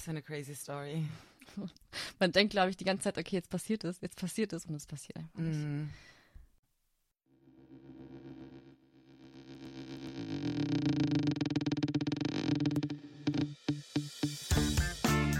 Was 0.00 0.04
für 0.06 0.12
eine 0.12 0.22
crazy 0.22 0.54
Story. 0.54 1.04
Man 2.18 2.32
denkt, 2.32 2.52
glaube 2.52 2.70
ich, 2.70 2.78
die 2.78 2.84
ganze 2.84 3.04
Zeit, 3.04 3.18
okay, 3.18 3.36
jetzt 3.36 3.50
passiert 3.50 3.84
es, 3.84 4.00
jetzt 4.00 4.16
passiert 4.16 4.50
es 4.54 4.64
und 4.64 4.74
es 4.74 4.86
passiert 4.86 5.18
einfach 5.18 5.40
nicht. 5.40 5.58
Mm. 5.58 5.90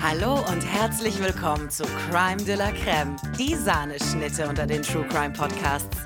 Hallo 0.03 0.46
und 0.50 0.61
herzlich 0.61 1.18
willkommen 1.20 1.70
zu 1.70 1.84
Crime 2.11 2.45
de 2.45 2.56
la 2.56 2.70
Creme, 2.72 3.16
die 3.38 3.54
Sahneschnitte 3.54 4.46
unter 4.46 4.66
den 4.66 4.82
True 4.82 5.08
Crime 5.08 5.32
Podcasts. 5.32 5.96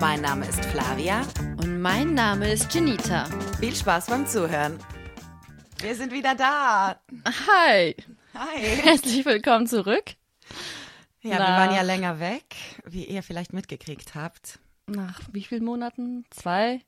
Mein 0.00 0.20
Name 0.20 0.46
ist 0.46 0.62
Flavia. 0.66 1.22
Und 1.62 1.80
mein 1.80 2.12
Name 2.12 2.52
ist 2.52 2.74
Janita. 2.74 3.24
Viel 3.58 3.74
Spaß 3.74 4.08
beim 4.08 4.26
Zuhören. 4.26 4.78
Wir 5.82 5.96
sind 5.96 6.12
wieder 6.12 6.36
da. 6.36 7.00
Hi. 7.26 7.96
Hi. 8.34 8.60
Herzlich 8.60 9.24
willkommen 9.24 9.66
zurück. 9.66 10.14
Ja, 11.22 11.38
Na. 11.38 11.48
wir 11.48 11.66
waren 11.66 11.74
ja 11.74 11.82
länger 11.82 12.20
weg, 12.20 12.44
wie 12.84 13.04
ihr 13.04 13.24
vielleicht 13.24 13.52
mitgekriegt 13.52 14.14
habt. 14.14 14.60
Nach 14.86 15.20
wie 15.32 15.42
vielen 15.42 15.64
Monaten? 15.64 16.24
Zwei? 16.30 16.82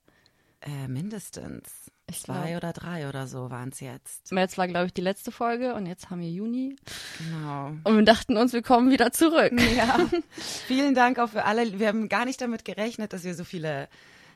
Äh, 0.60 0.86
mindestens. 0.86 1.90
Ich 2.08 2.20
Zwei 2.22 2.34
glaub- 2.50 2.56
oder 2.58 2.72
drei 2.72 3.08
oder 3.08 3.26
so 3.26 3.50
waren 3.50 3.70
es 3.70 3.80
jetzt. 3.80 4.30
März 4.30 4.56
war, 4.58 4.68
glaube 4.68 4.86
ich, 4.86 4.94
die 4.94 5.00
letzte 5.00 5.32
Folge 5.32 5.74
und 5.74 5.86
jetzt 5.86 6.10
haben 6.10 6.20
wir 6.20 6.30
Juni. 6.30 6.76
Genau. 7.18 7.72
Und 7.82 7.96
wir 7.96 8.04
dachten 8.04 8.36
uns, 8.36 8.52
wir 8.52 8.62
kommen 8.62 8.92
wieder 8.92 9.10
zurück. 9.10 9.52
Ja, 9.76 9.98
vielen 10.68 10.94
Dank 10.94 11.18
auch 11.18 11.30
für 11.30 11.44
alle. 11.44 11.80
Wir 11.80 11.88
haben 11.88 12.08
gar 12.08 12.26
nicht 12.26 12.40
damit 12.40 12.64
gerechnet, 12.64 13.12
dass 13.12 13.24
wir 13.24 13.34
so 13.34 13.42
viele 13.42 13.88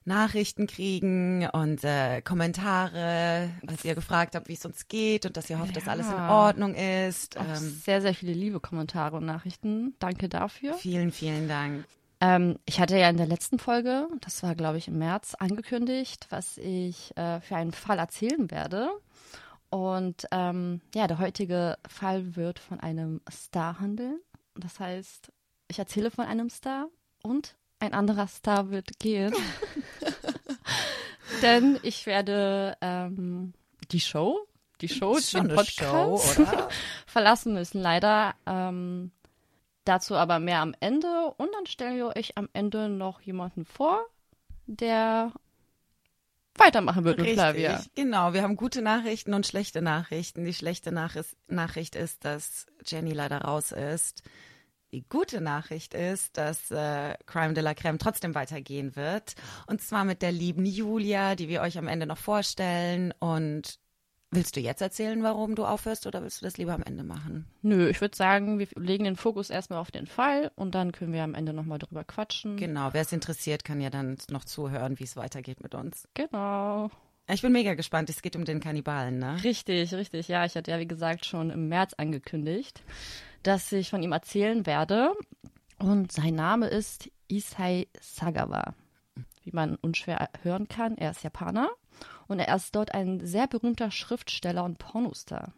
Nachrichten 0.08 0.66
kriegen 0.66 1.48
und 1.50 1.84
äh, 1.84 2.20
Kommentare, 2.22 3.50
dass 3.62 3.84
ihr 3.84 3.94
gefragt 3.94 4.34
habt, 4.34 4.48
wie 4.48 4.54
es 4.54 4.64
uns 4.64 4.88
geht 4.88 5.24
und 5.26 5.36
dass 5.36 5.48
ihr 5.48 5.60
hofft, 5.60 5.76
dass 5.76 5.86
alles 5.86 6.06
in 6.06 6.12
Ja. 6.16 6.30
Ordnung 6.46 6.74
ist. 6.74 7.36
Ähm, 7.36 7.80
sehr, 7.84 8.00
sehr 8.02 8.14
viele 8.14 8.32
liebe 8.32 8.58
Kommentare 8.58 9.16
und 9.16 9.26
Nachrichten. 9.26 9.94
Danke 10.00 10.28
dafür. 10.28 10.74
vielen, 10.74 11.12
vielen 11.12 11.46
Dank. 11.48 11.84
Ähm, 12.20 12.58
ich 12.64 12.80
hatte 12.80 12.98
ja 12.98 13.08
in 13.08 13.16
der 13.16 13.26
letzten 13.28 13.60
Folge, 13.60 14.08
das 14.22 14.42
war 14.42 14.56
glaube 14.56 14.78
ich 14.78 14.88
im 14.88 14.98
März, 14.98 15.34
angekündigt, 15.38 16.26
was 16.30 16.58
ich 16.58 17.16
äh, 17.16 17.40
für 17.40 17.54
einen 17.54 17.70
Fall 17.72 17.98
erzählen 18.00 18.50
werde. 18.50 18.90
Und 19.70 20.26
ähm, 20.32 20.80
ja, 20.94 21.06
der 21.06 21.18
heutige 21.18 21.76
Fall 21.86 22.34
wird 22.34 22.58
von 22.58 22.80
einem 22.80 23.20
Star 23.30 23.78
handeln. 23.78 24.18
Das 24.56 24.80
heißt, 24.80 25.30
ich 25.68 25.78
erzähle 25.78 26.10
von 26.10 26.24
einem 26.24 26.48
Star 26.50 26.88
und 27.22 27.54
ein 27.80 27.92
anderer 27.92 28.26
Star 28.26 28.70
wird 28.70 28.98
gehen. 28.98 29.34
Denn 31.42 31.78
ich 31.82 32.06
werde 32.06 32.76
ähm, 32.80 33.52
die 33.90 34.00
Show, 34.00 34.46
die 34.80 34.88
Show, 34.88 35.18
den 35.32 35.48
Podcast 35.48 36.36
Show, 36.36 36.46
verlassen 37.06 37.54
müssen, 37.54 37.80
leider. 37.80 38.34
Ähm, 38.46 39.12
dazu 39.84 40.16
aber 40.16 40.38
mehr 40.38 40.60
am 40.60 40.74
Ende. 40.80 41.32
Und 41.36 41.50
dann 41.54 41.66
stellen 41.66 41.96
wir 41.96 42.16
euch 42.16 42.36
am 42.36 42.48
Ende 42.52 42.88
noch 42.88 43.20
jemanden 43.20 43.64
vor, 43.64 44.04
der 44.66 45.32
weitermachen 46.56 47.04
wird 47.04 47.18
mit 47.18 47.30
Flavia. 47.30 47.76
Richtig, 47.76 47.94
genau. 47.94 48.32
Wir 48.32 48.42
haben 48.42 48.56
gute 48.56 48.82
Nachrichten 48.82 49.32
und 49.32 49.46
schlechte 49.46 49.80
Nachrichten. 49.80 50.44
Die 50.44 50.54
schlechte 50.54 50.92
Nachricht 50.92 51.96
ist, 51.96 52.24
dass 52.24 52.66
Jenny 52.84 53.12
leider 53.12 53.42
raus 53.42 53.72
ist. 53.72 54.22
Die 54.92 55.06
gute 55.06 55.40
Nachricht 55.40 55.92
ist, 55.92 56.36
dass 56.38 56.70
äh, 56.70 57.14
Crime 57.26 57.52
de 57.52 57.62
la 57.62 57.74
Creme 57.74 57.98
trotzdem 57.98 58.34
weitergehen 58.34 58.96
wird. 58.96 59.34
Und 59.66 59.82
zwar 59.82 60.04
mit 60.04 60.22
der 60.22 60.32
lieben 60.32 60.64
Julia, 60.64 61.34
die 61.34 61.48
wir 61.48 61.60
euch 61.60 61.76
am 61.76 61.88
Ende 61.88 62.06
noch 62.06 62.16
vorstellen. 62.16 63.12
Und 63.18 63.78
willst 64.30 64.56
du 64.56 64.60
jetzt 64.60 64.80
erzählen, 64.80 65.22
warum 65.22 65.54
du 65.54 65.66
aufhörst 65.66 66.06
oder 66.06 66.22
willst 66.22 66.40
du 66.40 66.46
das 66.46 66.56
lieber 66.56 66.72
am 66.72 66.82
Ende 66.82 67.04
machen? 67.04 67.46
Nö, 67.60 67.88
ich 67.88 68.00
würde 68.00 68.16
sagen, 68.16 68.58
wir 68.58 68.68
legen 68.76 69.04
den 69.04 69.16
Fokus 69.16 69.50
erstmal 69.50 69.78
auf 69.78 69.90
den 69.90 70.06
Fall 70.06 70.50
und 70.54 70.74
dann 70.74 70.92
können 70.92 71.12
wir 71.12 71.22
am 71.22 71.34
Ende 71.34 71.52
nochmal 71.52 71.78
drüber 71.78 72.04
quatschen. 72.04 72.56
Genau, 72.56 72.88
wer 72.92 73.02
es 73.02 73.12
interessiert, 73.12 73.64
kann 73.64 73.82
ja 73.82 73.90
dann 73.90 74.16
noch 74.30 74.44
zuhören, 74.44 74.98
wie 74.98 75.04
es 75.04 75.16
weitergeht 75.16 75.62
mit 75.62 75.74
uns. 75.74 76.08
Genau. 76.14 76.90
Ich 77.30 77.42
bin 77.42 77.52
mega 77.52 77.74
gespannt. 77.74 78.08
Es 78.08 78.22
geht 78.22 78.36
um 78.36 78.46
den 78.46 78.60
Kannibalen, 78.60 79.18
ne? 79.18 79.42
Richtig, 79.44 79.92
richtig. 79.92 80.28
Ja, 80.28 80.46
ich 80.46 80.54
hatte 80.54 80.70
ja, 80.70 80.78
wie 80.78 80.88
gesagt, 80.88 81.26
schon 81.26 81.50
im 81.50 81.68
März 81.68 81.92
angekündigt, 81.94 82.82
dass 83.42 83.70
ich 83.70 83.90
von 83.90 84.02
ihm 84.02 84.12
erzählen 84.12 84.64
werde. 84.64 85.12
Und 85.78 86.10
sein 86.10 86.34
Name 86.34 86.68
ist 86.68 87.10
Isai 87.28 87.86
Sagawa. 88.00 88.74
Wie 89.44 89.52
man 89.52 89.76
unschwer 89.76 90.30
hören 90.42 90.68
kann, 90.68 90.96
er 90.96 91.10
ist 91.10 91.22
Japaner 91.22 91.68
und 92.28 92.38
er 92.38 92.54
ist 92.56 92.74
dort 92.74 92.94
ein 92.94 93.24
sehr 93.26 93.46
berühmter 93.46 93.90
Schriftsteller 93.90 94.64
und 94.64 94.78
Pornostar. 94.78 95.52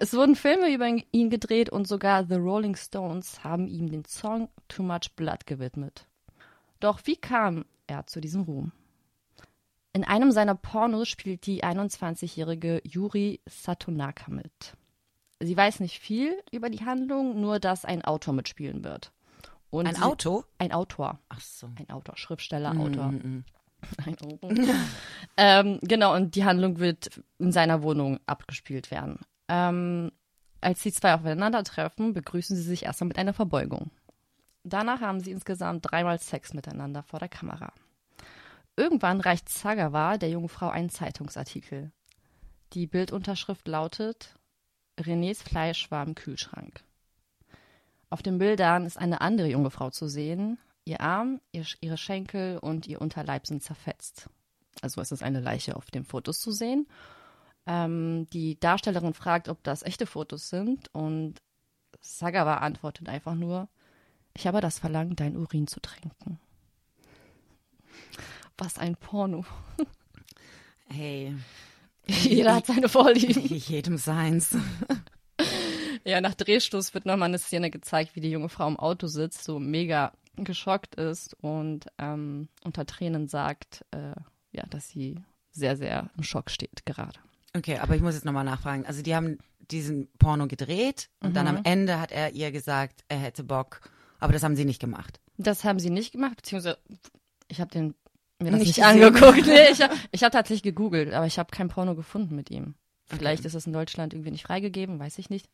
Es 0.00 0.12
wurden 0.12 0.36
Filme 0.36 0.72
über 0.72 0.88
ihn 0.88 1.30
gedreht 1.30 1.70
und 1.70 1.86
sogar 1.86 2.24
The 2.26 2.34
Rolling 2.34 2.76
Stones 2.76 3.42
haben 3.44 3.68
ihm 3.68 3.90
den 3.90 4.04
Song 4.04 4.48
Too 4.68 4.82
Much 4.82 5.12
Blood 5.16 5.46
gewidmet. 5.46 6.06
Doch 6.80 7.00
wie 7.04 7.16
kam 7.16 7.64
er 7.86 8.06
zu 8.06 8.20
diesem 8.20 8.42
Ruhm? 8.42 8.72
In 9.92 10.04
einem 10.04 10.32
seiner 10.32 10.54
Pornos 10.54 11.08
spielt 11.08 11.44
die 11.46 11.62
21-jährige 11.64 12.80
Yuri 12.84 13.40
Satonaka 13.46 14.30
mit. 14.30 14.74
Sie 15.40 15.56
weiß 15.56 15.80
nicht 15.80 15.98
viel 15.98 16.34
über 16.50 16.70
die 16.70 16.84
Handlung, 16.84 17.40
nur 17.40 17.58
dass 17.60 17.84
ein 17.84 18.02
Autor 18.04 18.32
mitspielen 18.32 18.84
wird. 18.84 19.12
Und 19.70 19.86
Ein 19.86 19.96
sie- 19.96 20.02
Auto? 20.02 20.44
Ein 20.58 20.72
Autor. 20.72 21.18
Ach 21.28 21.40
so. 21.40 21.68
Ein 21.78 21.90
Autor, 21.90 22.16
Schriftsteller, 22.16 22.70
Autor. 22.78 23.08
Mhm. 23.12 23.44
Ein 24.06 24.16
Autor. 24.20 24.50
ähm, 25.36 25.78
genau, 25.82 26.14
und 26.14 26.36
die 26.36 26.44
Handlung 26.44 26.78
wird 26.78 27.20
in 27.38 27.50
seiner 27.52 27.82
Wohnung 27.82 28.20
abgespielt 28.26 28.90
werden. 28.90 29.18
Ähm, 29.48 30.12
als 30.60 30.82
die 30.82 30.92
zwei 30.92 31.14
aufeinandertreffen, 31.14 32.12
begrüßen 32.12 32.56
sie 32.56 32.62
sich 32.62 32.84
erstmal 32.84 33.08
mit 33.08 33.18
einer 33.18 33.32
Verbeugung. 33.34 33.90
Danach 34.62 35.00
haben 35.00 35.18
sie 35.20 35.32
insgesamt 35.32 35.90
dreimal 35.90 36.20
Sex 36.20 36.54
miteinander 36.54 37.02
vor 37.02 37.18
der 37.18 37.28
Kamera. 37.28 37.72
Irgendwann 38.76 39.20
reicht 39.20 39.48
Sagawa 39.48 40.16
der 40.16 40.30
jungen 40.30 40.48
Frau 40.48 40.68
einen 40.68 40.90
Zeitungsartikel. 40.90 41.92
Die 42.72 42.86
Bildunterschrift 42.86 43.68
lautet 43.68 44.34
Renés 44.98 45.42
Fleisch 45.42 45.90
war 45.90 46.06
im 46.06 46.14
Kühlschrank. 46.14 46.82
Auf 48.10 48.22
den 48.22 48.38
Bildern 48.38 48.84
ist 48.84 48.98
eine 48.98 49.20
andere 49.20 49.48
junge 49.48 49.70
Frau 49.70 49.90
zu 49.90 50.06
sehen. 50.06 50.58
Ihr 50.84 51.00
Arm, 51.00 51.40
ihr, 51.52 51.64
ihre 51.80 51.96
Schenkel 51.96 52.58
und 52.58 52.86
ihr 52.86 53.00
Unterleib 53.00 53.46
sind 53.46 53.62
zerfetzt. 53.62 54.28
Also 54.80 55.00
es 55.00 55.12
ist 55.12 55.22
eine 55.22 55.40
Leiche 55.40 55.76
auf 55.76 55.90
den 55.90 56.04
Fotos 56.04 56.40
zu 56.40 56.50
sehen. 56.50 56.86
Ähm, 57.66 58.26
die 58.32 58.58
Darstellerin 58.58 59.14
fragt, 59.14 59.48
ob 59.48 59.62
das 59.62 59.82
echte 59.82 60.06
Fotos 60.06 60.48
sind 60.48 60.92
und 60.94 61.40
Sagawa 62.00 62.56
antwortet 62.56 63.08
einfach 63.08 63.34
nur, 63.34 63.68
ich 64.34 64.46
habe 64.46 64.60
das 64.60 64.78
Verlangen, 64.78 65.14
dein 65.14 65.36
Urin 65.36 65.66
zu 65.66 65.80
trinken. 65.80 66.40
Was 68.58 68.78
ein 68.78 68.96
Porno. 68.96 69.44
Hey, 70.88 71.34
Jeder 72.06 72.56
hat 72.56 72.66
seine 72.66 72.88
Vorlieben. 72.88 73.44
jedem 73.56 73.96
seins. 73.96 74.56
Ja, 76.04 76.20
nach 76.20 76.34
Drehstoß 76.34 76.94
wird 76.94 77.06
nochmal 77.06 77.28
eine 77.28 77.38
Szene 77.38 77.70
gezeigt, 77.70 78.16
wie 78.16 78.20
die 78.20 78.30
junge 78.32 78.48
Frau 78.48 78.66
im 78.66 78.76
Auto 78.76 79.06
sitzt, 79.06 79.44
so 79.44 79.60
mega 79.60 80.12
geschockt 80.34 80.96
ist 80.96 81.34
und 81.34 81.86
ähm, 81.98 82.48
unter 82.64 82.84
Tränen 82.86 83.28
sagt, 83.28 83.84
äh, 83.92 84.14
ja, 84.50 84.66
dass 84.68 84.88
sie 84.88 85.22
sehr, 85.52 85.76
sehr 85.76 86.10
im 86.16 86.24
Schock 86.24 86.50
steht 86.50 86.84
gerade. 86.86 87.20
Okay, 87.56 87.78
aber 87.78 87.94
ich 87.94 88.02
muss 88.02 88.14
jetzt 88.14 88.24
nochmal 88.24 88.42
nachfragen. 88.42 88.84
Also 88.84 89.00
die 89.02 89.14
haben 89.14 89.38
diesen 89.60 90.08
Porno 90.18 90.48
gedreht 90.48 91.08
und 91.20 91.36
dann 91.36 91.46
am 91.46 91.60
Ende 91.62 92.00
hat 92.00 92.10
er 92.10 92.32
ihr 92.32 92.50
gesagt, 92.50 93.04
er 93.06 93.18
hätte 93.18 93.44
Bock. 93.44 93.80
Aber 94.18 94.32
das 94.32 94.42
haben 94.42 94.56
sie 94.56 94.64
nicht 94.64 94.80
gemacht. 94.80 95.20
Das 95.36 95.62
haben 95.62 95.78
sie 95.78 95.90
nicht 95.90 96.10
gemacht, 96.10 96.34
beziehungsweise 96.34 96.78
ich 97.46 97.60
habe 97.60 97.70
den 97.70 97.94
mir 98.42 98.50
das 98.50 98.60
Nicht 98.60 98.76
nicht, 98.78 98.84
angeguckt. 98.86 99.46
Nee, 99.46 99.70
ich 99.72 99.80
habe 99.80 99.94
hab 100.16 100.32
tatsächlich 100.32 100.62
gegoogelt, 100.62 101.12
aber 101.12 101.26
ich 101.26 101.38
habe 101.38 101.50
kein 101.50 101.68
Porno 101.68 101.94
gefunden 101.94 102.34
mit 102.36 102.50
ihm. 102.50 102.74
Vielleicht 103.06 103.44
ist 103.44 103.54
es 103.54 103.66
in 103.66 103.72
Deutschland 103.72 104.14
irgendwie 104.14 104.30
nicht 104.30 104.44
freigegeben, 104.46 104.98
weiß 104.98 105.18
ich 105.18 105.28
nicht. 105.30 105.48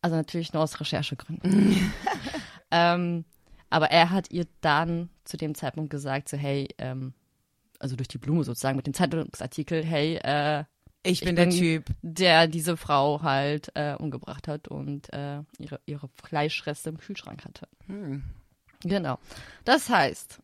Also 0.00 0.16
natürlich 0.16 0.52
nur 0.52 0.62
aus 0.62 0.80
Recherchegründen. 0.80 1.92
ähm, 2.70 3.24
aber 3.70 3.90
er 3.90 4.10
hat 4.10 4.30
ihr 4.30 4.46
dann 4.60 5.10
zu 5.24 5.36
dem 5.36 5.54
Zeitpunkt 5.54 5.90
gesagt, 5.90 6.28
so 6.28 6.36
hey, 6.36 6.68
ähm, 6.78 7.12
also 7.78 7.96
durch 7.96 8.08
die 8.08 8.18
Blume 8.18 8.44
sozusagen 8.44 8.76
mit 8.76 8.86
dem 8.86 8.94
Zeitungsartikel, 8.94 9.84
hey, 9.84 10.16
äh, 10.22 10.64
Ich 11.02 11.20
bin 11.20 11.30
Ich 11.30 11.34
der 11.36 11.46
bin- 11.46 11.50
Typ. 11.50 11.84
der 12.02 12.46
diese 12.46 12.76
Frau 12.76 13.20
halt 13.22 13.70
äh, 13.74 13.94
umgebracht 13.94 14.48
hat 14.48 14.68
und 14.68 15.12
äh, 15.12 15.40
ihre, 15.58 15.80
ihre 15.86 16.08
Fleischreste 16.22 16.90
im 16.90 16.98
Kühlschrank 16.98 17.44
hatte. 17.44 17.68
Hm. 17.86 18.22
Genau. 18.84 19.18
Das 19.64 19.88
heißt, 19.88 20.40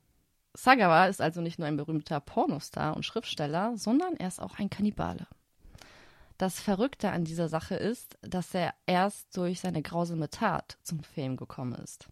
Sagawa 0.54 1.06
ist 1.06 1.20
also 1.20 1.40
nicht 1.40 1.58
nur 1.58 1.68
ein 1.68 1.76
berühmter 1.76 2.20
Pornostar 2.20 2.96
und 2.96 3.04
Schriftsteller, 3.04 3.76
sondern 3.76 4.16
er 4.16 4.28
ist 4.28 4.40
auch 4.40 4.58
ein 4.58 4.70
Kannibale. 4.70 5.26
Das 6.38 6.58
Verrückte 6.58 7.10
an 7.10 7.24
dieser 7.24 7.48
Sache 7.48 7.74
ist, 7.74 8.16
dass 8.22 8.54
er 8.54 8.74
erst 8.86 9.36
durch 9.36 9.60
seine 9.60 9.82
grausame 9.82 10.30
Tat 10.30 10.78
zum 10.82 11.02
Fame 11.02 11.36
gekommen 11.36 11.74
ist. 11.74 12.08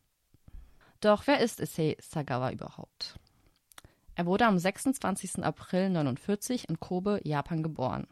Doch 1.00 1.26
wer 1.26 1.40
ist 1.40 1.60
Issei 1.60 1.96
Sagawa 2.00 2.50
überhaupt? 2.50 3.18
Er 4.14 4.26
wurde 4.26 4.46
am 4.46 4.58
26. 4.58 5.44
April 5.44 5.90
49 5.90 6.68
in 6.68 6.80
Kobe, 6.80 7.20
Japan 7.22 7.62
geboren. 7.62 8.06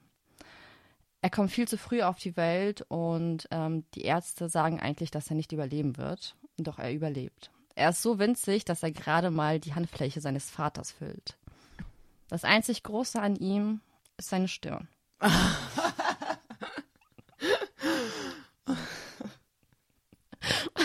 Er 1.20 1.31
kommt 1.31 1.50
viel 1.50 1.67
zu 1.67 1.76
früh 1.76 2.02
auf 2.02 2.19
die 2.19 2.37
Welt 2.37 2.82
und 2.88 3.49
ähm, 3.50 3.84
die 3.94 4.02
Ärzte 4.02 4.49
sagen 4.49 4.79
eigentlich, 4.79 5.11
dass 5.11 5.29
er 5.29 5.37
nicht 5.37 5.52
überleben 5.52 5.96
wird. 5.96 6.37
Doch 6.56 6.79
er 6.79 6.93
überlebt. 6.93 7.50
Er 7.76 7.90
ist 7.90 8.00
so 8.02 8.19
winzig, 8.19 8.64
dass 8.64 8.82
er 8.82 8.90
gerade 8.90 9.31
mal 9.31 9.61
die 9.61 9.75
Handfläche 9.75 10.23
seines 10.23 10.49
Vaters 10.49 10.93
füllt. 10.93 11.37
Das 12.28 12.43
einzig 12.43 12.82
Große 12.82 13.20
an 13.20 13.37
ihm 13.37 13.82
ist 14.17 14.31
seine 14.31 14.49
Stirn. 14.49 14.88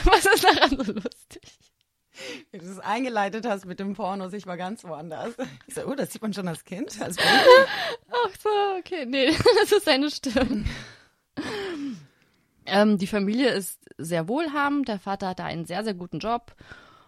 Was 0.04 0.26
ist 0.26 0.44
daran 0.44 0.70
so 0.84 0.92
lustig? 0.92 1.42
Wie 2.52 2.58
du 2.58 2.66
es 2.66 2.80
eingeleitet 2.80 3.46
hast 3.46 3.66
mit 3.66 3.80
dem 3.80 3.94
Pornos, 3.94 4.34
ich 4.34 4.46
war 4.46 4.58
ganz 4.58 4.84
woanders. 4.84 5.34
Ich 5.68 5.76
so, 5.76 5.86
oh, 5.86 5.96
das 5.96 6.12
sieht 6.12 6.22
man 6.22 6.34
schon 6.34 6.50
als 6.50 6.66
Kind. 6.66 7.02
Als 7.02 7.16
Ach 8.12 8.32
so, 8.44 8.50
okay. 8.78 9.06
Nee, 9.06 9.32
das 9.62 9.72
ist 9.72 9.86
seine 9.86 10.12
Stirn. 10.12 10.68
Ähm, 12.72 12.98
die 12.98 13.08
Familie 13.08 13.50
ist 13.50 13.80
sehr 13.98 14.28
wohlhabend. 14.28 14.88
Der 14.88 15.00
Vater 15.00 15.28
hatte 15.28 15.44
einen 15.44 15.66
sehr, 15.66 15.84
sehr 15.84 15.94
guten 15.94 16.20
Job. 16.20 16.56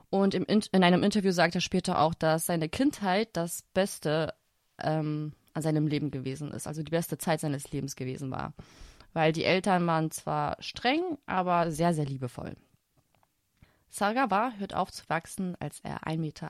Und 0.10 0.36
im, 0.36 0.46
in 0.46 0.84
einem 0.84 1.02
Interview 1.02 1.32
sagt 1.32 1.56
er 1.56 1.62
später 1.62 2.00
auch, 2.00 2.14
dass 2.14 2.46
seine 2.46 2.70
Kindheit 2.70 3.30
das 3.34 3.64
Beste 3.74 4.34
ähm, 4.80 5.34
an 5.54 5.62
seinem 5.62 5.88
Leben 5.88 6.12
gewesen 6.12 6.52
ist. 6.52 6.68
Also 6.68 6.84
die 6.84 6.92
beste 6.92 7.18
Zeit 7.18 7.40
seines 7.40 7.72
Lebens 7.72 7.96
gewesen 7.96 8.30
war. 8.30 8.54
Weil 9.14 9.32
die 9.32 9.46
Eltern 9.46 9.86
waren 9.88 10.12
zwar 10.12 10.58
streng, 10.60 11.18
aber 11.26 11.72
sehr, 11.72 11.94
sehr 11.94 12.06
liebevoll. 12.06 12.56
Sagawa 13.90 14.54
hört 14.58 14.74
auf 14.74 14.92
zu 14.92 15.08
wachsen, 15.08 15.56
als 15.60 15.80
er 15.82 16.08
1,48 16.08 16.18
Meter 16.18 16.50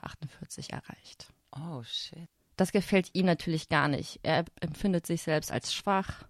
erreicht. 0.70 1.32
Oh, 1.52 1.82
shit. 1.84 2.28
Das 2.56 2.72
gefällt 2.72 3.10
ihm 3.14 3.26
natürlich 3.26 3.68
gar 3.68 3.88
nicht. 3.88 4.20
Er 4.22 4.44
empfindet 4.60 5.06
sich 5.06 5.22
selbst 5.22 5.52
als 5.52 5.74
schwach, 5.74 6.24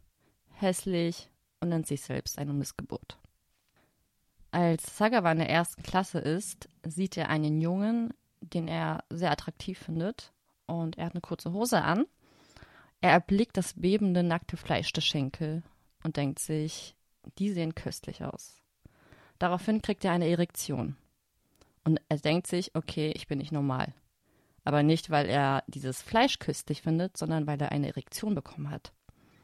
hässlich 0.53 1.31
und 1.65 1.71
nennt 1.71 1.87
sich 1.87 2.03
selbst 2.03 2.39
eine 2.39 2.53
Missgeburt. 2.53 3.19
Als 4.51 4.97
Sagawa 4.97 5.33
in 5.33 5.39
der 5.39 5.51
ersten 5.51 5.83
Klasse 5.83 6.21
ist, 6.21 6.69
sieht 6.87 7.17
er 7.17 7.29
einen 7.29 7.61
Jungen, 7.61 8.15
den 8.41 8.69
er 8.69 9.03
sehr 9.11 9.33
attraktiv 9.33 9.79
findet. 9.79 10.33
Und 10.67 10.97
er 10.97 11.07
hat 11.07 11.15
eine 11.15 11.21
kurze 11.21 11.53
Hose 11.53 11.83
an. 11.83 12.05
Er 13.01 13.11
erblickt 13.11 13.57
das 13.57 13.75
bebende, 13.75 14.23
nackte 14.23 14.57
Fleisch 14.57 14.93
der 14.93 15.01
Schenkel 15.01 15.63
und 16.05 16.17
denkt 16.17 16.39
sich, 16.39 16.95
die 17.39 17.51
sehen 17.51 17.75
köstlich 17.75 18.23
aus. 18.23 18.63
Daraufhin 19.39 19.83
kriegt 19.83 20.05
er 20.05 20.13
eine 20.13 20.29
Erektion. 20.29 20.97
Und 21.83 22.01
er 22.09 22.19
denkt 22.19 22.47
sich, 22.47 22.75
okay, 22.75 23.13
ich 23.15 23.27
bin 23.27 23.39
nicht 23.39 23.53
normal. 23.53 23.93
Aber 24.65 24.83
nicht, 24.83 25.11
weil 25.11 25.29
er 25.29 25.65
dieses 25.67 26.01
Fleisch 26.01 26.39
köstlich 26.39 26.81
findet, 26.81 27.17
sondern 27.17 27.47
weil 27.47 27.61
er 27.61 27.73
eine 27.73 27.89
Erektion 27.89 28.35
bekommen 28.35 28.71
hat. 28.71 28.93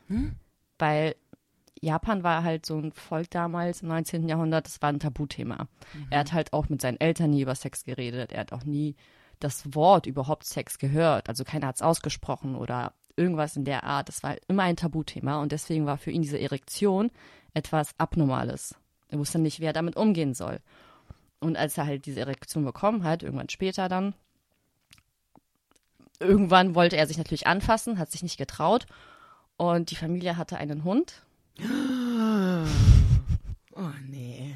Hm? 0.06 0.36
Weil 0.78 1.16
Japan 1.80 2.22
war 2.22 2.44
halt 2.44 2.66
so 2.66 2.78
ein 2.78 2.92
Volk 2.92 3.30
damals 3.30 3.82
im 3.82 3.88
19. 3.88 4.28
Jahrhundert, 4.28 4.66
das 4.66 4.82
war 4.82 4.90
ein 4.90 5.00
Tabuthema. 5.00 5.64
Mhm. 5.94 6.06
Er 6.10 6.20
hat 6.20 6.32
halt 6.32 6.52
auch 6.52 6.68
mit 6.68 6.80
seinen 6.82 7.00
Eltern 7.00 7.30
nie 7.30 7.42
über 7.42 7.54
Sex 7.54 7.84
geredet. 7.84 8.32
Er 8.32 8.40
hat 8.40 8.52
auch 8.52 8.64
nie 8.64 8.96
das 9.38 9.74
Wort 9.74 10.06
überhaupt 10.06 10.44
Sex 10.44 10.78
gehört. 10.78 11.28
Also 11.28 11.44
keiner 11.44 11.68
hat 11.68 11.76
es 11.76 11.82
ausgesprochen 11.82 12.54
oder 12.54 12.92
irgendwas 13.16 13.56
in 13.56 13.64
der 13.64 13.84
Art. 13.84 14.08
Das 14.08 14.22
war 14.22 14.30
halt 14.30 14.42
immer 14.48 14.64
ein 14.64 14.76
Tabuthema 14.76 15.40
und 15.40 15.52
deswegen 15.52 15.86
war 15.86 15.96
für 15.96 16.10
ihn 16.10 16.22
diese 16.22 16.38
Erektion 16.38 17.10
etwas 17.54 17.98
Abnormales. 17.98 18.74
Er 19.08 19.18
wusste 19.18 19.38
nicht, 19.38 19.60
wie 19.60 19.64
er 19.64 19.72
damit 19.72 19.96
umgehen 19.96 20.34
soll. 20.34 20.60
Und 21.40 21.56
als 21.56 21.76
er 21.78 21.86
halt 21.86 22.04
diese 22.06 22.20
Erektion 22.20 22.64
bekommen 22.64 23.02
hat, 23.02 23.22
irgendwann 23.22 23.48
später 23.48 23.88
dann, 23.88 24.14
irgendwann 26.18 26.74
wollte 26.74 26.96
er 26.96 27.06
sich 27.06 27.16
natürlich 27.16 27.46
anfassen, 27.46 27.98
hat 27.98 28.12
sich 28.12 28.22
nicht 28.22 28.36
getraut. 28.36 28.86
Und 29.56 29.90
die 29.90 29.96
Familie 29.96 30.36
hatte 30.36 30.58
einen 30.58 30.84
Hund. 30.84 31.22
Oh 33.74 33.90
nee. 34.08 34.54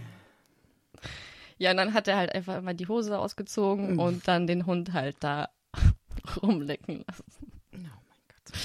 Ja, 1.58 1.70
und 1.70 1.76
dann 1.76 1.94
hat 1.94 2.08
er 2.08 2.16
halt 2.16 2.34
einfach 2.34 2.58
immer 2.58 2.74
die 2.74 2.88
Hose 2.88 3.18
ausgezogen 3.18 3.94
mhm. 3.94 3.98
und 4.00 4.28
dann 4.28 4.46
den 4.46 4.66
Hund 4.66 4.92
halt 4.92 5.16
da 5.20 5.48
rumlecken 6.42 7.04
lassen. 7.06 7.52
Oh 7.72 7.78
mein 7.78 8.22
Gott. 8.28 8.58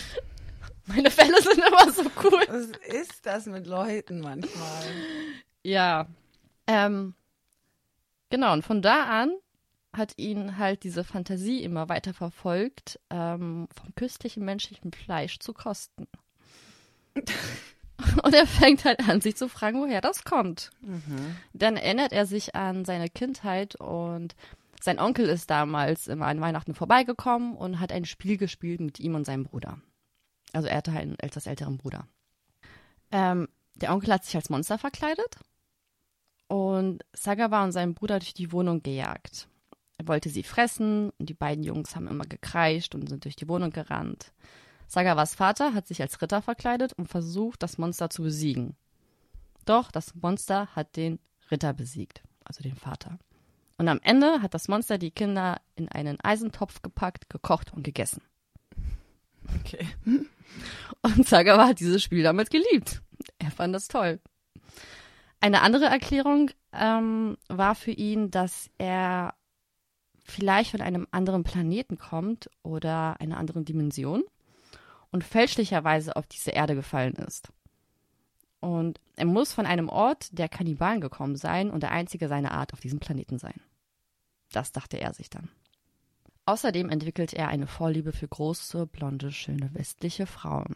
Meine 0.85 1.11
Fälle 1.11 1.41
sind 1.41 1.59
immer 1.59 1.91
so 1.91 2.03
cool. 2.23 2.45
Was 2.47 2.71
ist 2.87 3.25
das 3.25 3.45
mit 3.45 3.67
Leuten 3.67 4.21
manchmal? 4.21 4.83
Ja. 5.63 6.07
Ähm, 6.67 7.13
Genau, 8.29 8.53
und 8.53 8.63
von 8.63 8.81
da 8.81 9.05
an 9.05 9.35
hat 9.91 10.13
ihn 10.17 10.57
halt 10.57 10.83
diese 10.83 11.03
Fantasie 11.03 11.63
immer 11.63 11.89
weiter 11.89 12.13
verfolgt, 12.13 12.99
ähm, 13.09 13.67
vom 13.73 13.95
köstlichen 13.95 14.45
menschlichen 14.45 14.93
Fleisch 14.93 15.39
zu 15.39 15.53
kosten. 15.53 16.07
und 18.23 18.33
er 18.33 18.47
fängt 18.47 18.85
halt 18.85 19.07
an, 19.07 19.21
sich 19.21 19.35
zu 19.35 19.49
fragen, 19.49 19.81
woher 19.81 20.01
das 20.01 20.23
kommt. 20.23 20.71
Mhm. 20.81 21.35
Dann 21.53 21.77
erinnert 21.77 22.11
er 22.11 22.25
sich 22.25 22.55
an 22.55 22.85
seine 22.85 23.09
Kindheit 23.09 23.75
und 23.75 24.35
sein 24.81 24.99
Onkel 24.99 25.27
ist 25.27 25.49
damals 25.49 26.07
immer 26.07 26.27
an 26.27 26.39
Weihnachten 26.39 26.73
vorbeigekommen 26.73 27.55
und 27.55 27.79
hat 27.79 27.91
ein 27.91 28.05
Spiel 28.05 28.37
gespielt 28.37 28.79
mit 28.79 28.99
ihm 28.99 29.15
und 29.15 29.25
seinem 29.25 29.43
Bruder. 29.43 29.79
Also 30.53 30.67
er 30.67 30.77
hatte 30.77 30.93
halt 30.93 31.03
einen 31.03 31.19
etwas 31.19 31.47
älteren 31.47 31.77
Bruder. 31.77 32.07
Ähm, 33.11 33.47
der 33.75 33.93
Onkel 33.93 34.13
hat 34.13 34.25
sich 34.25 34.35
als 34.35 34.49
Monster 34.49 34.77
verkleidet 34.77 35.37
und 36.47 37.03
Sagawa 37.13 37.63
und 37.63 37.71
sein 37.71 37.93
Bruder 37.93 38.19
durch 38.19 38.33
die 38.33 38.51
Wohnung 38.51 38.81
gejagt. 38.81 39.47
Er 39.97 40.07
wollte 40.07 40.29
sie 40.29 40.43
fressen 40.43 41.11
und 41.19 41.29
die 41.29 41.33
beiden 41.33 41.63
Jungs 41.63 41.95
haben 41.95 42.07
immer 42.07 42.25
gekreischt 42.25 42.95
und 42.95 43.07
sind 43.09 43.25
durch 43.25 43.35
die 43.35 43.49
Wohnung 43.49 43.71
gerannt. 43.71 44.31
Sagawas 44.89 45.35
Vater 45.35 45.75
hat 45.75 45.87
sich 45.87 46.01
als 46.01 46.19
Ritter 46.19 46.41
verkleidet 46.41 46.93
und 46.93 47.07
versucht, 47.07 47.61
das 47.61 47.77
Monster 47.77 48.09
zu 48.09 48.23
besiegen. 48.23 48.75
Doch 49.65 49.91
das 49.91 50.15
Monster 50.15 50.67
hat 50.75 50.95
den 50.97 51.19
Ritter 51.51 51.73
besiegt, 51.73 52.23
also 52.43 52.63
den 52.63 52.75
Vater. 52.75 53.19
Und 53.77 53.87
am 53.87 53.99
Ende 54.01 54.41
hat 54.41 54.55
das 54.55 54.67
Monster 54.67 54.97
die 54.97 55.11
Kinder 55.11 55.61
in 55.75 55.89
einen 55.89 56.19
Eisentopf 56.21 56.81
gepackt, 56.81 57.29
gekocht 57.29 57.71
und 57.71 57.83
gegessen. 57.83 58.23
Okay. 59.59 59.87
Und 61.03 61.27
Sagawa 61.27 61.67
hat 61.67 61.79
dieses 61.79 62.01
Spiel 62.01 62.23
damals 62.23 62.49
geliebt. 62.49 63.03
Er 63.37 63.51
fand 63.51 63.75
das 63.75 63.87
toll. 63.87 64.19
Eine 65.39 65.61
andere 65.61 65.85
Erklärung 65.85 66.49
ähm, 66.73 67.37
war 67.47 67.75
für 67.75 67.91
ihn, 67.91 68.31
dass 68.31 68.71
er 68.79 69.35
vielleicht 70.23 70.71
von 70.71 70.81
einem 70.81 71.07
anderen 71.11 71.43
Planeten 71.43 71.99
kommt 71.99 72.49
oder 72.63 73.21
einer 73.21 73.37
anderen 73.37 73.65
Dimension 73.65 74.23
und 75.11 75.23
fälschlicherweise 75.23 76.15
auf 76.15 76.27
diese 76.27 76.51
Erde 76.51 76.75
gefallen 76.75 77.15
ist. 77.15 77.51
Und 78.59 78.99
er 79.15 79.25
muss 79.25 79.53
von 79.53 79.65
einem 79.65 79.89
Ort 79.89 80.37
der 80.37 80.49
Kannibalen 80.49 81.01
gekommen 81.01 81.35
sein 81.35 81.69
und 81.69 81.81
der 81.81 81.91
einzige 81.91 82.27
seiner 82.27 82.51
Art 82.51 82.73
auf 82.73 82.79
diesem 82.79 82.99
Planeten 82.99 83.37
sein. 83.37 83.61
Das 84.51 84.71
dachte 84.71 84.99
er 84.99 85.13
sich 85.13 85.29
dann. 85.29 85.49
Außerdem 86.45 86.89
entwickelt 86.89 87.33
er 87.33 87.47
eine 87.47 87.67
Vorliebe 87.67 88.11
für 88.11 88.27
große, 88.27 88.87
blonde, 88.87 89.31
schöne 89.31 89.73
westliche 89.73 90.25
Frauen. 90.25 90.75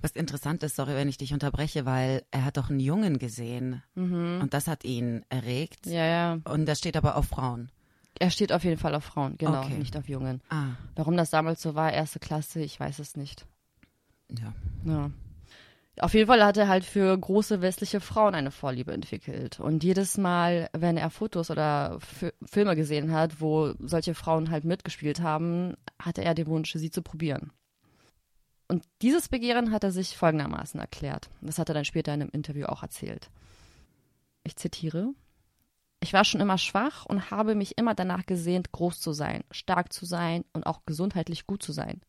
Was 0.00 0.12
interessant 0.12 0.62
ist, 0.62 0.76
sorry, 0.76 0.94
wenn 0.94 1.08
ich 1.08 1.16
dich 1.16 1.32
unterbreche, 1.32 1.84
weil 1.84 2.24
er 2.30 2.44
hat 2.44 2.56
doch 2.56 2.70
einen 2.70 2.80
Jungen 2.80 3.18
gesehen 3.18 3.82
mhm. 3.94 4.40
und 4.42 4.54
das 4.54 4.68
hat 4.68 4.84
ihn 4.84 5.24
erregt. 5.28 5.86
Ja, 5.86 6.06
ja. 6.06 6.38
Und 6.44 6.66
das 6.66 6.78
steht 6.78 6.96
aber 6.96 7.16
auf 7.16 7.26
Frauen. 7.26 7.70
Er 8.18 8.30
steht 8.30 8.52
auf 8.52 8.64
jeden 8.64 8.78
Fall 8.78 8.94
auf 8.94 9.04
Frauen, 9.04 9.36
genau, 9.38 9.62
okay. 9.62 9.74
nicht 9.74 9.96
auf 9.96 10.08
Jungen. 10.08 10.40
Ah. 10.50 10.70
Warum 10.96 11.16
das 11.16 11.30
damals 11.30 11.62
so 11.62 11.74
war, 11.74 11.92
erste 11.92 12.18
Klasse, 12.18 12.60
ich 12.60 12.78
weiß 12.78 12.98
es 12.98 13.16
nicht. 13.16 13.46
Ja. 14.30 14.52
Ja. 14.84 15.10
Auf 16.00 16.14
jeden 16.14 16.28
Fall 16.28 16.44
hat 16.44 16.56
er 16.56 16.68
halt 16.68 16.84
für 16.84 17.16
große 17.16 17.60
westliche 17.60 18.00
Frauen 18.00 18.34
eine 18.34 18.50
Vorliebe 18.50 18.92
entwickelt. 18.92 19.58
Und 19.58 19.82
jedes 19.82 20.16
Mal, 20.16 20.68
wenn 20.72 20.96
er 20.96 21.10
Fotos 21.10 21.50
oder 21.50 21.96
F 21.96 22.32
Filme 22.44 22.76
gesehen 22.76 23.12
hat, 23.12 23.40
wo 23.40 23.74
solche 23.80 24.14
Frauen 24.14 24.50
halt 24.50 24.64
mitgespielt 24.64 25.20
haben, 25.20 25.74
hatte 26.00 26.22
er 26.22 26.34
den 26.34 26.46
Wunsch, 26.46 26.72
sie 26.72 26.90
zu 26.90 27.02
probieren. 27.02 27.50
Und 28.68 28.84
dieses 29.02 29.28
Begehren 29.28 29.72
hat 29.72 29.82
er 29.82 29.90
sich 29.90 30.16
folgendermaßen 30.16 30.78
erklärt. 30.78 31.30
Das 31.40 31.58
hat 31.58 31.68
er 31.68 31.74
dann 31.74 31.86
später 31.86 32.14
in 32.14 32.20
einem 32.20 32.30
Interview 32.30 32.66
auch 32.66 32.82
erzählt. 32.82 33.30
Ich 34.44 34.56
zitiere. 34.56 35.14
Ich 36.08 36.14
war 36.14 36.24
schon 36.24 36.40
immer 36.40 36.56
schwach 36.56 37.04
und 37.04 37.30
habe 37.30 37.54
mich 37.54 37.76
immer 37.76 37.94
danach 37.94 38.24
gesehnt, 38.24 38.72
groß 38.72 38.98
zu 38.98 39.12
sein, 39.12 39.44
stark 39.50 39.92
zu 39.92 40.06
sein 40.06 40.46
und 40.54 40.64
auch 40.64 40.86
gesundheitlich 40.86 41.46
gut 41.46 41.62
zu 41.62 41.70
sein. 41.70 42.00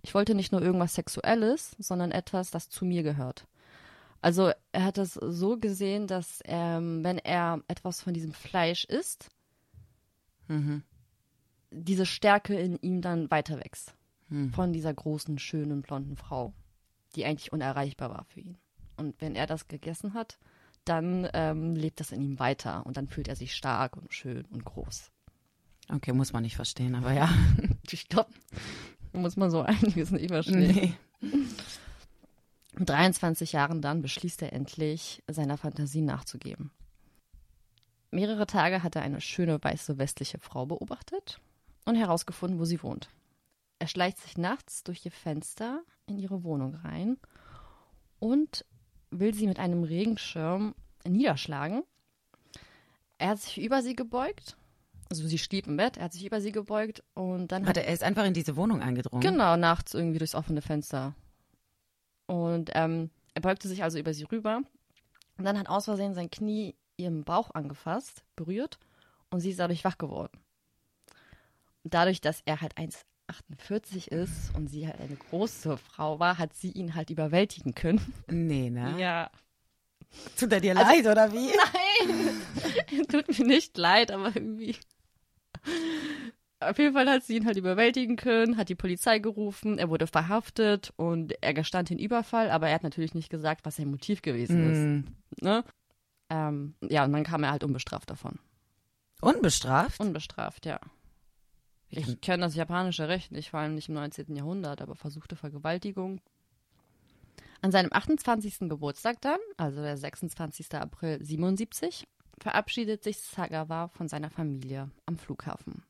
Ich 0.00 0.14
wollte 0.14 0.36
nicht 0.36 0.52
nur 0.52 0.62
irgendwas 0.62 0.94
Sexuelles, 0.94 1.74
sondern 1.76 2.12
etwas, 2.12 2.52
das 2.52 2.68
zu 2.68 2.84
mir 2.84 3.02
gehört. 3.02 3.48
Also 4.20 4.52
er 4.70 4.84
hat 4.84 4.96
es 4.96 5.14
so 5.14 5.58
gesehen, 5.58 6.06
dass 6.06 6.40
ähm, 6.44 7.02
wenn 7.02 7.18
er 7.18 7.60
etwas 7.66 8.00
von 8.00 8.14
diesem 8.14 8.32
Fleisch 8.32 8.84
isst, 8.84 9.28
mhm. 10.46 10.84
diese 11.72 12.06
Stärke 12.06 12.54
in 12.54 12.76
ihm 12.76 13.02
dann 13.02 13.28
weiter 13.28 13.58
wächst 13.58 13.92
hm. 14.28 14.52
von 14.52 14.72
dieser 14.72 14.94
großen, 14.94 15.36
schönen, 15.40 15.82
blonden 15.82 16.16
Frau, 16.16 16.52
die 17.16 17.24
eigentlich 17.24 17.50
unerreichbar 17.50 18.10
war 18.10 18.24
für 18.26 18.38
ihn. 18.38 18.56
Und 18.96 19.20
wenn 19.20 19.34
er 19.34 19.48
das 19.48 19.66
gegessen 19.66 20.14
hat, 20.14 20.38
dann 20.88 21.28
ähm, 21.32 21.74
lebt 21.74 22.00
das 22.00 22.12
in 22.12 22.22
ihm 22.22 22.38
weiter 22.38 22.84
und 22.86 22.96
dann 22.96 23.08
fühlt 23.08 23.28
er 23.28 23.36
sich 23.36 23.54
stark 23.54 23.96
und 23.96 24.12
schön 24.12 24.44
und 24.46 24.64
groß. 24.64 25.10
Okay, 25.90 26.12
muss 26.12 26.32
man 26.32 26.42
nicht 26.42 26.56
verstehen, 26.56 26.94
aber 26.94 27.12
ja. 27.12 27.28
Ich 27.90 28.08
glaube, 28.08 28.30
muss 29.12 29.36
man 29.36 29.50
so 29.50 29.62
einiges 29.62 30.10
nicht 30.10 30.28
verstehen. 30.28 30.96
Nee. 31.20 31.38
Mit 32.78 32.88
23 32.88 33.52
Jahren 33.52 33.80
dann 33.80 34.02
beschließt 34.02 34.42
er 34.42 34.52
endlich, 34.52 35.22
seiner 35.26 35.56
Fantasie 35.56 36.02
nachzugeben. 36.02 36.70
Mehrere 38.10 38.46
Tage 38.46 38.82
hat 38.82 38.96
er 38.96 39.02
eine 39.02 39.20
schöne 39.20 39.62
weiße 39.62 39.98
westliche 39.98 40.38
Frau 40.38 40.66
beobachtet 40.66 41.40
und 41.84 41.96
herausgefunden, 41.96 42.58
wo 42.58 42.64
sie 42.64 42.82
wohnt. 42.82 43.08
Er 43.78 43.88
schleicht 43.88 44.18
sich 44.18 44.36
nachts 44.36 44.82
durch 44.82 45.04
ihr 45.04 45.12
Fenster 45.12 45.82
in 46.06 46.18
ihre 46.18 46.44
Wohnung 46.44 46.74
rein 46.74 47.18
und 48.18 48.64
will 49.10 49.34
sie 49.34 49.46
mit 49.46 49.58
einem 49.58 49.84
Regenschirm 49.84 50.74
niederschlagen. 51.06 51.82
Er 53.18 53.30
hat 53.30 53.40
sich 53.40 53.60
über 53.60 53.82
sie 53.82 53.96
gebeugt. 53.96 54.56
Also 55.10 55.26
sie 55.26 55.38
schlief 55.38 55.66
im 55.66 55.78
Bett, 55.78 55.96
er 55.96 56.04
hat 56.04 56.12
sich 56.12 56.26
über 56.26 56.40
sie 56.40 56.52
gebeugt 56.52 57.02
und 57.14 57.50
dann 57.50 57.66
Warte, 57.66 57.82
er 57.82 57.94
ist 57.94 58.02
einfach 58.02 58.26
in 58.26 58.34
diese 58.34 58.56
Wohnung 58.56 58.82
eingedrungen. 58.82 59.22
Genau, 59.22 59.56
nachts 59.56 59.94
irgendwie 59.94 60.18
durchs 60.18 60.34
offene 60.34 60.60
Fenster. 60.60 61.14
Und 62.26 62.70
ähm, 62.74 63.10
er 63.32 63.40
beugte 63.40 63.68
sich 63.68 63.82
also 63.82 63.98
über 63.98 64.12
sie 64.12 64.24
rüber. 64.24 64.60
Und 65.38 65.44
dann 65.44 65.58
hat 65.58 65.68
aus 65.68 65.86
Versehen 65.86 66.12
sein 66.12 66.30
Knie 66.30 66.74
ihren 66.98 67.24
Bauch 67.24 67.52
angefasst, 67.54 68.22
berührt. 68.36 68.78
Und 69.30 69.40
sie 69.40 69.50
ist 69.50 69.60
dadurch 69.60 69.84
wach 69.84 69.96
geworden. 69.96 70.38
Und 71.84 71.94
dadurch, 71.94 72.20
dass 72.20 72.42
er 72.44 72.60
halt 72.60 72.76
1,48 73.28 74.08
ist 74.08 74.54
und 74.54 74.68
sie 74.68 74.86
halt 74.86 75.00
eine 75.00 75.16
große 75.16 75.76
Frau 75.76 76.18
war, 76.18 76.38
hat 76.38 76.54
sie 76.54 76.70
ihn 76.70 76.94
halt 76.94 77.10
überwältigen 77.10 77.74
können. 77.74 78.00
Nee, 78.28 78.70
ne? 78.70 78.94
Ja. 78.98 79.30
Tut 80.38 80.52
er 80.52 80.60
dir 80.60 80.76
Also- 80.76 80.90
leid, 80.90 81.06
oder 81.06 81.32
wie? 81.32 81.50
Nein! 81.52 83.06
Tut 83.08 83.38
mir 83.38 83.44
nicht 83.46 83.76
leid, 83.76 84.10
aber 84.10 84.34
irgendwie. 84.34 84.76
Auf 86.60 86.78
jeden 86.78 86.94
Fall 86.94 87.08
hat 87.08 87.22
sie 87.22 87.36
ihn 87.36 87.46
halt 87.46 87.56
überwältigen 87.56 88.16
können, 88.16 88.56
hat 88.56 88.68
die 88.68 88.74
Polizei 88.74 89.18
gerufen, 89.20 89.78
er 89.78 89.90
wurde 89.90 90.06
verhaftet 90.08 90.92
und 90.96 91.34
er 91.42 91.54
gestand 91.54 91.90
den 91.90 91.98
Überfall, 92.00 92.50
aber 92.50 92.68
er 92.68 92.74
hat 92.74 92.82
natürlich 92.82 93.14
nicht 93.14 93.28
gesagt, 93.30 93.64
was 93.64 93.76
sein 93.76 93.90
Motiv 93.90 94.22
gewesen 94.22 94.66
Mm. 94.66 94.72
ist. 95.34 95.42
Ne? 95.42 95.64
Ähm, 96.30 96.74
ja, 96.82 97.04
und 97.04 97.12
dann 97.12 97.22
kam 97.24 97.44
er 97.44 97.52
halt 97.52 97.62
unbestraft 97.62 98.10
davon. 98.10 98.38
Unbestraft? 99.20 100.00
Unbestraft, 100.00 100.66
ja. 100.66 100.80
Ich 101.90 102.20
kenne 102.20 102.44
das 102.44 102.54
japanische 102.54 103.08
Recht 103.08 103.32
nicht, 103.32 103.50
vor 103.50 103.60
allem 103.60 103.74
nicht 103.74 103.88
im 103.88 103.94
19. 103.94 104.36
Jahrhundert, 104.36 104.82
aber 104.82 104.94
versuchte 104.94 105.36
Vergewaltigung. 105.36 106.20
An 107.60 107.72
seinem 107.72 107.92
28. 107.92 108.68
Geburtstag 108.68 109.20
dann, 109.20 109.40
also 109.56 109.80
der 109.82 109.96
26. 109.96 110.74
April 110.74 111.24
77, 111.24 112.06
verabschiedet 112.38 113.02
sich 113.02 113.18
Sagawa 113.18 113.88
von 113.88 114.06
seiner 114.06 114.30
Familie 114.30 114.90
am 115.06 115.18
Flughafen. 115.18 115.82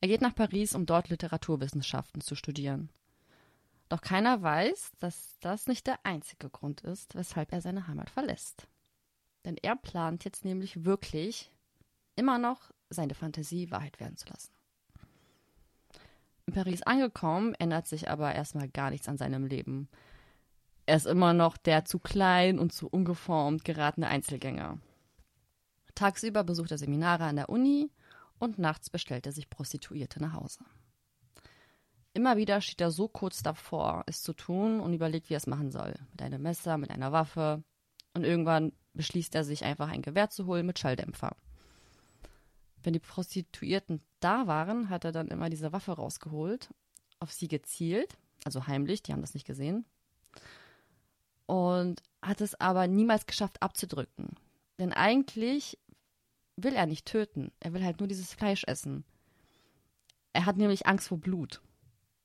Er 0.00 0.08
geht 0.08 0.22
nach 0.22 0.34
Paris, 0.34 0.74
um 0.74 0.86
dort 0.86 1.08
Literaturwissenschaften 1.08 2.20
zu 2.20 2.34
studieren. 2.34 2.88
Doch 3.88 4.00
keiner 4.00 4.42
weiß, 4.42 4.92
dass 4.98 5.38
das 5.40 5.66
nicht 5.66 5.86
der 5.86 5.98
einzige 6.04 6.50
Grund 6.50 6.82
ist, 6.82 7.14
weshalb 7.14 7.52
er 7.52 7.60
seine 7.60 7.86
Heimat 7.86 8.10
verlässt. 8.10 8.66
Denn 9.44 9.56
er 9.56 9.76
plant 9.76 10.24
jetzt 10.24 10.44
nämlich 10.44 10.84
wirklich, 10.84 11.50
immer 12.16 12.38
noch 12.38 12.70
seine 12.90 13.14
Fantasie 13.14 13.70
Wahrheit 13.70 14.00
werden 14.00 14.16
zu 14.16 14.28
lassen. 14.28 14.57
In 16.48 16.54
Paris 16.54 16.82
angekommen, 16.82 17.52
ändert 17.58 17.86
sich 17.86 18.08
aber 18.08 18.34
erstmal 18.34 18.70
gar 18.70 18.88
nichts 18.88 19.06
an 19.06 19.18
seinem 19.18 19.44
Leben. 19.44 19.86
Er 20.86 20.96
ist 20.96 21.04
immer 21.04 21.34
noch 21.34 21.58
der 21.58 21.84
zu 21.84 21.98
klein 21.98 22.58
und 22.58 22.72
zu 22.72 22.88
ungeformt 22.88 23.66
geratene 23.66 24.08
Einzelgänger. 24.08 24.78
Tagsüber 25.94 26.44
besucht 26.44 26.70
er 26.70 26.78
Seminare 26.78 27.24
an 27.24 27.36
der 27.36 27.50
Uni 27.50 27.90
und 28.38 28.58
nachts 28.58 28.88
bestellt 28.88 29.26
er 29.26 29.32
sich 29.32 29.50
Prostituierte 29.50 30.22
nach 30.22 30.32
Hause. 30.32 30.60
Immer 32.14 32.38
wieder 32.38 32.62
steht 32.62 32.80
er 32.80 32.92
so 32.92 33.08
kurz 33.08 33.42
davor, 33.42 34.04
es 34.06 34.22
zu 34.22 34.32
tun 34.32 34.80
und 34.80 34.94
überlegt, 34.94 35.28
wie 35.28 35.34
er 35.34 35.44
es 35.44 35.46
machen 35.46 35.70
soll. 35.70 35.96
Mit 36.12 36.22
einem 36.22 36.40
Messer, 36.40 36.78
mit 36.78 36.90
einer 36.90 37.12
Waffe. 37.12 37.62
Und 38.14 38.24
irgendwann 38.24 38.72
beschließt 38.94 39.34
er 39.34 39.44
sich 39.44 39.66
einfach 39.66 39.90
ein 39.90 40.00
Gewehr 40.00 40.30
zu 40.30 40.46
holen 40.46 40.64
mit 40.64 40.78
Schalldämpfer. 40.78 41.36
Wenn 42.82 42.92
die 42.92 42.98
Prostituierten 43.00 44.00
da 44.20 44.46
waren, 44.46 44.88
hat 44.88 45.04
er 45.04 45.12
dann 45.12 45.28
immer 45.28 45.50
diese 45.50 45.72
Waffe 45.72 45.92
rausgeholt, 45.92 46.68
auf 47.20 47.32
sie 47.32 47.48
gezielt, 47.48 48.16
also 48.44 48.66
heimlich, 48.66 49.02
die 49.02 49.12
haben 49.12 49.20
das 49.20 49.34
nicht 49.34 49.46
gesehen, 49.46 49.84
und 51.46 52.02
hat 52.22 52.40
es 52.40 52.60
aber 52.60 52.86
niemals 52.86 53.26
geschafft 53.26 53.62
abzudrücken. 53.62 54.36
Denn 54.78 54.92
eigentlich 54.92 55.78
will 56.56 56.74
er 56.74 56.86
nicht 56.86 57.06
töten, 57.06 57.50
er 57.60 57.72
will 57.72 57.84
halt 57.84 58.00
nur 58.00 58.08
dieses 58.08 58.32
Fleisch 58.32 58.64
essen. 58.66 59.04
Er 60.32 60.46
hat 60.46 60.56
nämlich 60.56 60.86
Angst 60.86 61.08
vor 61.08 61.18
Blut. 61.18 61.60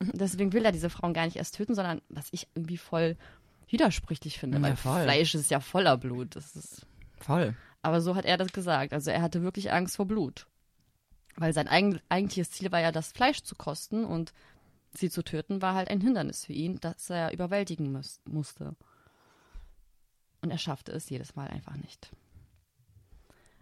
Deswegen 0.00 0.52
will 0.52 0.64
er 0.64 0.72
diese 0.72 0.90
Frauen 0.90 1.14
gar 1.14 1.24
nicht 1.24 1.36
erst 1.36 1.56
töten, 1.56 1.74
sondern 1.74 2.02
was 2.08 2.28
ich 2.32 2.48
irgendwie 2.54 2.78
voll 2.78 3.16
widersprüchlich 3.68 4.38
finde, 4.38 4.58
Ja, 4.58 4.62
weil 4.62 4.76
voll. 4.76 5.02
Fleisch 5.02 5.34
ist 5.34 5.50
ja 5.50 5.60
voller 5.60 5.96
Blut. 5.96 6.36
Das 6.36 6.54
ist 6.54 6.86
Voll. 7.20 7.56
Aber 7.84 8.00
so 8.00 8.14
hat 8.14 8.24
er 8.24 8.38
das 8.38 8.52
gesagt. 8.52 8.94
Also 8.94 9.10
er 9.10 9.20
hatte 9.20 9.42
wirklich 9.42 9.72
Angst 9.72 9.96
vor 9.96 10.06
Blut. 10.06 10.46
Weil 11.36 11.52
sein 11.52 11.68
eigen, 11.68 12.00
eigentliches 12.08 12.50
Ziel 12.50 12.72
war 12.72 12.80
ja, 12.80 12.92
das 12.92 13.12
Fleisch 13.12 13.42
zu 13.42 13.54
kosten 13.56 14.04
und 14.04 14.32
sie 14.92 15.10
zu 15.10 15.22
töten 15.22 15.60
war 15.60 15.74
halt 15.74 15.90
ein 15.90 16.00
Hindernis 16.00 16.46
für 16.46 16.54
ihn, 16.54 16.80
das 16.80 17.10
er 17.10 17.32
überwältigen 17.32 17.92
muss, 17.92 18.20
musste. 18.24 18.74
Und 20.40 20.50
er 20.50 20.58
schaffte 20.58 20.92
es 20.92 21.10
jedes 21.10 21.36
Mal 21.36 21.48
einfach 21.48 21.76
nicht. 21.76 22.10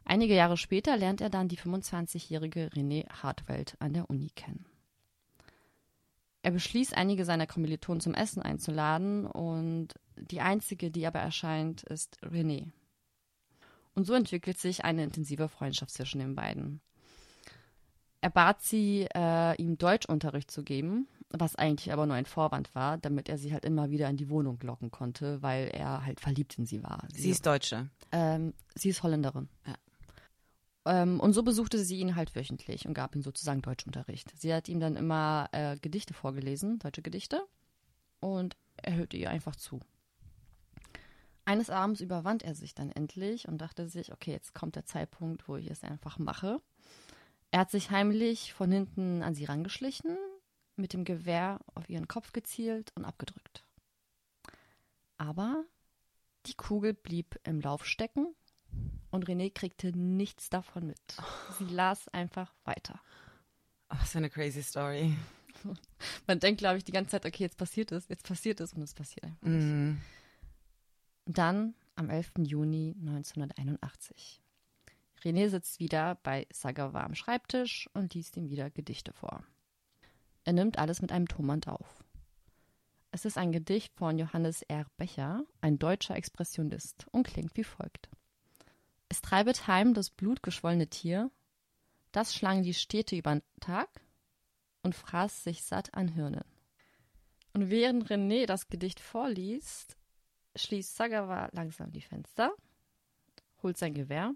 Einige 0.05 0.35
Jahre 0.35 0.57
später 0.57 0.97
lernt 0.97 1.21
er 1.21 1.31
dann 1.31 1.49
die 1.49 1.59
25-jährige 1.59 2.69
René 2.69 3.09
Hartwelt 3.23 3.77
an 3.81 3.93
der 3.93 4.09
Uni 4.09 4.31
kennen. 4.35 4.67
Er 6.43 6.51
beschließt, 6.53 6.97
einige 6.97 7.25
seiner 7.25 7.47
Kommilitonen 7.47 8.01
zum 8.01 8.15
Essen 8.15 8.43
einzuladen 8.43 9.27
und 9.27 9.95
die 10.17 10.41
einzige, 10.41 10.91
die 10.91 11.07
aber 11.07 11.21
erscheint, 11.21 11.83
ist 11.85 12.19
René. 12.23 12.71
Und 13.95 14.05
so 14.05 14.15
entwickelt 14.15 14.59
sich 14.59 14.85
eine 14.85 15.05
intensive 15.05 15.49
Freundschaft 15.49 15.93
zwischen 15.93 16.19
den 16.19 16.35
beiden. 16.35 16.81
Er 18.23 18.31
bat 18.31 18.63
sie, 18.63 19.09
äh, 19.15 19.61
ihm 19.61 19.79
Deutschunterricht 19.79 20.51
zu 20.51 20.63
geben, 20.63 21.09
was 21.31 21.57
eigentlich 21.57 21.93
aber 21.93 22.07
nur 22.07 22.15
ein 22.15 22.25
Vorwand 22.27 22.75
war, 22.75 22.97
damit 22.99 23.29
er 23.29 23.37
sie 23.37 23.53
halt 23.53 23.65
immer 23.65 23.91
wieder 23.91 24.09
in 24.09 24.17
die 24.17 24.31
Wohnung 24.31 24.59
locken 24.63 24.91
konnte, 24.91 25.43
weil 25.43 25.69
er 25.69 26.07
halt 26.07 26.21
verliebt 26.21 26.57
in 26.57 26.65
sie 26.65 26.83
war. 26.83 27.07
Sie 27.13 27.31
ist 27.31 27.45
Deutsche. 27.45 27.91
ähm, 28.13 28.55
sie 28.75 28.91
ist 28.91 29.03
Holländerin. 29.03 29.49
Ja. 29.67 29.75
Ähm, 30.85 31.21
und 31.21 31.33
so 31.33 31.43
besuchte 31.43 31.79
sie 31.79 31.99
ihn 31.99 32.17
halt 32.17 32.35
wöchentlich 32.35 32.87
und 32.87 32.95
gab 32.95 33.15
ihm 33.15 33.23
sozusagen 33.23 33.63
Deutschunterricht. 33.63 34.33
Sie 34.39 34.53
hat 34.53 34.69
ihm 34.69 34.81
dann 34.81 34.97
immer 34.97 35.49
äh, 35.53 35.77
Gedichte 35.79 36.15
vorgelesen, 36.15 36.79
deutsche 36.79 37.03
Gedichte, 37.03 37.43
und 38.21 38.57
er 38.77 38.95
hörte 38.95 39.17
ihr 39.17 39.31
einfach 39.31 39.57
zu. 39.57 39.81
Eines 41.45 41.71
Abends 41.71 42.01
überwand 42.01 42.43
er 42.43 42.55
sich 42.55 42.75
dann 42.75 42.91
endlich 42.91 43.49
und 43.49 43.59
dachte 43.59 43.89
sich, 43.89 44.13
okay, 44.13 44.31
jetzt 44.31 44.55
kommt 44.55 44.77
der 44.77 44.87
Zeitpunkt, 44.87 45.49
wo 45.49 45.57
ich 45.57 45.71
es 45.71 45.83
einfach 45.83 46.19
mache. 46.19 46.61
Er 47.51 47.61
hat 47.61 47.71
sich 47.71 47.91
heimlich 47.91 48.53
von 48.53 48.71
hinten 48.71 49.23
an 49.23 49.35
sie 49.35 49.45
rangeschlichen, 49.45 50.17
mit 50.77 50.93
dem 50.93 51.05
Gewehr 51.05 51.61
auf 51.75 51.89
ihren 51.91 52.09
Kopf 52.09 52.33
gezielt 52.33 52.93
und 52.95 53.05
abgedrückt. 53.05 53.65
Aber 55.19 55.65
die 56.47 56.55
Kugel 56.55 56.95
blieb 56.95 57.39
im 57.45 57.61
Lauf 57.61 57.85
stecken 57.85 58.35
und 59.11 59.27
René 59.27 59.53
kriegte 59.53 59.97
nichts 59.97 60.49
davon 60.49 60.87
mit. 60.87 61.17
Sie 61.59 61.65
las 61.73 62.09
einfach 62.09 62.55
weiter. 62.65 63.01
Oh, 63.91 63.97
was 64.01 64.11
für 64.11 64.19
eine 64.19 64.31
crazy 64.31 64.63
Story. 64.63 65.17
Man 66.27 66.41
denkt, 66.41 66.59
glaube 66.59 66.79
ich, 66.79 66.85
die 66.85 66.93
ganze 66.93 67.11
Zeit, 67.11 67.27
okay, 67.27 67.45
jetzt 67.45 67.59
passiert 67.59 67.93
es, 67.93 68.09
jetzt 68.09 68.27
passiert 68.27 68.61
es 68.61 68.73
und 68.73 68.83
es 68.83 68.95
passiert 68.95 69.25
einfach 69.25 69.47
nicht. 69.47 69.67
Mhm. 69.67 70.01
Dann 71.27 71.75
am 71.95 72.11
11. 72.11 72.33
Juni 72.39 72.97
1981. 72.99 74.43
René 75.23 75.49
sitzt 75.49 75.79
wieder 75.79 76.17
bei 76.17 76.47
Sagawa 76.53 77.05
am 77.05 77.15
Schreibtisch 77.15 77.89
und 77.95 78.15
liest 78.15 78.37
ihm 78.37 78.51
wieder 78.51 78.71
Gedichte 78.71 79.13
vor. 79.13 79.45
Er 80.45 80.53
nimmt 80.53 80.79
alles 80.79 81.01
mit 81.01 81.13
einem 81.13 81.29
Tonband 81.29 81.69
auf. 81.69 82.03
Es 83.13 83.25
ist 83.25 83.39
ein 83.39 83.53
Gedicht 83.53 83.95
von 83.95 84.19
Johannes 84.19 84.63
R. 84.63 84.87
Becher, 84.97 85.45
ein 85.61 85.79
deutscher 85.79 86.17
Expressionist, 86.17 87.07
und 87.13 87.29
klingt 87.29 87.57
wie 87.57 87.63
folgt. 87.63 88.11
Es 89.09 89.21
treibet 89.21 89.69
heim 89.69 89.95
das 89.95 90.11
blutgeschwollene 90.11 90.89
Tier, 90.89 91.31
das 92.11 92.35
schlang 92.35 92.63
die 92.63 92.75
Städte 92.75 93.15
übern 93.15 93.43
Tag 93.61 93.89
und 94.83 94.97
fraß 94.97 95.45
sich 95.45 95.63
satt 95.63 95.95
an 95.95 96.09
Hirnen. 96.09 96.45
Und 97.53 97.71
während 97.71 98.09
René 98.09 98.47
das 98.47 98.69
Gedicht 98.69 98.99
vorliest, 98.99 99.97
schließt 100.57 100.97
Sagawa 100.97 101.49
langsam 101.53 101.93
die 101.93 102.01
Fenster, 102.01 102.53
holt 103.63 103.77
sein 103.79 103.95
Gewehr 103.95 104.35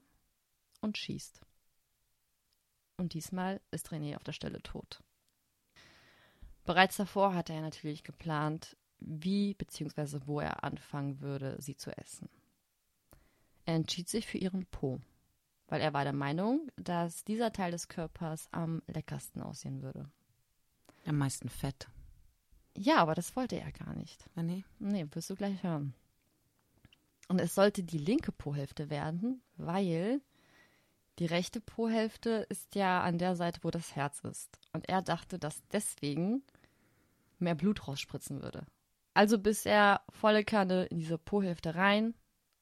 und 0.80 0.98
schießt. 0.98 1.40
Und 2.98 3.12
diesmal 3.12 3.60
ist 3.70 3.88
René 3.88 4.16
auf 4.16 4.24
der 4.24 4.32
Stelle 4.32 4.62
tot. 4.62 5.02
Bereits 6.64 6.96
davor 6.96 7.34
hatte 7.34 7.52
er 7.52 7.60
natürlich 7.60 8.02
geplant, 8.02 8.76
wie 8.98 9.54
bzw. 9.54 10.20
wo 10.24 10.40
er 10.40 10.64
anfangen 10.64 11.20
würde, 11.20 11.56
sie 11.60 11.76
zu 11.76 11.96
essen. 11.96 12.28
Er 13.66 13.74
entschied 13.74 14.08
sich 14.08 14.26
für 14.26 14.38
ihren 14.38 14.66
Po, 14.66 15.00
weil 15.68 15.80
er 15.80 15.92
war 15.92 16.04
der 16.04 16.12
Meinung, 16.12 16.70
dass 16.76 17.24
dieser 17.24 17.52
Teil 17.52 17.72
des 17.72 17.88
Körpers 17.88 18.48
am 18.52 18.82
leckersten 18.86 19.42
aussehen 19.42 19.82
würde. 19.82 20.10
Am 21.04 21.18
meisten 21.18 21.48
Fett. 21.48 21.88
Ja, 22.76 22.96
aber 22.98 23.14
das 23.14 23.36
wollte 23.36 23.58
er 23.58 23.72
gar 23.72 23.94
nicht. 23.94 24.28
Ah, 24.34 24.42
nee. 24.42 24.64
Nee, 24.78 25.06
wirst 25.12 25.30
du 25.30 25.36
gleich 25.36 25.62
hören. 25.62 25.94
Und 27.28 27.40
es 27.40 27.54
sollte 27.54 27.82
die 27.82 27.98
linke 27.98 28.32
Po-Hälfte 28.32 28.90
werden, 28.90 29.42
weil 29.56 30.20
die 31.18 31.26
rechte 31.26 31.60
Po-Hälfte 31.60 32.46
ist 32.50 32.74
ja 32.74 33.02
an 33.02 33.18
der 33.18 33.36
Seite, 33.36 33.60
wo 33.62 33.70
das 33.70 33.96
Herz 33.96 34.20
ist. 34.20 34.58
Und 34.72 34.88
er 34.88 35.02
dachte, 35.02 35.38
dass 35.38 35.62
deswegen 35.72 36.42
mehr 37.38 37.54
Blut 37.54 37.88
rausspritzen 37.88 38.42
würde. 38.42 38.66
Also 39.14 39.38
biss 39.38 39.64
er 39.64 40.02
volle 40.10 40.44
Kanne 40.44 40.84
in 40.86 40.98
diese 40.98 41.16
Po-Hälfte 41.16 41.74
rein, 41.74 42.14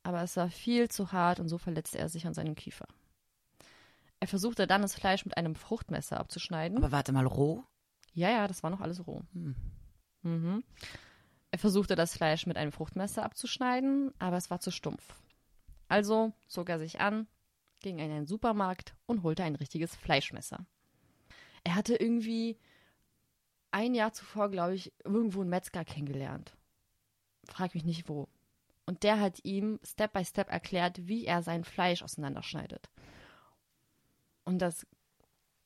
aber 0.04 0.22
es 0.22 0.36
war 0.36 0.50
viel 0.50 0.88
zu 0.88 1.10
hart 1.10 1.40
und 1.40 1.48
so 1.48 1.58
verletzte 1.58 1.98
er 1.98 2.08
sich 2.08 2.26
an 2.26 2.34
seinem 2.34 2.54
Kiefer. 2.54 2.86
Er 4.20 4.28
versuchte 4.28 4.66
dann 4.66 4.82
das 4.82 4.94
Fleisch 4.94 5.24
mit 5.24 5.36
einem 5.36 5.56
Fruchtmesser 5.56 6.18
abzuschneiden. 6.18 6.78
Aber 6.78 6.92
warte 6.92 7.12
mal, 7.12 7.26
roh? 7.26 7.64
Ja, 8.12 8.30
ja, 8.30 8.46
das 8.46 8.62
war 8.62 8.70
noch 8.70 8.80
alles 8.80 9.06
roh. 9.06 9.22
Hm. 9.32 9.56
Mhm. 10.22 10.64
Er 11.54 11.58
versuchte 11.58 11.94
das 11.94 12.16
Fleisch 12.16 12.46
mit 12.46 12.56
einem 12.56 12.72
Fruchtmesser 12.72 13.22
abzuschneiden, 13.22 14.12
aber 14.18 14.36
es 14.36 14.50
war 14.50 14.58
zu 14.58 14.72
stumpf. 14.72 15.22
Also 15.86 16.32
zog 16.48 16.68
er 16.68 16.80
sich 16.80 16.98
an, 16.98 17.28
ging 17.80 18.00
in 18.00 18.10
einen 18.10 18.26
Supermarkt 18.26 18.96
und 19.06 19.22
holte 19.22 19.44
ein 19.44 19.54
richtiges 19.54 19.94
Fleischmesser. 19.94 20.66
Er 21.62 21.76
hatte 21.76 21.94
irgendwie 21.94 22.58
ein 23.70 23.94
Jahr 23.94 24.12
zuvor, 24.12 24.50
glaube 24.50 24.74
ich, 24.74 24.92
irgendwo 25.04 25.42
einen 25.42 25.50
Metzger 25.50 25.84
kennengelernt. 25.84 26.56
Frag 27.44 27.72
mich 27.74 27.84
nicht 27.84 28.08
wo. 28.08 28.26
Und 28.84 29.04
der 29.04 29.20
hat 29.20 29.44
ihm 29.44 29.78
Step 29.84 30.12
by 30.12 30.24
Step 30.24 30.50
erklärt, 30.50 31.06
wie 31.06 31.24
er 31.24 31.44
sein 31.44 31.62
Fleisch 31.62 32.02
auseinanderschneidet. 32.02 32.90
Und 34.44 34.58
das 34.58 34.88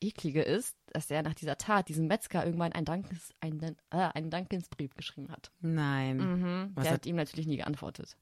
Eklige 0.01 0.43
ist, 0.43 0.77
dass 0.93 1.11
er 1.11 1.23
nach 1.23 1.35
dieser 1.35 1.57
Tat 1.57 1.89
diesem 1.89 2.07
Metzger 2.07 2.45
irgendwann 2.45 2.73
einen, 2.73 2.85
Dankes, 2.85 3.35
einen, 3.41 3.77
äh, 3.91 3.97
einen 4.15 4.31
Dankensbrief 4.31 4.95
geschrieben 4.95 5.31
hat. 5.31 5.51
Nein. 5.61 6.17
Mhm. 6.19 6.75
Der 6.77 6.85
hat- 6.85 6.91
hat 6.93 7.07
ihm 7.07 7.17
natürlich 7.17 7.47
nie 7.47 7.57
geantwortet. 7.57 8.17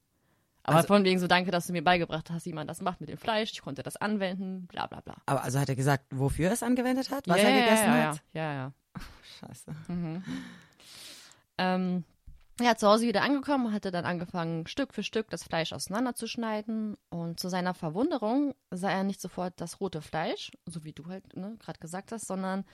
Aber 0.63 0.79
Also- 0.79 0.89
von 0.89 1.05
wegen 1.05 1.19
so, 1.21 1.27
danke, 1.29 1.51
dass 1.53 1.67
du 1.69 1.73
mir 1.73 1.85
beigebracht 1.85 2.29
hast, 2.31 2.45
wie 2.47 2.53
man 2.53 2.67
das 2.67 2.81
macht 2.81 3.01
mit 3.01 3.09
dem 3.09 3.19
Fleisch. 3.19 3.53
Ich 3.53 3.63
konnte 3.63 3.83
das 3.85 3.97
anwenden, 3.97 4.67
bla 4.67 4.87
bla 4.87 5.01
bla. 5.01 5.15
Aber 5.27 5.45
also 5.45 5.61
hat 5.61 5.69
er 5.69 5.77
gesagt, 5.77 6.07
wofür 6.11 6.47
er 6.49 6.53
es 6.55 6.63
angewendet 6.65 7.11
hat? 7.11 7.29
Was 7.29 7.37
ja, 7.41 7.45
er 7.49 7.51
ja, 7.57 7.65
gegessen 7.65 7.85
ja, 7.85 7.93
hat? 8.11 8.23
Ja, 8.33 8.43
ja, 8.43 8.53
ja. 8.55 8.73
Scheiße. 9.41 9.77
Ähm, 11.59 12.05
er 12.59 12.71
hat 12.71 12.81
zu 12.81 12.89
Hause 12.89 13.07
wieder 13.07 13.23
angekommen 13.23 13.73
hatte 13.73 13.91
dann 13.91 14.07
angefangen, 14.07 14.67
Stück 14.67 14.95
für 14.95 15.03
Stück 15.03 15.29
das 15.29 15.43
Fleisch 15.43 15.73
auseinanderzuschneiden. 15.73 16.97
Und 17.11 17.39
zu 17.39 17.49
seiner 17.49 17.75
Verwunderung 17.75 18.55
sah 18.71 18.91
er 18.91 19.05
nicht 19.05 19.21
sofort 19.21 19.61
das 19.61 19.81
rote 19.81 20.01
Fleisch, 20.01 20.53
so 20.65 20.85
wie 20.85 20.93
du 20.93 21.07
halt 21.07 21.37
ne, 21.37 21.57
gerade 21.59 21.79
gesagt 21.79 22.13
hast, 22.13 22.27
sondern 22.27 22.65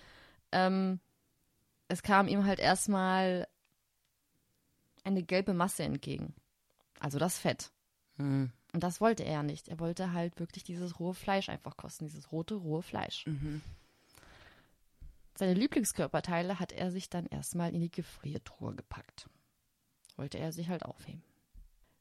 ähm, 0.52 1.00
es 1.88 2.02
kam 2.02 2.28
ihm 2.28 2.44
halt 2.44 2.60
erstmal 2.60 3.48
eine 5.04 5.24
gelbe 5.24 5.52
Masse 5.52 5.82
entgegen. 5.82 6.34
Also 7.00 7.18
das 7.18 7.38
Fett. 7.38 7.72
Hm. 8.18 8.52
Und 8.72 8.82
das 8.84 9.00
wollte 9.00 9.24
er 9.24 9.42
nicht. 9.42 9.68
Er 9.68 9.80
wollte 9.80 10.12
halt 10.12 10.38
wirklich 10.38 10.62
dieses 10.62 11.00
rohe 11.00 11.14
Fleisch 11.14 11.48
einfach 11.48 11.76
kosten, 11.76 12.06
dieses 12.06 12.30
rote, 12.30 12.54
rohe 12.54 12.82
Fleisch. 12.82 13.24
Seine 15.34 15.54
Lieblingskörperteile 15.54 16.60
hat 16.60 16.72
er 16.72 16.90
sich 16.90 17.10
dann 17.10 17.26
erstmal 17.26 17.74
in 17.74 17.80
die 17.80 17.90
Gefriertruhe 17.90 18.74
gepackt. 18.74 19.28
Wollte 20.16 20.38
er 20.38 20.52
sich 20.52 20.68
halt 20.68 20.84
aufheben. 20.84 21.22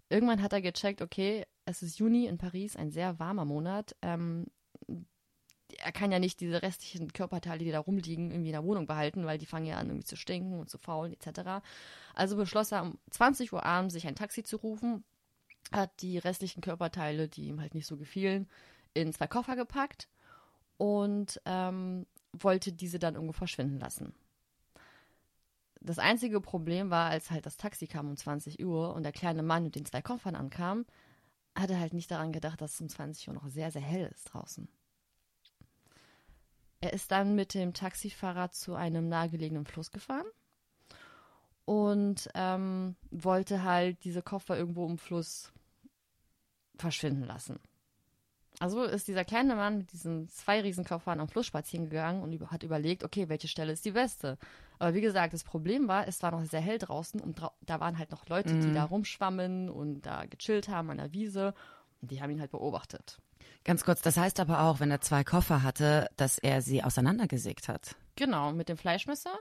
Irgendwann 0.09 0.41
hat 0.41 0.53
er 0.53 0.61
gecheckt, 0.61 1.01
okay, 1.01 1.45
es 1.65 1.81
ist 1.81 1.99
Juni 1.99 2.25
in 2.25 2.37
Paris, 2.37 2.75
ein 2.75 2.91
sehr 2.91 3.19
warmer 3.19 3.45
Monat. 3.45 3.95
Ähm, 4.01 4.47
er 5.77 5.91
kann 5.91 6.11
ja 6.11 6.19
nicht 6.19 6.39
diese 6.41 6.61
restlichen 6.61 7.13
Körperteile, 7.13 7.63
die 7.63 7.71
da 7.71 7.79
rumliegen, 7.79 8.31
irgendwie 8.31 8.49
in 8.49 8.53
der 8.53 8.63
Wohnung 8.63 8.87
behalten, 8.87 9.25
weil 9.25 9.37
die 9.37 9.45
fangen 9.45 9.65
ja 9.65 9.77
an, 9.77 9.87
irgendwie 9.87 10.05
zu 10.05 10.17
stinken 10.17 10.59
und 10.59 10.69
zu 10.69 10.77
faulen, 10.77 11.13
etc. 11.13 11.63
Also 12.13 12.35
beschloss 12.35 12.71
er, 12.71 12.83
um 12.83 12.97
20 13.11 13.53
Uhr 13.53 13.65
abends 13.65 13.93
sich 13.93 14.07
ein 14.07 14.15
Taxi 14.15 14.43
zu 14.43 14.57
rufen, 14.57 15.03
hat 15.71 16.01
die 16.01 16.17
restlichen 16.17 16.61
Körperteile, 16.61 17.29
die 17.29 17.47
ihm 17.47 17.61
halt 17.61 17.73
nicht 17.73 17.87
so 17.87 17.97
gefielen, 17.97 18.49
in 18.93 19.13
zwei 19.13 19.27
Koffer 19.27 19.55
gepackt 19.55 20.09
und 20.77 21.41
ähm, 21.45 22.05
wollte 22.33 22.73
diese 22.73 22.99
dann 22.99 23.15
irgendwo 23.15 23.33
verschwinden 23.33 23.79
lassen. 23.79 24.13
Das 25.81 25.97
einzige 25.97 26.41
Problem 26.41 26.91
war, 26.91 27.09
als 27.09 27.31
halt 27.31 27.45
das 27.45 27.57
Taxi 27.57 27.87
kam 27.87 28.07
um 28.07 28.15
20 28.15 28.63
Uhr 28.63 28.93
und 28.93 29.03
der 29.03 29.11
kleine 29.11 29.41
Mann 29.41 29.63
mit 29.63 29.75
den 29.75 29.85
zwei 29.85 30.01
Koffern 30.01 30.35
ankam, 30.35 30.85
hat 31.55 31.71
er 31.71 31.79
halt 31.79 31.93
nicht 31.93 32.11
daran 32.11 32.31
gedacht, 32.31 32.61
dass 32.61 32.75
es 32.75 32.81
um 32.81 32.89
20 32.89 33.27
Uhr 33.27 33.33
noch 33.33 33.47
sehr, 33.49 33.71
sehr 33.71 33.81
hell 33.81 34.09
ist 34.13 34.25
draußen. 34.25 34.69
Er 36.81 36.93
ist 36.93 37.11
dann 37.11 37.35
mit 37.35 37.53
dem 37.55 37.73
Taxifahrer 37.73 38.51
zu 38.51 38.75
einem 38.75 39.09
nahegelegenen 39.09 39.65
Fluss 39.65 39.91
gefahren 39.91 40.25
und 41.65 42.29
ähm, 42.35 42.95
wollte 43.09 43.63
halt 43.63 44.03
diese 44.03 44.21
Koffer 44.21 44.57
irgendwo 44.57 44.87
im 44.87 44.97
Fluss 44.97 45.51
verschwinden 46.77 47.23
lassen. 47.23 47.59
Also 48.59 48.83
ist 48.83 49.07
dieser 49.07 49.25
kleine 49.25 49.55
Mann 49.55 49.79
mit 49.79 49.91
diesen 49.91 50.27
zwei 50.29 50.61
Riesenkoffern 50.61 51.19
am 51.19 51.27
Fluss 51.27 51.47
spazieren 51.47 51.89
gegangen 51.89 52.21
und 52.21 52.51
hat 52.51 52.63
überlegt, 52.63 53.03
okay, 53.03 53.29
welche 53.29 53.47
Stelle 53.47 53.71
ist 53.71 53.85
die 53.85 53.91
beste. 53.91 54.37
Aber 54.81 54.95
wie 54.95 55.01
gesagt, 55.01 55.31
das 55.33 55.43
Problem 55.43 55.87
war, 55.87 56.07
es 56.07 56.23
war 56.23 56.31
noch 56.31 56.43
sehr 56.43 56.59
hell 56.59 56.79
draußen 56.79 57.19
und 57.21 57.39
drau 57.39 57.51
da 57.61 57.79
waren 57.79 57.99
halt 57.99 58.09
noch 58.09 58.27
Leute, 58.27 58.55
die 58.59 58.73
da 58.73 58.85
rumschwammen 58.85 59.69
und 59.69 60.01
da 60.01 60.25
gechillt 60.25 60.69
haben 60.69 60.89
an 60.89 60.97
der 60.97 61.13
Wiese 61.13 61.53
und 62.01 62.09
die 62.09 62.19
haben 62.19 62.31
ihn 62.31 62.39
halt 62.39 62.49
beobachtet. 62.49 63.19
Ganz 63.63 63.83
kurz, 63.83 64.01
das 64.01 64.17
heißt 64.17 64.39
aber 64.39 64.61
auch, 64.63 64.79
wenn 64.79 64.89
er 64.89 64.99
zwei 64.99 65.23
Koffer 65.23 65.61
hatte, 65.61 66.09
dass 66.17 66.39
er 66.39 66.63
sie 66.63 66.83
auseinandergesägt 66.83 67.67
hat. 67.67 67.95
Genau, 68.15 68.53
mit 68.53 68.69
dem 68.69 68.77
Fleischmesser. 68.77 69.37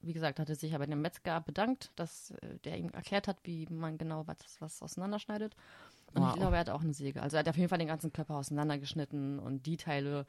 Wie 0.00 0.12
gesagt, 0.12 0.40
hat 0.40 0.48
er 0.48 0.56
sich 0.56 0.74
aber 0.74 0.86
dem 0.88 1.00
Metzger 1.00 1.40
bedankt, 1.40 1.92
dass 1.94 2.32
äh, 2.42 2.58
der 2.64 2.76
ihm 2.78 2.90
erklärt 2.90 3.28
hat, 3.28 3.38
wie 3.44 3.66
man 3.70 3.98
genau 3.98 4.26
was, 4.26 4.38
was 4.58 4.82
auseinanderschneidet. 4.82 5.54
Und 6.14 6.22
Wow. 6.22 6.30
ich 6.30 6.36
glaube, 6.40 6.56
er 6.56 6.60
hat 6.60 6.70
auch 6.70 6.82
eine 6.82 6.92
Säge. 6.94 7.22
Also 7.22 7.36
er 7.36 7.40
hat 7.40 7.48
auf 7.48 7.56
jeden 7.56 7.68
Fall 7.68 7.78
den 7.78 7.88
ganzen 7.88 8.12
Körper 8.12 8.34
auseinandergeschnitten 8.36 9.38
und 9.38 9.66
die 9.66 9.76
Teile, 9.76 10.26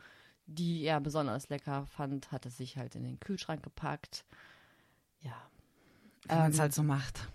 die 0.50 0.84
er 0.84 1.00
besonders 1.00 1.50
lecker 1.50 1.86
fand, 1.86 2.32
hat 2.32 2.46
er 2.46 2.52
sich 2.52 2.78
halt 2.78 2.96
in 2.96 3.04
den 3.04 3.20
Kühlschrank 3.20 3.64
gepackt. 3.64 4.26
Ja. 5.22 5.50
Wie 6.24 6.36
man 6.36 6.52
es 6.52 6.58
Ähm, 6.58 6.62
halt 6.62 6.74
so 6.74 6.84
macht. 6.84 7.28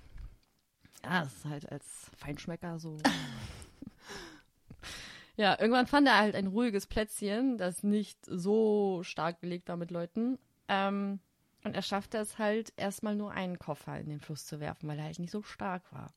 Ja, 1.04 1.22
das 1.22 1.34
ist 1.34 1.44
halt 1.44 1.70
als 1.70 2.10
Feinschmecker 2.16 2.78
so. 2.78 2.98
ja, 5.36 5.58
irgendwann 5.58 5.86
fand 5.86 6.08
er 6.08 6.18
halt 6.18 6.34
ein 6.34 6.46
ruhiges 6.46 6.86
Plätzchen, 6.86 7.58
das 7.58 7.82
nicht 7.82 8.18
so 8.26 9.02
stark 9.02 9.40
belegt 9.40 9.68
war 9.68 9.76
mit 9.76 9.90
Leuten. 9.90 10.38
Ähm, 10.68 11.20
und 11.62 11.74
er 11.74 11.82
schaffte 11.82 12.18
es 12.18 12.38
halt, 12.38 12.72
erstmal 12.76 13.16
nur 13.16 13.32
einen 13.32 13.58
Koffer 13.58 13.98
in 13.98 14.08
den 14.08 14.20
Fluss 14.20 14.46
zu 14.46 14.60
werfen, 14.60 14.88
weil 14.88 14.98
er 14.98 15.04
halt 15.04 15.18
nicht 15.18 15.30
so 15.30 15.42
stark 15.42 15.90
war. 15.92 16.12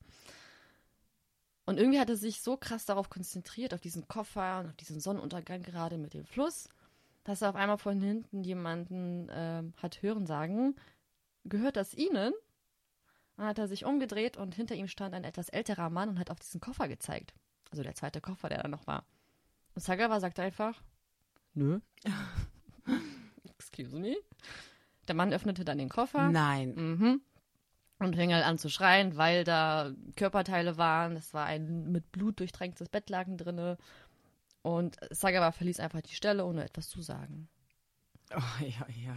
Und 1.66 1.80
irgendwie 1.80 2.00
hat 2.00 2.10
er 2.10 2.16
sich 2.16 2.42
so 2.42 2.56
krass 2.56 2.86
darauf 2.86 3.10
konzentriert, 3.10 3.74
auf 3.74 3.82
diesen 3.82 4.08
Koffer 4.08 4.62
und 4.62 4.68
auf 4.68 4.76
diesen 4.78 5.02
Sonnenuntergang 5.02 5.64
gerade 5.64 5.98
mit 5.98 6.14
dem 6.14 6.26
Fluss, 6.26 6.70
dass 7.28 7.42
er 7.42 7.50
auf 7.50 7.56
einmal 7.56 7.78
von 7.78 8.00
hinten 8.00 8.42
jemanden 8.42 9.28
ähm, 9.30 9.74
hat 9.76 10.02
hören 10.02 10.26
sagen, 10.26 10.76
gehört 11.44 11.76
das 11.76 11.94
Ihnen? 11.94 12.32
Dann 13.36 13.46
hat 13.46 13.60
er 13.60 13.68
sich 13.68 13.84
umgedreht 13.84 14.38
und 14.38 14.56
hinter 14.56 14.76
ihm 14.76 14.88
stand 14.88 15.14
ein 15.14 15.26
etwas 15.26 15.50
älterer 15.50 15.90
Mann 15.90 16.08
und 16.08 16.20
hat 16.20 16.32
auf 16.32 16.40
diesen 16.40 16.62
Koffer 16.62 16.88
gezeigt. 16.88 17.34
Also 17.70 17.84
der 17.84 17.96
zweite 17.96 18.22
Koffer, 18.22 18.48
der 18.48 18.64
da 18.64 18.70
noch 18.70 18.88
war. 18.88 19.06
Und 19.76 19.82
Sagawa 19.82 20.22
sagte 20.22 20.42
einfach, 20.42 20.82
nö. 21.54 21.82
Excuse 23.60 24.00
me. 24.00 24.16
Der 25.10 25.16
Mann 25.16 25.34
öffnete 25.34 25.66
dann 25.66 25.80
den 25.80 25.90
Koffer 25.90 26.30
Nein. 26.30 26.76
mhm. 26.76 27.22
und 28.00 28.16
fing 28.16 28.34
halt 28.34 28.46
an 28.46 28.58
zu 28.58 28.70
schreien, 28.70 29.18
weil 29.18 29.44
da 29.44 29.92
Körperteile 30.16 30.78
waren. 30.78 31.18
Es 31.18 31.34
war 31.34 31.46
ein 31.46 31.92
mit 31.92 32.10
Blut 32.14 32.40
durchtränktes 32.40 32.88
Bettlaken 32.88 33.38
drinne. 33.38 33.78
Und 34.68 34.98
Sagawa 35.12 35.54
verließ 35.54 35.80
einfach 35.80 36.02
die 36.02 36.14
Stelle, 36.14 36.46
ohne 36.46 36.66
etwas 36.66 36.90
zu 36.90 37.02
sagen. 37.02 37.48
Oh, 38.36 38.64
ja, 38.66 38.86
ja. 38.90 39.16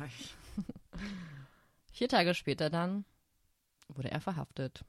Vier 1.92 2.08
Tage 2.08 2.34
später 2.34 2.70
dann 2.70 3.04
wurde 3.88 4.12
er 4.12 4.20
verhaftet. 4.20 4.84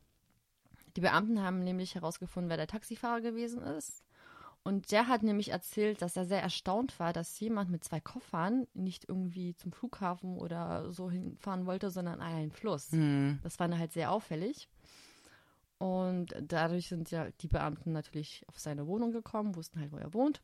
Die 0.95 1.01
Beamten 1.01 1.41
haben 1.41 1.63
nämlich 1.63 1.95
herausgefunden, 1.95 2.51
wer 2.51 2.57
der 2.57 2.67
Taxifahrer 2.67 3.21
gewesen 3.21 3.63
ist. 3.63 4.03
Und 4.61 4.91
der 4.91 5.07
hat 5.07 5.23
nämlich 5.23 5.49
erzählt, 5.49 6.03
dass 6.03 6.15
er 6.15 6.25
sehr 6.25 6.43
erstaunt 6.43 6.99
war, 6.99 7.11
dass 7.11 7.39
jemand 7.39 7.71
mit 7.71 7.83
zwei 7.83 7.99
Koffern 7.99 8.67
nicht 8.75 9.09
irgendwie 9.09 9.55
zum 9.55 9.71
Flughafen 9.71 10.37
oder 10.37 10.93
so 10.93 11.09
hinfahren 11.09 11.65
wollte, 11.65 11.89
sondern 11.89 12.21
an 12.21 12.35
einen 12.35 12.51
Fluss. 12.51 12.91
Hm. 12.91 13.39
Das 13.41 13.59
war 13.59 13.75
halt 13.75 13.93
sehr 13.93 14.11
auffällig. 14.11 14.69
Und 15.79 16.35
dadurch 16.39 16.87
sind 16.87 17.09
ja 17.09 17.31
die 17.41 17.47
Beamten 17.47 17.93
natürlich 17.93 18.45
auf 18.47 18.59
seine 18.59 18.85
Wohnung 18.85 19.11
gekommen, 19.11 19.55
wussten 19.55 19.79
halt, 19.79 19.91
wo 19.91 19.97
er 19.97 20.13
wohnt. 20.13 20.43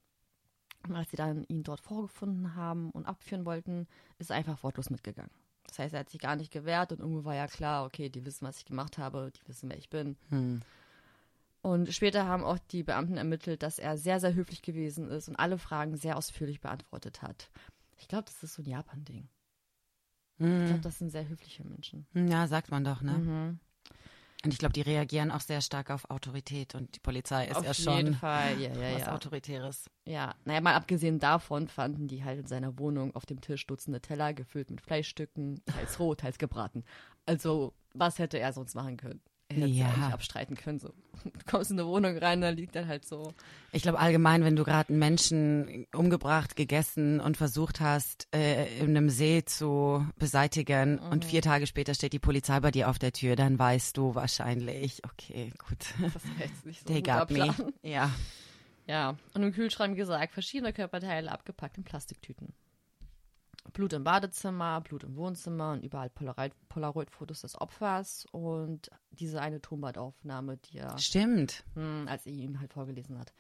Und 0.88 0.96
als 0.96 1.10
sie 1.12 1.18
dann 1.18 1.44
ihn 1.46 1.64
dort 1.64 1.82
vorgefunden 1.82 2.56
haben 2.56 2.92
und 2.92 3.06
abführen 3.06 3.46
wollten, 3.46 3.88
ist 4.20 4.30
er 4.30 4.38
einfach 4.38 4.64
wortlos 4.64 4.90
mitgegangen. 4.90 5.32
Das 5.66 5.80
heißt, 5.80 5.94
er 5.94 6.02
hat 6.02 6.10
sich 6.10 6.22
gar 6.22 6.36
nicht 6.36 6.52
gewehrt 6.52 6.92
und 6.92 7.00
irgendwo 7.00 7.26
war 7.26 7.36
ja 7.36 7.48
klar, 7.48 7.86
okay, 7.86 8.10
die 8.10 8.26
wissen, 8.26 8.48
was 8.48 8.58
ich 8.58 8.66
gemacht 8.66 8.98
habe, 8.98 9.32
die 9.36 9.48
wissen, 9.48 9.70
wer 9.70 9.78
ich 9.78 9.90
bin. 9.90 10.16
Hm. 10.30 10.62
Und 11.62 11.94
später 11.94 12.26
haben 12.26 12.44
auch 12.44 12.60
die 12.60 12.84
Beamten 12.84 13.18
ermittelt, 13.18 13.64
dass 13.64 13.78
er 13.78 13.98
sehr, 13.98 14.22
sehr 14.22 14.34
höflich 14.34 14.62
gewesen 14.62 15.10
ist 15.10 15.28
und 15.28 15.36
alle 15.36 15.58
Fragen 15.58 15.98
sehr 15.98 16.18
ausführlich 16.18 16.62
beantwortet 16.62 17.22
hat. 17.22 17.50
Ich 17.98 18.08
glaube, 18.08 18.26
das 18.26 18.42
ist 18.44 18.54
so 18.54 18.62
ein 18.62 18.70
Japan-Ding. 18.70 19.28
Ich 20.40 20.66
glaube, 20.68 20.82
das 20.82 21.00
sind 21.00 21.10
sehr 21.10 21.28
höfliche 21.28 21.64
Menschen. 21.64 22.06
Ja, 22.14 22.48
sagt 22.48 22.70
man 22.70 22.84
doch, 22.84 23.02
ne? 23.02 23.14
Mhm. 23.14 23.60
Und 24.44 24.54
ich 24.54 24.60
glaube, 24.60 24.74
die 24.74 24.82
reagieren 24.82 25.32
auch 25.32 25.42
sehr 25.42 25.62
stark 25.62 25.90
auf 25.90 26.10
Autorität 26.12 26.76
und 26.76 26.96
die 26.96 27.00
Polizei 27.00 27.48
ist 27.48 27.56
Auf 27.56 27.66
ja 27.66 27.72
jeden 27.72 28.14
schon 28.14 28.14
Fall, 28.14 28.60
ja, 28.60 28.70
ja, 28.74 28.94
was 28.94 29.02
ja. 29.02 29.14
Autoritäres. 29.14 29.90
Ja, 30.06 30.36
naja, 30.46 30.62
mal 30.62 30.76
abgesehen 30.76 31.20
davon 31.20 31.68
fanden 31.68 32.08
die 32.08 32.24
halt 32.24 32.40
in 32.40 32.46
seiner 32.46 32.78
Wohnung 32.78 33.16
auf 33.16 33.26
dem 33.26 33.42
Tisch 33.42 33.66
Dutzende 33.66 34.00
Teller 34.00 34.34
gefüllt 34.34 34.70
mit 34.70 34.82
Fleischstücken, 34.82 35.64
teils 35.66 36.00
roh, 36.00 36.14
teils 36.14 36.38
gebraten. 36.38 36.84
Also, 37.26 37.74
was 37.94 38.20
hätte 38.20 38.38
er 38.38 38.54
sonst 38.54 38.76
machen 38.76 38.98
können? 38.98 39.22
Hätte 39.50 39.66
Ja. 39.66 39.88
eigentlich 39.88 40.14
abstreiten 40.14 40.56
können. 40.58 40.80
So. 40.80 40.90
Du 41.24 41.32
kommst 41.46 41.72
in 41.72 41.80
eine 41.80 41.88
Wohnung 41.88 42.18
rein, 42.18 42.42
da 42.42 42.50
liegt 42.50 42.76
dann 42.76 42.88
halt 42.88 43.06
so. 43.06 43.34
Ich 43.72 43.82
glaube 43.82 44.00
allgemein, 44.00 44.44
wenn 44.44 44.56
du 44.56 44.64
gerade 44.64 44.90
einen 44.90 45.00
Menschen 45.00 45.88
umgebracht, 45.94 46.56
gegessen 46.56 47.20
und 47.20 47.38
versucht 47.38 47.80
hast, 47.80 48.28
äh, 48.36 48.78
in 48.80 48.96
einem 48.96 49.10
See 49.10 49.44
zu 49.46 50.06
beseitigen 50.18 51.00
und 51.00 51.24
vier 51.26 51.42
Tage 51.42 51.66
später 51.68 51.94
steht 51.94 52.14
die 52.14 52.20
Polizei 52.20 52.60
bei 52.60 52.72
dir 52.72 52.90
auf 52.90 53.00
der 53.00 53.14
Tür, 53.14 53.36
dann 53.36 53.58
weißt 53.58 53.96
du 53.98 54.16
wahrscheinlich, 54.16 55.02
okay, 55.06 55.52
gut. 55.68 55.94
Das 56.02 56.24
war 56.26 56.46
jetzt 56.46 56.66
nicht 56.66 56.82
so 56.82 56.86
They 56.94 57.02
got 57.02 57.30
me. 57.32 57.54
Ja. 57.84 58.12
Ja, 58.86 59.18
und 59.34 59.44
im 59.44 59.52
Kühlschrank, 59.52 59.96
wie 59.96 60.00
gesagt, 60.00 60.34
verschiedene 60.34 60.72
Körperteile 60.72 61.32
abgepackt 61.32 61.78
in 61.78 61.84
Plastiktüten. 61.84 62.54
Blut 63.74 63.94
im 63.94 64.04
Badezimmer, 64.04 64.82
Blut 64.82 65.04
im 65.04 65.16
Wohnzimmer 65.16 65.74
und 65.74 65.84
überall 65.84 66.10
Polaroid- 66.10 66.54
Polaroid-Fotos 66.70 67.42
des 67.42 67.60
Opfers 67.60 68.26
und 68.32 68.90
diese 69.12 69.42
eine 69.42 69.62
Tonbandaufnahme, 69.62 70.58
die 70.58 70.78
er, 70.80 70.98
Stimmt. 70.98 71.64
hm, 71.76 72.08
als 72.08 72.26
er 72.26 72.34
ihm 72.34 72.60
halt 72.60 72.74
vorgelesen 72.74 73.20
hat. 73.20 73.34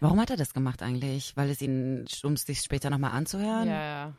Warum 0.00 0.20
hat 0.20 0.30
er 0.30 0.36
das 0.36 0.52
gemacht 0.54 0.82
eigentlich? 0.82 1.36
Weil 1.36 1.50
es 1.50 1.62
ihn, 1.62 2.06
um 2.24 2.32
es 2.32 2.42
sich 2.42 2.60
später 2.60 2.90
nochmal 2.90 3.12
anzuhören? 3.12 3.68
Ja, 3.68 3.82
ja. 3.82 4.14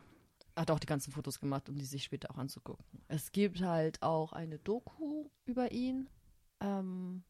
Er 0.56 0.60
hat 0.62 0.70
auch 0.70 0.78
die 0.78 0.86
ganzen 0.86 1.12
Fotos 1.12 1.40
gemacht, 1.40 1.68
um 1.68 1.76
die 1.76 1.84
sich 1.84 2.04
später 2.04 2.30
auch 2.30 2.38
anzugucken. 2.38 2.84
Es 3.08 3.32
gibt 3.32 3.60
halt 3.60 4.02
auch 4.02 4.32
eine 4.32 4.58
Doku 4.58 5.28
über 5.46 5.72
ihn. 5.72 6.08
Ähm, 6.60 7.24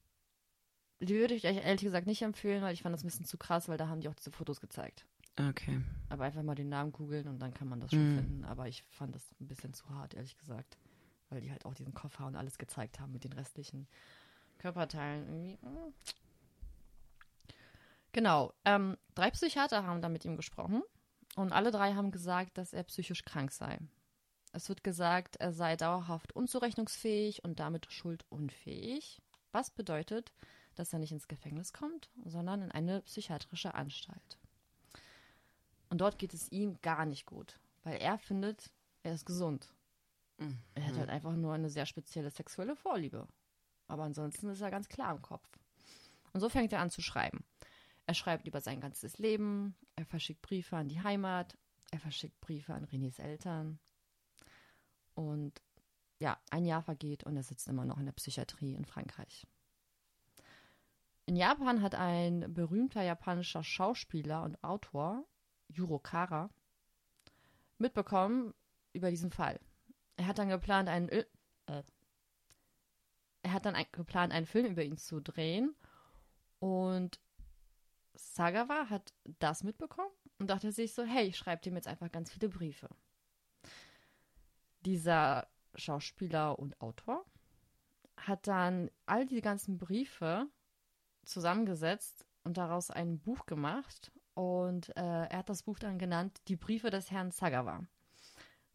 die 1.00 1.14
würde 1.14 1.34
ich 1.34 1.46
euch 1.46 1.56
ehrlich 1.56 1.82
gesagt 1.82 2.06
nicht 2.06 2.22
empfehlen, 2.22 2.62
weil 2.62 2.74
ich 2.74 2.82
fand 2.82 2.94
das 2.94 3.02
ein 3.02 3.08
bisschen 3.08 3.24
zu 3.26 3.38
krass, 3.38 3.68
weil 3.68 3.78
da 3.78 3.88
haben 3.88 4.00
die 4.00 4.08
auch 4.08 4.14
diese 4.14 4.30
Fotos 4.30 4.60
gezeigt. 4.60 5.06
Okay. 5.36 5.80
Aber 6.10 6.24
einfach 6.24 6.42
mal 6.42 6.54
den 6.54 6.68
Namen 6.68 6.92
googeln 6.92 7.26
und 7.28 7.40
dann 7.40 7.52
kann 7.52 7.68
man 7.68 7.80
das 7.80 7.90
schon 7.90 8.12
Mhm. 8.12 8.18
finden. 8.18 8.44
Aber 8.44 8.68
ich 8.68 8.82
fand 8.84 9.14
das 9.14 9.28
ein 9.40 9.48
bisschen 9.48 9.74
zu 9.74 9.88
hart, 9.90 10.14
ehrlich 10.14 10.36
gesagt. 10.38 10.78
Weil 11.28 11.40
die 11.40 11.50
halt 11.50 11.64
auch 11.64 11.74
diesen 11.74 11.94
Koffer 11.94 12.26
und 12.26 12.36
alles 12.36 12.58
gezeigt 12.58 13.00
haben 13.00 13.12
mit 13.12 13.24
den 13.24 13.32
restlichen 13.32 13.88
Körperteilen. 14.58 15.26
Irgendwie. 15.26 15.66
mm. 15.66 15.94
Genau. 18.12 18.52
Ähm, 18.64 18.96
drei 19.14 19.30
Psychiater 19.30 19.84
haben 19.84 20.02
da 20.02 20.08
mit 20.08 20.24
ihm 20.24 20.36
gesprochen. 20.36 20.82
Und 21.36 21.52
alle 21.52 21.72
drei 21.72 21.94
haben 21.94 22.12
gesagt, 22.12 22.56
dass 22.58 22.72
er 22.72 22.84
psychisch 22.84 23.24
krank 23.24 23.50
sei. 23.50 23.78
Es 24.52 24.68
wird 24.68 24.84
gesagt, 24.84 25.34
er 25.36 25.52
sei 25.52 25.74
dauerhaft 25.76 26.32
unzurechnungsfähig 26.36 27.42
und 27.42 27.58
damit 27.58 27.90
schuldunfähig. 27.90 29.20
Was 29.50 29.70
bedeutet, 29.70 30.32
dass 30.76 30.92
er 30.92 31.00
nicht 31.00 31.10
ins 31.10 31.26
Gefängnis 31.26 31.72
kommt, 31.72 32.08
sondern 32.24 32.62
in 32.62 32.70
eine 32.70 33.02
psychiatrische 33.02 33.74
Anstalt. 33.74 34.38
Und 35.94 35.98
dort 35.98 36.18
geht 36.18 36.35
es 36.35 36.50
ihm 36.50 36.76
gar 36.83 37.07
nicht 37.07 37.24
gut, 37.24 37.61
weil 37.85 37.98
er 37.98 38.18
findet, 38.18 38.72
er 39.04 39.14
ist 39.14 39.26
gesund. 39.26 39.72
Er 40.74 40.88
hat 40.88 40.98
halt 40.98 41.09
einfach 41.09 41.37
nur 41.37 41.54
eine 41.54 41.70
sehr 41.70 41.87
spezielle 41.87 42.33
sexuelle 42.33 42.74
Vorliebe. 42.74 43.28
Aber 43.87 44.02
ansonsten 44.02 44.48
ist 44.48 44.61
er 44.61 44.72
ganz 44.72 44.88
klar 44.88 45.14
im 45.14 45.22
Kopf. 45.22 45.48
Und 46.33 46.40
so 46.40 46.48
fängt 46.48 46.72
er 46.72 46.80
an 46.80 46.90
zu 46.90 47.00
schreiben. 47.00 47.44
Er 48.07 48.14
schreibt 48.14 48.48
über 48.48 48.61
sein 48.61 48.80
ganzes 48.80 49.18
Leben, 49.18 49.76
er 49.94 50.04
verschickt 50.04 50.42
Briefe 50.42 50.76
an 50.76 50.88
die 50.88 51.00
Heimat, 51.00 51.57
er 51.92 52.00
verschickt 52.00 52.40
Briefe 52.40 52.74
an 52.74 52.87
Renés 52.87 53.20
Eltern. 53.20 53.78
Und 55.14 55.62
ja, 56.18 56.40
ein 56.50 56.64
Jahr 56.64 56.83
vergeht 56.83 57.22
und 57.22 57.37
er 57.37 57.44
sitzt 57.44 57.68
immer 57.68 57.85
noch 57.85 57.98
in 57.98 58.07
der 58.07 58.12
Psychiatrie 58.14 58.74
in 58.74 58.85
Frankreich. 58.85 59.46
In 61.26 61.37
Japan 61.37 61.83
hat 61.83 61.94
ein 61.94 62.52
berühmter 62.52 63.04
japanischer 63.04 63.62
Schauspieler 63.62 64.42
und 64.42 64.61
Autor, 64.64 65.24
Yuro 65.74 65.98
Kara, 65.98 66.50
mitbekommen 67.78 68.54
über 68.92 69.10
diesen 69.10 69.30
Fall. 69.30 69.60
Er 70.16 70.26
hat 70.26 70.38
dann 70.38 70.48
geplant, 70.48 70.88
einen, 70.88 71.08
Ö- 71.08 71.24
äh, 71.66 71.82
er 73.42 73.52
hat 73.52 73.66
dann 73.66 73.74
ein, 73.74 73.87
geplant, 73.92 74.32
einen 74.32 74.46
Film 74.46 74.66
über 74.66 74.82
ihn 74.82 74.96
zu 74.96 75.20
drehen 75.20 75.74
und 76.60 77.20
Sagawa 78.14 78.88
hat 78.90 79.12
das 79.40 79.64
mitbekommen 79.64 80.12
und 80.38 80.48
dachte 80.48 80.70
sich 80.70 80.94
so, 80.94 81.04
hey, 81.04 81.26
ich 81.26 81.37
schreibe 81.37 81.62
dem 81.62 81.74
jetzt 81.74 81.88
einfach 81.88 82.10
ganz 82.12 82.30
viele 82.30 82.48
Briefe. 82.48 82.88
Dieser 84.80 85.48
Schauspieler 85.74 86.58
und 86.58 86.80
Autor 86.80 87.24
hat 88.16 88.46
dann 88.46 88.90
all 89.06 89.26
die 89.26 89.40
ganzen 89.40 89.78
Briefe 89.78 90.46
zusammengesetzt 91.24 92.24
und 92.44 92.56
daraus 92.56 92.90
ein 92.90 93.18
Buch 93.18 93.46
gemacht. 93.46 94.12
Und 94.34 94.88
äh, 94.96 95.26
er 95.26 95.38
hat 95.38 95.48
das 95.48 95.62
Buch 95.62 95.78
dann 95.78 95.98
genannt 95.98 96.40
Die 96.48 96.56
Briefe 96.56 96.90
des 96.90 97.10
Herrn 97.10 97.30
Sagawa. 97.30 97.84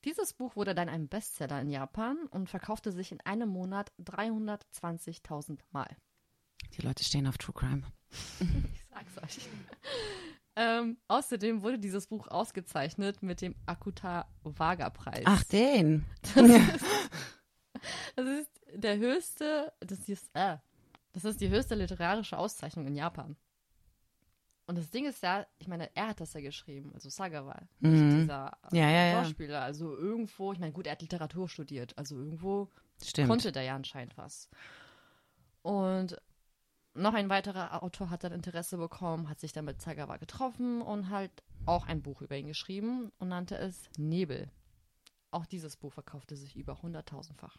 Dieses 0.06 0.34
Buch 0.34 0.56
wurde 0.56 0.74
dann 0.74 0.88
ein 0.88 1.10
Bestseller 1.10 1.60
in 1.60 1.70
Japan 1.70 2.18
und 2.32 2.50
verkaufte 2.50 2.92
sich 2.94 3.12
in 3.12 3.20
einem 3.22 3.50
Monat 3.50 3.92
320.000 4.00 5.60
Mal. 5.72 5.90
Die 6.78 6.82
Leute 6.82 7.04
stehen 7.04 7.28
auf 7.28 7.38
True 7.38 7.54
Crime. 7.54 7.84
Ich 8.74 8.84
sag's 8.90 9.18
euch. 9.24 9.50
ähm, 10.56 10.98
außerdem 11.08 11.62
wurde 11.62 11.78
dieses 11.80 12.08
Buch 12.08 12.28
ausgezeichnet 12.28 13.22
mit 13.22 13.42
dem 13.42 13.56
Akuta 13.66 14.28
Vaga 14.44 14.90
Preis. 14.90 15.24
Ach, 15.26 15.44
den. 15.44 16.06
Das 16.34 18.26
ist 18.26 18.50
der 18.74 18.98
höchste, 18.98 19.72
das 19.80 20.10
ist, 20.10 20.30
äh, 20.34 20.58
das 21.12 21.26
ist 21.26 21.42
die 21.42 21.50
höchste 21.50 21.76
literarische 21.76 22.38
Auszeichnung 22.38 22.88
in 22.88 22.96
Japan. 22.96 23.36
Und 24.70 24.78
das 24.78 24.92
Ding 24.92 25.08
ist 25.08 25.24
ja, 25.24 25.48
ich 25.58 25.68
meine, 25.68 25.90
er 25.96 26.10
hat 26.10 26.20
das 26.22 26.34
ja 26.34 26.42
geschrieben, 26.42 26.92
also 26.94 27.10
Sagawa, 27.10 27.60
Mhm. 27.80 28.20
dieser 28.22 28.56
Ja, 28.72 28.88
ja, 28.88 29.06
ja. 29.08 29.24
Schauspieler. 29.24 29.64
Also 29.64 29.98
irgendwo, 29.98 30.54
ich 30.54 30.60
meine, 30.60 30.72
gut, 30.74 30.86
er 30.86 30.92
hat 30.92 31.02
Literatur 31.02 31.50
studiert, 31.50 31.98
also 31.98 32.16
irgendwo 32.16 32.70
Stimmt. 33.04 33.30
konnte 33.30 33.52
der 33.52 33.64
ja 33.64 33.76
anscheinend 33.76 34.16
was. 34.16 34.48
Und 35.64 36.22
noch 36.94 37.16
ein 37.16 37.30
weiterer 37.30 37.82
Autor 37.82 38.12
hat 38.12 38.24
dann 38.24 38.32
Interesse 38.32 38.78
bekommen, 38.78 39.28
hat 39.28 39.40
sich 39.40 39.54
dann 39.54 39.66
mit 39.66 39.82
Sagawa 39.82 40.18
getroffen 40.18 40.84
und 40.84 41.10
halt 41.10 41.32
auch 41.66 41.88
ein 41.88 42.04
Buch 42.04 42.22
über 42.22 42.38
ihn 42.38 42.46
geschrieben 42.46 43.12
und 43.18 43.30
nannte 43.30 43.58
es 43.58 43.90
Nebel. 43.98 44.52
Auch 45.32 45.48
dieses 45.48 45.78
Buch 45.78 45.94
verkaufte 45.94 46.36
sich 46.36 46.56
über 46.56 46.74
100.000-fach. 46.84 47.58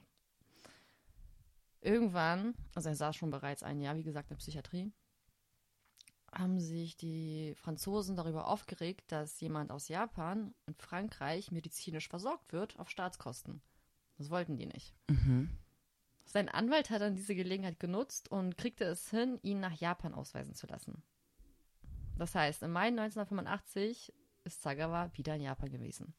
Irgendwann, 1.80 2.54
also 2.76 2.88
er 2.88 2.94
saß 2.94 3.16
schon 3.16 3.30
bereits 3.32 3.64
ein 3.64 3.80
Jahr, 3.80 3.96
wie 3.96 4.04
gesagt, 4.04 4.30
in 4.30 4.36
der 4.36 4.40
Psychiatrie, 4.40 4.92
haben 6.32 6.60
sich 6.60 6.96
die 6.96 7.54
Franzosen 7.56 8.16
darüber 8.16 8.48
aufgeregt, 8.48 9.10
dass 9.12 9.40
jemand 9.40 9.70
aus 9.70 9.88
Japan 9.88 10.54
in 10.66 10.74
Frankreich 10.74 11.50
medizinisch 11.50 12.08
versorgt 12.08 12.52
wird 12.52 12.78
auf 12.78 12.90
Staatskosten. 12.90 13.60
Das 14.18 14.30
wollten 14.30 14.56
die 14.56 14.66
nicht. 14.66 14.94
Mhm. 15.08 15.50
Sein 16.24 16.48
Anwalt 16.48 16.90
hat 16.90 17.00
dann 17.00 17.16
diese 17.16 17.34
Gelegenheit 17.34 17.80
genutzt 17.80 18.30
und 18.30 18.56
kriegte 18.56 18.84
es 18.84 19.10
hin, 19.10 19.40
ihn 19.42 19.58
nach 19.58 19.72
Japan 19.72 20.14
ausweisen 20.14 20.54
zu 20.54 20.66
lassen. 20.66 21.02
Das 22.16 22.34
heißt, 22.34 22.62
im 22.62 22.72
Mai 22.72 22.88
1985 22.88 24.12
ist 24.44 24.62
Sagawa 24.62 25.10
wieder 25.14 25.34
in 25.34 25.42
Japan 25.42 25.70
gewesen. 25.70 26.14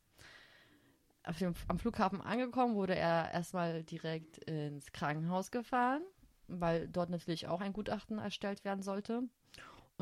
Dem, 1.40 1.54
am 1.68 1.80
Flughafen 1.80 2.20
angekommen, 2.20 2.76
wurde 2.76 2.96
er 2.96 3.32
erstmal 3.32 3.84
direkt 3.84 4.40
ins 4.40 4.92
Krankenhaus 4.92 5.52
gefahren, 5.52 6.02
weil 6.48 6.88
dort 6.88 7.10
natürlich 7.10 7.48
auch 7.48 7.62
ein 7.62 7.74
Gutachten 7.74 8.18
erstellt 8.18 8.66
werden 8.66 8.82
sollte. 8.82 9.24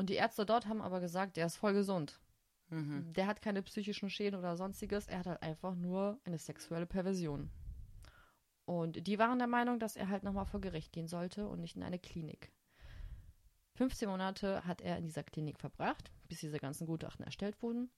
Und 0.00 0.08
die 0.08 0.14
Ärzte 0.14 0.46
dort 0.46 0.66
haben 0.66 0.80
aber 0.80 0.98
gesagt, 0.98 1.36
der 1.36 1.44
ist 1.44 1.56
voll 1.56 1.74
gesund. 1.74 2.22
Mhm. 2.70 3.12
Der 3.12 3.26
hat 3.26 3.42
keine 3.42 3.62
psychischen 3.62 4.08
Schäden 4.08 4.38
oder 4.38 4.56
sonstiges. 4.56 5.08
Er 5.08 5.18
hat 5.18 5.26
halt 5.26 5.42
einfach 5.42 5.74
nur 5.74 6.18
eine 6.24 6.38
sexuelle 6.38 6.86
Perversion. 6.86 7.50
Und 8.64 9.06
die 9.06 9.18
waren 9.18 9.38
der 9.38 9.46
Meinung, 9.46 9.78
dass 9.78 9.96
er 9.96 10.08
halt 10.08 10.22
nochmal 10.22 10.46
vor 10.46 10.62
Gericht 10.62 10.94
gehen 10.94 11.06
sollte 11.06 11.46
und 11.46 11.60
nicht 11.60 11.76
in 11.76 11.82
eine 11.82 11.98
Klinik. 11.98 12.50
15 13.74 14.08
Monate 14.08 14.64
hat 14.64 14.80
er 14.80 14.96
in 14.96 15.04
dieser 15.04 15.22
Klinik 15.22 15.60
verbracht, 15.60 16.10
bis 16.28 16.40
diese 16.40 16.58
ganzen 16.58 16.86
Gutachten 16.86 17.26
erstellt 17.26 17.60
wurden. 17.60 17.90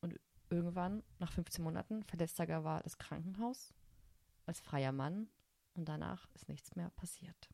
Und 0.00 0.18
irgendwann, 0.48 1.04
nach 1.20 1.30
15 1.30 1.62
Monaten, 1.62 2.02
verlässt 2.02 2.34
Sagawa 2.34 2.80
das 2.82 2.98
Krankenhaus 2.98 3.72
als 4.46 4.58
freier 4.58 4.90
Mann 4.90 5.28
und 5.74 5.88
danach 5.88 6.28
ist 6.34 6.48
nichts 6.48 6.74
mehr 6.74 6.90
passiert. 6.90 7.50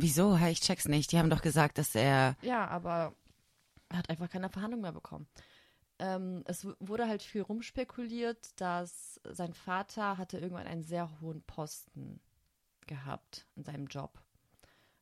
Wieso? 0.00 0.36
Ich 0.36 0.60
check's 0.60 0.88
nicht. 0.88 1.12
Die 1.12 1.18
haben 1.18 1.30
doch 1.30 1.42
gesagt, 1.42 1.78
dass 1.78 1.94
er. 1.94 2.36
Ja, 2.42 2.66
aber 2.68 3.14
er 3.88 3.98
hat 3.98 4.10
einfach 4.10 4.30
keine 4.30 4.48
Verhandlung 4.48 4.82
mehr 4.82 4.92
bekommen. 4.92 5.26
Ähm, 5.98 6.42
es 6.46 6.66
wurde 6.78 7.06
halt 7.08 7.22
viel 7.22 7.42
rumspekuliert, 7.42 8.58
dass 8.60 9.20
sein 9.24 9.52
Vater 9.52 10.16
hatte 10.16 10.38
irgendwann 10.38 10.66
einen 10.66 10.82
sehr 10.82 11.20
hohen 11.20 11.42
Posten 11.42 12.20
gehabt 12.86 13.46
in 13.56 13.64
seinem 13.64 13.86
Job. 13.86 14.18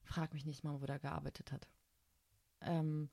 Frag 0.03 0.35
mich 0.35 0.45
nicht 0.45 0.65
mal, 0.65 0.81
wo 0.81 0.87
der 0.87 0.99
gearbeitet 0.99 1.53
hat. 1.53 1.69
Ähm, 2.63 3.11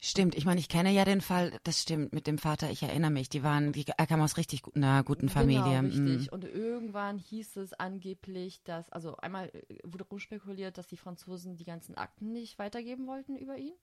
Stimmt, 0.00 0.34
ich 0.34 0.44
meine, 0.44 0.60
ich 0.60 0.68
kenne 0.68 0.90
ja 0.90 1.04
den 1.04 1.20
Fall, 1.20 1.58
das 1.64 1.82
stimmt, 1.82 2.12
mit 2.12 2.26
dem 2.26 2.38
Vater, 2.38 2.70
ich 2.70 2.82
erinnere 2.82 3.10
mich, 3.10 3.28
die 3.28 3.42
waren, 3.42 3.72
die, 3.72 3.84
er 3.86 4.06
kam 4.06 4.20
aus 4.20 4.36
richtig 4.36 4.62
einer 4.74 5.02
guten 5.02 5.28
Familie. 5.28 5.80
Genau, 5.80 5.88
richtig. 5.88 6.30
Mm. 6.30 6.34
Und 6.34 6.44
irgendwann 6.44 7.18
hieß 7.18 7.56
es 7.56 7.72
angeblich, 7.72 8.62
dass, 8.62 8.90
also 8.90 9.16
einmal 9.16 9.48
äh, 9.48 9.78
wurde 9.84 10.04
rumspekuliert, 10.04 10.78
dass 10.78 10.86
die 10.86 10.96
Franzosen 10.96 11.56
die 11.56 11.64
ganzen 11.64 11.96
Akten 11.96 12.32
nicht 12.32 12.58
weitergeben 12.58 13.06
wollten 13.06 13.36
über 13.36 13.56
ihn. 13.56 13.74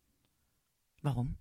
Warum? 1.01 1.35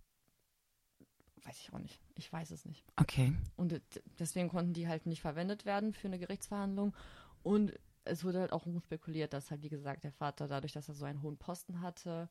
Weiß 1.44 1.60
ich 1.60 1.72
auch 1.72 1.78
nicht. 1.78 2.00
Ich 2.16 2.32
weiß 2.32 2.50
es 2.50 2.64
nicht. 2.64 2.84
Okay. 2.96 3.34
Und 3.56 3.80
deswegen 4.18 4.48
konnten 4.48 4.72
die 4.72 4.88
halt 4.88 5.06
nicht 5.06 5.20
verwendet 5.20 5.64
werden 5.64 5.92
für 5.92 6.08
eine 6.08 6.18
Gerichtsverhandlung. 6.18 6.94
Und 7.42 7.72
es 8.04 8.24
wurde 8.24 8.40
halt 8.40 8.52
auch 8.52 8.66
rumspekuliert, 8.66 9.32
dass 9.32 9.50
halt, 9.50 9.62
wie 9.62 9.68
gesagt, 9.68 10.04
der 10.04 10.12
Vater, 10.12 10.48
dadurch, 10.48 10.72
dass 10.72 10.88
er 10.88 10.94
so 10.94 11.04
einen 11.04 11.22
hohen 11.22 11.36
Posten 11.36 11.80
hatte, 11.80 12.28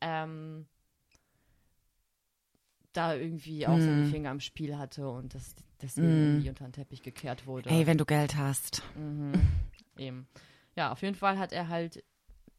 ähm, 0.00 0.66
da 2.96 3.14
irgendwie 3.14 3.66
auch 3.66 3.78
seine 3.78 4.06
Mm. 4.06 4.10
Finger 4.10 4.30
am 4.30 4.40
Spiel 4.40 4.76
hatte 4.78 5.08
und 5.08 5.34
das 5.34 5.54
deswegen 5.82 6.06
Mm. 6.08 6.24
irgendwie 6.26 6.48
unter 6.50 6.64
den 6.64 6.72
Teppich 6.72 7.02
gekehrt 7.02 7.46
wurde. 7.46 7.70
Ey, 7.70 7.86
wenn 7.86 7.98
du 7.98 8.04
Geld 8.04 8.36
hast. 8.36 8.82
Mhm. 8.96 9.32
Eben. 9.98 10.26
Ja, 10.74 10.92
auf 10.92 11.02
jeden 11.02 11.14
Fall 11.14 11.38
hat 11.38 11.52
er 11.52 11.68
halt 11.68 12.02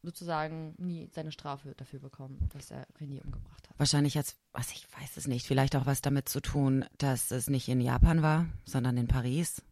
sozusagen 0.02 0.74
nie 0.78 1.08
seine 1.12 1.32
Strafe 1.32 1.74
dafür 1.76 1.98
bekommen, 2.00 2.48
dass 2.52 2.70
er 2.70 2.86
René 3.00 3.22
umgebracht 3.22 3.68
hat. 3.68 3.78
Wahrscheinlich 3.78 4.14
jetzt, 4.14 4.36
was 4.52 4.70
ich 4.72 4.86
weiß 4.98 5.16
es 5.16 5.26
nicht, 5.26 5.46
vielleicht 5.46 5.74
auch 5.76 5.86
was 5.86 6.00
damit 6.02 6.28
zu 6.28 6.40
tun, 6.40 6.84
dass 6.98 7.30
es 7.30 7.48
nicht 7.50 7.68
in 7.68 7.80
Japan 7.80 8.22
war, 8.22 8.46
sondern 8.64 8.96
in 8.96 9.08
Paris. 9.08 9.62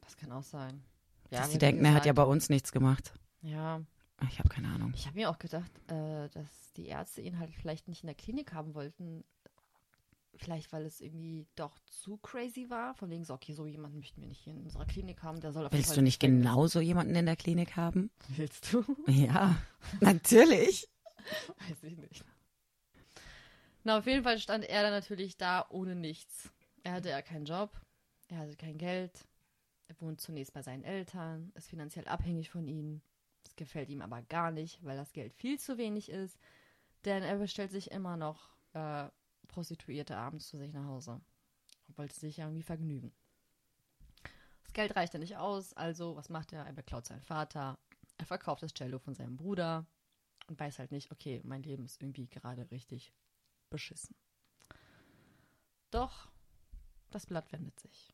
Das 0.00 0.16
kann 0.16 0.32
auch 0.32 0.42
sein. 0.42 0.82
dass 1.30 1.48
wie 1.48 1.52
die 1.52 1.58
denken, 1.58 1.84
er 1.84 1.94
hat 1.94 2.06
ja 2.06 2.12
bei 2.12 2.24
uns 2.24 2.48
nichts 2.48 2.72
gemacht. 2.72 3.12
Ja, 3.42 3.80
Ich 4.28 4.38
habe 4.40 4.48
keine 4.48 4.68
Ahnung. 4.68 4.92
ich 4.96 5.06
habe 5.06 5.16
mir 5.16 5.30
auch 5.30 5.38
gedacht, 5.38 5.70
äh, 5.88 6.28
dass 6.30 6.72
die 6.76 6.86
Ärzte 6.86 7.20
ihn 7.20 7.38
halt 7.38 7.52
vielleicht 7.54 7.86
nicht 7.86 8.02
in 8.02 8.08
der 8.08 8.16
Klinik 8.16 8.52
haben 8.52 8.74
wollten. 8.74 9.22
Vielleicht, 10.42 10.72
weil 10.72 10.86
es 10.86 11.02
irgendwie 11.02 11.46
doch 11.54 11.78
zu 11.84 12.16
crazy 12.16 12.70
war. 12.70 12.94
Von 12.94 13.10
wegen 13.10 13.24
so, 13.24 13.34
okay, 13.34 13.52
so 13.52 13.66
jemanden 13.66 13.98
möchten 13.98 14.22
wir 14.22 14.28
nicht 14.28 14.40
hier 14.40 14.54
in 14.54 14.62
unserer 14.62 14.86
Klinik 14.86 15.22
haben. 15.22 15.38
Der 15.40 15.52
soll 15.52 15.66
auf 15.66 15.72
jeden 15.72 15.84
Willst 15.84 15.96
du 15.96 16.00
nicht 16.00 16.18
genauso 16.18 16.80
jemanden 16.80 17.14
in 17.14 17.26
der 17.26 17.36
Klinik 17.36 17.76
haben? 17.76 18.10
Willst 18.28 18.72
du? 18.72 18.82
Ja, 19.06 19.60
natürlich. 20.00 20.88
Weiß 21.68 21.82
ich 21.82 21.98
nicht. 21.98 22.24
Na, 23.84 23.98
auf 23.98 24.06
jeden 24.06 24.24
Fall 24.24 24.38
stand 24.38 24.64
er 24.64 24.82
dann 24.82 24.92
natürlich 24.92 25.36
da 25.36 25.66
ohne 25.68 25.94
nichts. 25.94 26.50
Er 26.84 26.92
hatte 26.92 27.10
ja 27.10 27.20
keinen 27.20 27.44
Job, 27.44 27.78
er 28.28 28.38
hatte 28.38 28.56
kein 28.56 28.78
Geld, 28.78 29.26
er 29.88 30.00
wohnt 30.00 30.22
zunächst 30.22 30.54
bei 30.54 30.62
seinen 30.62 30.84
Eltern, 30.84 31.52
ist 31.54 31.68
finanziell 31.68 32.08
abhängig 32.08 32.48
von 32.48 32.66
ihnen. 32.66 33.02
Das 33.44 33.56
gefällt 33.56 33.90
ihm 33.90 34.00
aber 34.00 34.22
gar 34.22 34.50
nicht, 34.50 34.82
weil 34.84 34.96
das 34.96 35.12
Geld 35.12 35.34
viel 35.34 35.58
zu 35.58 35.76
wenig 35.76 36.08
ist, 36.08 36.38
denn 37.04 37.22
er 37.22 37.36
bestellt 37.36 37.72
sich 37.72 37.90
immer 37.90 38.16
noch 38.16 38.54
äh, 38.72 39.08
Prostituierte 39.50 40.16
abends 40.16 40.48
zu 40.48 40.56
sich 40.56 40.72
nach 40.72 40.86
Hause. 40.86 41.20
Und 41.88 41.98
wollte 41.98 42.18
sich 42.18 42.38
irgendwie 42.38 42.62
vergnügen. 42.62 43.12
Das 44.64 44.72
Geld 44.72 44.94
reicht 44.96 45.12
ja 45.14 45.18
nicht 45.18 45.36
aus, 45.36 45.74
also 45.74 46.16
was 46.16 46.28
macht 46.28 46.52
er? 46.52 46.64
Er 46.64 46.72
beklaut 46.72 47.04
seinen 47.04 47.22
Vater, 47.22 47.78
er 48.18 48.26
verkauft 48.26 48.62
das 48.62 48.72
Cello 48.72 48.98
von 48.98 49.14
seinem 49.14 49.36
Bruder, 49.36 49.86
und 50.50 50.58
weiß 50.58 50.80
halt 50.80 50.90
nicht, 50.90 51.10
okay, 51.12 51.40
mein 51.44 51.62
Leben 51.62 51.84
ist 51.84 52.02
irgendwie 52.02 52.26
gerade 52.26 52.70
richtig 52.70 53.14
beschissen. 53.70 54.16
Doch 55.90 56.28
das 57.10 57.26
Blatt 57.26 57.50
wendet 57.52 57.78
sich. 57.78 58.12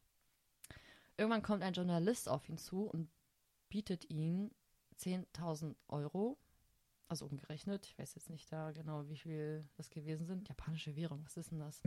Irgendwann 1.17 1.43
kommt 1.43 1.63
ein 1.63 1.73
Journalist 1.73 2.29
auf 2.29 2.49
ihn 2.49 2.59
zu 2.59 2.85
und 2.85 3.11
bietet 3.71 4.11
ihm 4.11 4.51
10.000 4.99 5.75
Euro, 5.89 6.39
also 7.09 7.27
umgerechnet, 7.27 7.87
ich 7.87 7.99
weiß 7.99 8.15
jetzt 8.15 8.31
nicht 8.31 8.51
da 8.51 8.73
genau, 8.73 9.09
wie 9.09 9.17
viel 9.17 9.65
das 9.77 9.91
gewesen 9.91 10.27
sind. 10.27 10.49
Japanische 10.49 10.97
Währung, 10.97 11.25
was 11.25 11.37
ist 11.37 11.51
denn 11.51 11.61
das? 11.61 11.83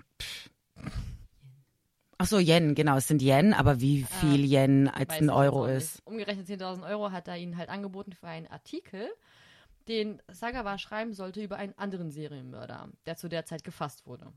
Ach 2.22 2.26
so, 2.28 2.38
Yen, 2.38 2.76
genau, 2.76 2.98
es 2.98 3.08
sind 3.08 3.22
Yen, 3.22 3.54
aber 3.54 3.80
wie 3.80 4.04
viel 4.04 4.44
Yen 4.44 4.90
als 4.90 5.10
Ah, 5.10 5.14
ein 5.14 5.30
Euro 5.30 5.66
ist. 5.66 6.02
Umgerechnet 6.06 6.48
10.000 6.48 6.86
Euro 6.90 7.12
hat 7.12 7.28
er 7.30 7.38
ihnen 7.38 7.56
halt 7.56 7.70
angeboten 7.70 8.12
für 8.12 8.28
einen 8.28 8.48
Artikel, 8.48 9.10
den 9.88 10.22
Sagawa 10.28 10.78
schreiben 10.78 11.14
sollte 11.14 11.42
über 11.42 11.56
einen 11.56 11.78
anderen 11.78 12.12
Serienmörder, 12.12 12.90
der 13.06 13.16
zu 13.16 13.30
der 13.30 13.46
Zeit 13.46 13.64
gefasst 13.64 14.06
wurde. 14.06 14.34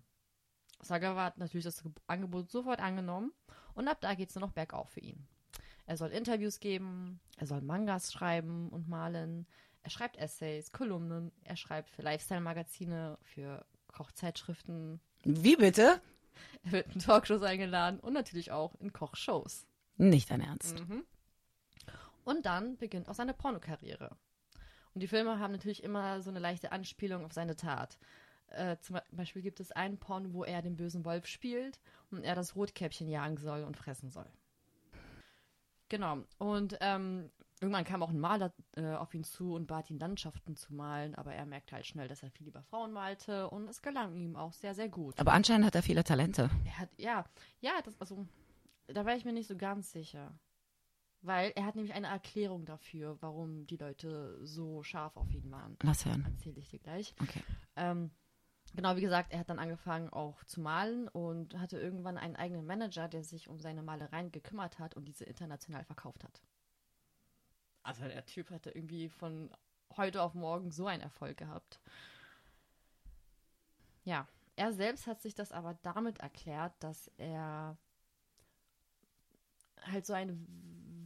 Sagawa 0.81 1.25
hat 1.25 1.39
natürlich 1.39 1.65
das 1.65 1.83
Ge- 1.83 1.93
Angebot 2.07 2.51
sofort 2.51 2.81
angenommen 2.81 3.33
und 3.75 3.89
ab 3.89 3.99
da 4.01 4.15
geht 4.15 4.29
es 4.31 4.35
nur 4.37 4.47
noch 4.47 4.53
bergauf 4.55 4.91
für 4.91 5.01
ihn. 5.01 5.27
Er 5.85 5.97
soll 5.97 6.11
Interviews 6.11 6.61
geben, 6.61 7.21
er 7.37 7.47
soll 7.49 7.63
Mangas 7.63 8.13
schreiben 8.13 8.69
und 8.69 8.89
malen, 8.89 9.47
er 9.83 9.91
schreibt 9.91 10.17
Essays, 10.17 10.73
Kolumnen, 10.73 11.33
er 11.45 11.57
schreibt 11.57 11.91
für 11.91 12.03
Lifestyle-Magazine, 12.03 13.19
für 13.23 13.65
Kochzeitschriften, 13.89 15.01
Wie 15.25 15.57
bitte? 15.57 16.01
er 16.65 16.73
wird 16.73 16.95
in 16.95 17.01
Talkshows 17.01 17.43
eingeladen 17.43 18.01
und 18.01 18.13
natürlich 18.13 18.53
auch 18.53 18.75
in 18.77 18.93
Kochshows. 18.93 19.67
Nicht 19.97 20.31
dein 20.31 20.41
Ernst. 20.41 20.81
Mhm. 20.81 21.05
Und 22.25 22.47
dann 22.47 22.77
beginnt 22.77 23.09
auch 23.09 23.15
seine 23.15 23.35
Pornokarriere. 23.35 24.17
Und 24.95 25.03
die 25.03 25.09
Filme 25.09 25.39
haben 25.39 25.53
natürlich 25.53 25.83
immer 25.83 26.23
so 26.23 26.31
eine 26.31 26.39
leichte 26.39 26.73
Anspielung 26.73 27.25
auf 27.25 27.33
seine 27.33 27.57
Tat. 27.57 27.99
Äh, 28.49 28.77
zum 28.79 28.99
Beispiel 29.11 29.43
gibt 29.43 29.61
es 29.61 29.73
einen 29.73 29.99
Porno, 29.99 30.33
wo 30.33 30.45
er 30.45 30.63
den 30.63 30.77
bösen 30.77 31.05
Wolf 31.05 31.27
spielt 31.27 31.81
und 32.11 32.23
er 32.23 32.35
das 32.35 32.55
Rotkäppchen 32.55 33.09
jagen 33.09 33.39
soll 33.39 33.65
und 33.65 33.77
fressen 33.77 34.11
soll. 34.11 34.31
Genau. 35.89 36.19
Und 36.39 36.77
ähm, 36.81 37.31
irgendwann 37.63 37.85
kam 37.85 38.03
auch 38.03 38.11
ein 38.11 38.19
Maler 38.19 38.53
äh, 38.77 38.95
auf 38.95 39.15
ihn 39.15 39.23
zu 39.23 39.55
und 39.55 39.67
bat 39.67 39.89
ihn, 39.89 39.99
Landschaften 39.99 40.57
zu 40.57 40.75
malen, 40.75 41.15
aber 41.15 41.33
er 41.33 41.47
merkte 41.47 41.77
halt 41.77 41.87
schnell, 41.87 42.09
dass 42.09 42.23
er 42.23 42.31
viel 42.31 42.47
lieber 42.47 42.63
Frauen 42.65 42.93
malte 42.93 43.49
und 43.51 43.69
es 43.69 43.81
gelang 43.81 44.17
ihm 44.17 44.35
auch 44.35 44.53
sehr, 44.53 44.75
sehr 44.75 44.89
gut. 44.89 45.19
Aber 45.21 45.33
anscheinend 45.33 45.67
hat 45.67 45.77
er 45.77 45.83
viele 45.83 46.03
Talente. 46.03 46.51
Er 46.65 46.79
hat, 46.79 46.89
ja, 46.97 47.25
ja, 47.61 47.73
das, 47.85 47.99
also, 48.01 48.27
da 48.89 49.07
war 49.07 49.17
ich 49.17 49.25
mir 49.25 49.33
nicht 49.33 49.47
so 49.47 49.57
ganz 49.57 49.93
sicher. 49.93 50.37
Weil 51.25 51.53
er 51.55 51.65
hat 51.65 51.77
nämlich 51.77 51.95
eine 51.95 52.09
Erklärung 52.09 52.67
dafür, 52.67 53.17
warum 53.21 53.65
die 53.69 53.77
Leute 53.77 54.45
so 54.45 54.83
scharf 54.83 55.17
auf 55.17 55.33
ihn 55.33 55.49
waren. 55.53 55.77
Lass 55.85 56.05
hören. 56.05 56.27
Erzähle 56.27 56.59
ich 56.59 56.69
dir 56.69 56.81
gleich. 56.81 57.15
Okay. 57.23 57.43
Ähm, 57.77 58.11
genau, 58.75 58.97
wie 58.97 59.03
gesagt, 59.03 59.33
er 59.33 59.39
hat 59.39 59.49
dann 59.49 59.61
angefangen 59.61 60.09
auch 60.09 60.43
zu 60.43 60.61
malen 60.61 61.07
und 61.07 61.57
hatte 61.61 61.79
irgendwann 61.79 62.19
einen 62.19 62.35
eigenen 62.35 62.67
Manager, 62.67 63.07
der 63.07 63.23
sich 63.23 63.49
um 63.49 63.61
seine 63.61 63.85
Malereien 63.85 64.33
gekümmert 64.33 64.81
hat 64.81 64.97
und 64.97 65.05
diese 65.05 65.25
international 65.25 65.85
verkauft 65.85 66.25
hat. 66.25 66.43
Also 67.83 68.05
der 68.05 68.25
Typ 68.27 68.51
hatte 68.51 68.71
irgendwie 68.71 69.09
von 69.09 69.51
heute 69.97 70.23
auf 70.23 70.35
morgen 70.35 70.71
so 70.71 70.87
einen 70.87 71.03
Erfolg 71.03 71.37
gehabt. 71.37 71.81
Ja, 74.05 74.27
er 74.57 74.73
selbst 74.73 75.07
hat 75.07 75.21
sich 75.21 75.35
das 75.35 75.53
aber 75.53 75.79
damit 75.83 76.19
erklärt, 76.21 76.75
dass 76.81 77.09
er 77.17 77.77
halt 79.83 80.07
so 80.07 80.13
eine 80.13 80.37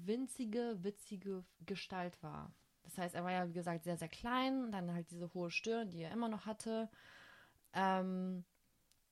winzige, 0.05 0.79
witzige 0.83 1.45
Gestalt 1.65 2.23
war. 2.23 2.53
Das 2.83 2.99
heißt, 2.99 3.15
er 3.15 3.25
war 3.25 3.33
ja, 3.33 3.49
wie 3.49 3.53
gesagt, 3.53 3.85
sehr, 3.85 3.97
sehr 3.97 4.09
klein, 4.09 4.71
dann 4.71 4.93
halt 4.93 5.11
diese 5.11 5.33
hohe 5.35 5.51
Stirn, 5.51 5.91
die 5.91 6.03
er 6.03 6.13
immer 6.13 6.29
noch 6.29 6.47
hatte. 6.47 6.89
Ähm, 7.73 8.45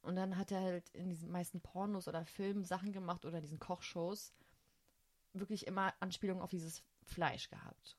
und 0.02 0.16
dann 0.16 0.36
hat 0.36 0.52
er 0.52 0.60
halt 0.60 0.90
in 0.90 1.08
diesen 1.08 1.30
meisten 1.30 1.60
Pornos 1.60 2.08
oder 2.08 2.24
Filmen 2.24 2.64
Sachen 2.64 2.92
gemacht 2.92 3.24
oder 3.24 3.40
diesen 3.40 3.58
Kochshows 3.58 4.34
wirklich 5.32 5.66
immer 5.66 5.92
Anspielungen 6.00 6.42
auf 6.42 6.50
dieses 6.50 6.84
Fleisch 7.04 7.48
gehabt. 7.48 7.96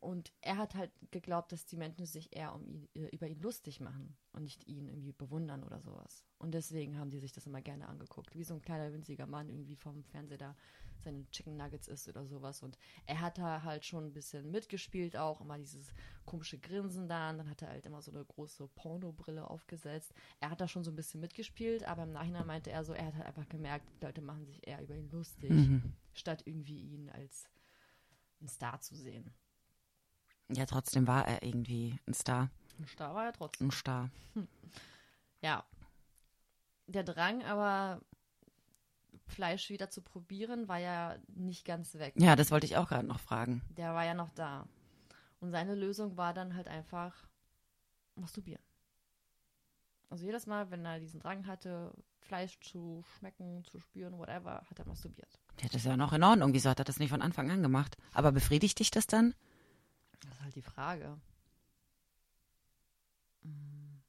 Und 0.00 0.34
er 0.42 0.58
hat 0.58 0.74
halt 0.74 0.90
geglaubt, 1.12 1.50
dass 1.50 1.64
die 1.64 1.78
Menschen 1.78 2.04
sich 2.04 2.36
eher 2.36 2.54
um 2.54 2.62
ihn, 2.66 2.86
äh, 2.94 3.06
über 3.06 3.26
ihn 3.26 3.40
lustig 3.40 3.80
machen 3.80 4.14
und 4.32 4.42
nicht 4.42 4.68
ihn 4.68 4.86
irgendwie 4.86 5.12
bewundern 5.12 5.64
oder 5.64 5.80
sowas. 5.80 6.22
Und 6.36 6.52
deswegen 6.52 6.98
haben 6.98 7.10
die 7.10 7.20
sich 7.20 7.32
das 7.32 7.46
immer 7.46 7.62
gerne 7.62 7.88
angeguckt. 7.88 8.34
Wie 8.36 8.44
so 8.44 8.52
ein 8.52 8.60
kleiner, 8.60 8.92
winziger 8.92 9.26
Mann 9.26 9.48
irgendwie 9.48 9.76
vom 9.76 10.04
Fernseher 10.04 10.36
da 10.36 10.56
seine 11.02 11.28
Chicken 11.30 11.56
Nuggets 11.56 11.88
isst 11.88 12.06
oder 12.06 12.26
sowas. 12.26 12.62
Und 12.62 12.76
er 13.06 13.22
hat 13.22 13.38
da 13.38 13.62
halt 13.62 13.84
schon 13.86 14.04
ein 14.04 14.12
bisschen 14.12 14.50
mitgespielt 14.50 15.16
auch, 15.16 15.40
immer 15.40 15.58
dieses 15.58 15.94
komische 16.26 16.58
Grinsen 16.58 17.08
da. 17.08 17.30
Und 17.30 17.38
dann 17.38 17.48
hat 17.48 17.62
er 17.62 17.68
halt 17.68 17.86
immer 17.86 18.02
so 18.02 18.10
eine 18.10 18.26
große 18.26 18.68
Pornobrille 18.74 19.48
aufgesetzt. 19.48 20.12
Er 20.40 20.50
hat 20.50 20.60
da 20.60 20.68
schon 20.68 20.84
so 20.84 20.90
ein 20.90 20.96
bisschen 20.96 21.20
mitgespielt, 21.20 21.84
aber 21.84 22.02
im 22.02 22.12
Nachhinein 22.12 22.46
meinte 22.46 22.70
er 22.70 22.84
so, 22.84 22.92
er 22.92 23.06
hat 23.06 23.14
halt 23.14 23.26
einfach 23.26 23.48
gemerkt, 23.48 23.86
die 24.00 24.04
Leute 24.04 24.20
machen 24.20 24.44
sich 24.44 24.66
eher 24.66 24.82
über 24.82 24.94
ihn 24.96 25.08
lustig, 25.10 25.50
Mhm. 25.50 25.94
statt 26.12 26.42
irgendwie 26.44 26.78
ihn 26.78 27.08
als 27.08 27.48
ein 28.44 28.48
Star 28.48 28.80
zu 28.80 28.94
sehen. 28.94 29.32
Ja, 30.48 30.66
trotzdem 30.66 31.08
war 31.08 31.26
er 31.26 31.42
irgendwie 31.42 31.98
ein 32.06 32.14
Star. 32.14 32.50
Ein 32.78 32.86
Star 32.86 33.14
war 33.14 33.24
er 33.26 33.32
trotzdem. 33.32 33.68
Ein 33.68 33.72
Star. 33.72 34.10
Ja. 35.40 35.64
Der 36.86 37.02
Drang 37.02 37.42
aber, 37.44 38.02
Fleisch 39.26 39.70
wieder 39.70 39.88
zu 39.90 40.02
probieren, 40.02 40.68
war 40.68 40.78
ja 40.78 41.16
nicht 41.28 41.64
ganz 41.64 41.94
weg. 41.94 42.14
Ja, 42.16 42.36
das 42.36 42.50
wollte 42.50 42.66
ich 42.66 42.76
auch 42.76 42.88
gerade 42.88 43.06
noch 43.06 43.20
fragen. 43.20 43.62
Der 43.70 43.94
war 43.94 44.04
ja 44.04 44.14
noch 44.14 44.30
da. 44.30 44.68
Und 45.40 45.50
seine 45.50 45.74
Lösung 45.74 46.16
war 46.16 46.34
dann 46.34 46.54
halt 46.54 46.68
einfach 46.68 47.26
masturbieren. 48.16 48.62
Also 50.10 50.26
jedes 50.26 50.46
Mal, 50.46 50.70
wenn 50.70 50.84
er 50.84 51.00
diesen 51.00 51.20
Drang 51.20 51.46
hatte, 51.46 51.92
Fleisch 52.20 52.60
zu 52.60 53.02
schmecken, 53.16 53.64
zu 53.64 53.80
spüren, 53.80 54.18
whatever, 54.18 54.62
hat 54.68 54.78
er 54.78 54.86
masturbiert. 54.86 55.40
Ja, 55.60 55.68
das 55.68 55.76
ist 55.76 55.86
ja 55.86 55.96
noch 55.96 56.12
in 56.12 56.22
Ordnung. 56.22 56.52
Wieso 56.52 56.70
hat 56.70 56.78
er 56.78 56.84
das 56.84 56.98
nicht 56.98 57.10
von 57.10 57.22
Anfang 57.22 57.50
an 57.50 57.62
gemacht? 57.62 57.96
Aber 58.12 58.32
befriedigt 58.32 58.78
dich 58.78 58.90
das 58.90 59.06
dann? 59.06 59.34
Das 60.20 60.32
ist 60.32 60.42
halt 60.42 60.54
die 60.56 60.62
Frage. 60.62 61.18
Hm. 63.42 64.02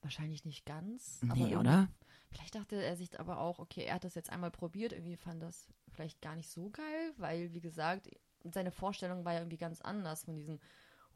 Wahrscheinlich 0.00 0.44
nicht 0.44 0.64
ganz. 0.66 1.20
Nee, 1.22 1.56
oder? 1.56 1.88
Vielleicht 2.30 2.54
dachte 2.54 2.82
er 2.82 2.96
sich 2.96 3.20
aber 3.20 3.38
auch, 3.38 3.58
okay, 3.58 3.84
er 3.84 3.96
hat 3.96 4.04
das 4.04 4.14
jetzt 4.14 4.30
einmal 4.30 4.50
probiert, 4.50 4.92
irgendwie 4.92 5.16
fand 5.16 5.42
das 5.42 5.66
vielleicht 5.92 6.22
gar 6.22 6.34
nicht 6.34 6.48
so 6.48 6.70
geil, 6.70 7.12
weil, 7.18 7.52
wie 7.52 7.60
gesagt, 7.60 8.08
seine 8.52 8.72
Vorstellung 8.72 9.24
war 9.24 9.34
ja 9.34 9.40
irgendwie 9.40 9.58
ganz 9.58 9.82
anders 9.82 10.24
von 10.24 10.34
diesem 10.34 10.58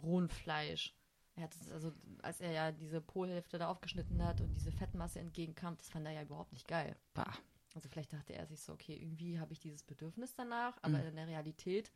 rohen 0.03 0.29
Fleisch. 0.29 0.95
Er 1.35 1.45
hat 1.45 1.55
es, 1.55 1.71
also, 1.71 1.92
als 2.23 2.40
er 2.40 2.53
ja 2.53 2.73
diese 2.73 3.01
Polhälfte 3.01 3.59
da 3.59 3.69
aufgeschnitten 3.69 4.25
hat 4.25 4.40
und 4.40 4.55
diese 4.55 4.73
Fettmasse 4.73 5.21
entgegenkam, 5.21 5.77
das 5.77 5.88
fand 5.88 6.07
er 6.07 6.12
ja 6.12 6.23
überhaupt 6.23 6.53
nicht 6.53 6.69
geil. 6.69 6.97
Bah. 7.14 7.33
Also 7.77 7.91
vielleicht 7.91 8.15
dachte 8.15 8.33
er 8.33 8.47
sich 8.47 8.62
so, 8.62 8.73
okay, 8.73 8.97
irgendwie 8.97 9.39
habe 9.39 9.53
ich 9.53 9.61
dieses 9.61 9.83
Bedürfnis 9.83 10.35
danach, 10.35 10.79
aber 10.81 11.05
in 11.05 11.15
der 11.15 11.29
Realität, 11.29 11.93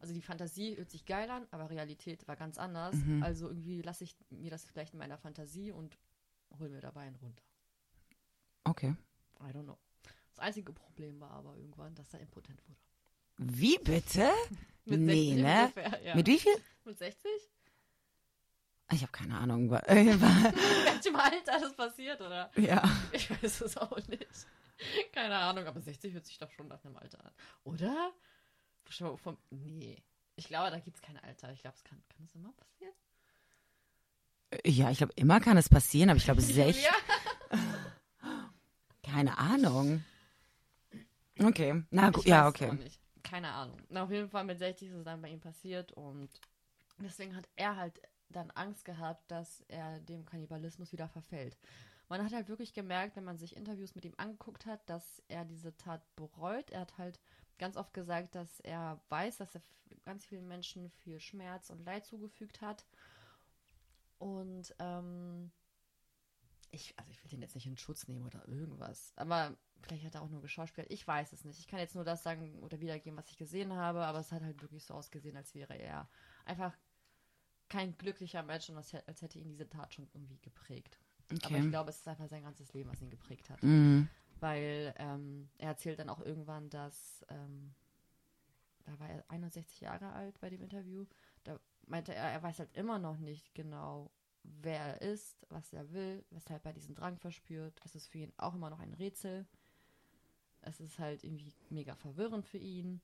also 0.00 0.14
die 0.14 0.22
Fantasie 0.22 0.74
hört 0.78 0.90
sich 0.90 1.04
geil 1.04 1.28
an, 1.30 1.46
aber 1.50 1.68
Realität 1.68 2.26
war 2.26 2.34
ganz 2.34 2.56
anders. 2.56 2.96
Also 3.20 3.48
irgendwie 3.48 3.82
lasse 3.82 4.04
ich 4.04 4.16
mir 4.30 4.50
das 4.50 4.64
vielleicht 4.64 4.94
in 4.94 4.98
meiner 4.98 5.18
Fantasie 5.18 5.70
und 5.70 5.98
hol 6.58 6.70
mir 6.70 6.80
dabei 6.80 7.02
einen 7.02 7.16
runter. 7.16 7.44
Okay. 8.64 8.94
I 9.40 9.52
don't 9.52 9.64
know. 9.64 9.76
Das 10.30 10.38
einzige 10.38 10.72
Problem 10.72 11.20
war 11.20 11.32
aber 11.32 11.56
irgendwann, 11.56 11.94
dass 11.94 12.14
er 12.14 12.20
impotent 12.20 12.66
wurde. 12.66 12.80
Wie 13.36 13.76
bitte? 13.78 14.30
Mit 14.86 15.00
nee, 15.00 15.34
60 15.34 15.42
ne? 15.42 15.60
ungefähr, 15.60 16.02
ja. 16.04 16.14
Mit 16.14 16.26
wie 16.26 16.38
viel? 16.38 16.56
Mit 16.86 16.96
60? 16.96 17.30
Ich 18.92 19.02
habe 19.02 19.12
keine 19.12 19.36
Ahnung. 19.36 19.70
äh, 19.86 20.00
In 20.00 20.20
welchem 20.22 21.16
Alter 21.16 21.60
das 21.60 21.76
passiert, 21.76 22.18
oder? 22.22 22.50
ja. 22.56 22.82
Ich 23.12 23.30
weiß 23.30 23.60
es 23.60 23.76
auch 23.76 23.98
nicht. 24.08 24.46
Keine 25.12 25.36
Ahnung, 25.36 25.66
aber 25.66 25.80
60 25.80 26.14
hört 26.14 26.26
sich 26.26 26.38
doch 26.38 26.50
schon 26.50 26.68
nach 26.68 26.84
einem 26.84 26.96
Alter 26.96 27.24
an. 27.24 27.32
Oder? 27.64 28.12
Schau 28.88 29.16
Vom, 29.16 29.38
nee. 29.50 30.02
Ich 30.36 30.46
glaube, 30.46 30.70
da 30.70 30.78
gibt 30.78 30.96
es 30.96 31.02
kein 31.02 31.18
Alter. 31.18 31.52
Ich 31.52 31.60
glaube, 31.60 31.76
es 31.76 31.84
kann, 31.84 32.02
kann 32.08 32.24
es 32.24 32.34
immer 32.34 32.52
passieren. 32.52 32.94
Ja, 34.64 34.90
ich 34.90 34.98
glaube, 34.98 35.12
immer 35.16 35.40
kann 35.40 35.56
es 35.56 35.68
passieren, 35.68 36.10
aber 36.10 36.16
ich 36.16 36.24
glaube, 36.24 36.40
sech, 36.42 36.84
Ja. 36.84 36.92
keine 39.02 39.36
Ahnung. 39.38 40.04
Okay, 41.40 41.82
na 41.90 42.10
gut, 42.10 42.24
ja, 42.24 42.48
okay. 42.48 42.76
Keine 43.22 43.50
Ahnung. 43.52 43.78
Na, 43.88 44.04
auf 44.04 44.10
jeden 44.10 44.28
Fall 44.28 44.44
mit 44.44 44.58
60 44.58 44.88
ist 44.88 44.94
es 44.94 45.04
dann 45.04 45.20
bei 45.22 45.28
ihm 45.28 45.40
passiert 45.40 45.92
und 45.92 46.28
deswegen 46.98 47.36
hat 47.36 47.48
er 47.56 47.76
halt 47.76 48.00
dann 48.30 48.50
Angst 48.52 48.84
gehabt, 48.84 49.30
dass 49.30 49.60
er 49.68 50.00
dem 50.00 50.24
Kannibalismus 50.24 50.92
wieder 50.92 51.08
verfällt. 51.08 51.56
Man 52.08 52.24
hat 52.24 52.32
halt 52.32 52.48
wirklich 52.48 52.72
gemerkt, 52.72 53.16
wenn 53.16 53.24
man 53.24 53.36
sich 53.36 53.56
Interviews 53.56 53.94
mit 53.94 54.04
ihm 54.04 54.14
angeguckt 54.16 54.66
hat, 54.66 54.88
dass 54.88 55.22
er 55.28 55.44
diese 55.44 55.76
Tat 55.76 56.02
bereut. 56.16 56.70
Er 56.70 56.80
hat 56.80 56.96
halt 56.96 57.20
ganz 57.58 57.76
oft 57.76 57.92
gesagt, 57.92 58.34
dass 58.34 58.60
er 58.60 59.00
weiß, 59.10 59.38
dass 59.38 59.54
er 59.54 59.62
ganz 60.04 60.24
vielen 60.24 60.48
Menschen 60.48 60.90
viel 60.90 61.20
Schmerz 61.20 61.70
und 61.70 61.84
Leid 61.84 62.06
zugefügt 62.06 62.60
hat. 62.62 62.86
Und 64.18 64.74
ähm, 64.78 65.50
ich, 66.70 66.94
also 66.98 67.10
ich 67.10 67.22
will 67.22 67.30
den 67.30 67.42
jetzt 67.42 67.54
nicht 67.54 67.66
in 67.66 67.76
Schutz 67.76 68.08
nehmen 68.08 68.26
oder 68.26 68.46
irgendwas. 68.48 69.12
Aber 69.16 69.56
vielleicht 69.82 70.04
hat 70.04 70.14
er 70.14 70.22
auch 70.22 70.28
nur 70.28 70.42
geschauspielt. 70.42 70.90
Ich 70.90 71.06
weiß 71.06 71.32
es 71.32 71.44
nicht. 71.44 71.58
Ich 71.58 71.66
kann 71.66 71.78
jetzt 71.78 71.94
nur 71.94 72.04
das 72.04 72.22
sagen 72.22 72.58
oder 72.60 72.80
wiedergeben, 72.80 73.18
was 73.18 73.30
ich 73.30 73.36
gesehen 73.36 73.74
habe, 73.74 74.04
aber 74.04 74.18
es 74.20 74.32
hat 74.32 74.42
halt 74.42 74.60
wirklich 74.62 74.84
so 74.84 74.94
ausgesehen, 74.94 75.36
als 75.36 75.54
wäre 75.54 75.74
er 75.74 76.08
einfach 76.44 76.76
kein 77.68 77.96
glücklicher 77.98 78.42
Mensch 78.42 78.70
und 78.70 78.76
als, 78.76 78.94
als 78.94 79.22
hätte 79.22 79.38
ihn 79.38 79.48
diese 79.48 79.68
Tat 79.68 79.94
schon 79.94 80.08
irgendwie 80.14 80.38
geprägt. 80.38 80.98
Aber 81.30 81.56
ich 81.56 81.60
okay. 81.60 81.70
glaube, 81.70 81.90
es 81.90 81.98
ist 81.98 82.08
einfach 82.08 82.28
sein 82.28 82.42
ganzes 82.42 82.72
Leben, 82.72 82.90
was 82.90 83.02
ihn 83.02 83.10
geprägt 83.10 83.50
hat. 83.50 83.62
Mhm. 83.62 84.08
Weil 84.40 84.94
ähm, 84.98 85.48
er 85.58 85.68
erzählt 85.68 85.98
dann 85.98 86.08
auch 86.08 86.20
irgendwann, 86.20 86.70
dass 86.70 87.24
ähm, 87.28 87.74
da 88.88 88.98
war 88.98 89.08
er 89.08 89.24
61 89.28 89.80
Jahre 89.80 90.12
alt 90.12 90.40
bei 90.40 90.48
dem 90.48 90.62
Interview. 90.62 91.04
Da 91.44 91.58
meinte 91.86 92.14
er, 92.14 92.30
er 92.30 92.42
weiß 92.42 92.58
halt 92.58 92.74
immer 92.76 92.98
noch 92.98 93.18
nicht 93.18 93.54
genau, 93.54 94.10
wer 94.42 94.80
er 94.80 95.02
ist, 95.02 95.46
was 95.50 95.72
er 95.72 95.92
will, 95.92 96.24
weshalb 96.30 96.64
er 96.64 96.72
diesen 96.72 96.94
Drang 96.94 97.18
verspürt. 97.18 97.78
Es 97.84 97.94
ist 97.94 98.08
für 98.08 98.18
ihn 98.18 98.32
auch 98.36 98.54
immer 98.54 98.70
noch 98.70 98.80
ein 98.80 98.94
Rätsel. 98.94 99.46
Es 100.62 100.80
ist 100.80 100.98
halt 100.98 101.24
irgendwie 101.24 101.52
mega 101.70 101.94
verwirrend 101.94 102.46
für 102.46 102.58
ihn 102.58 103.00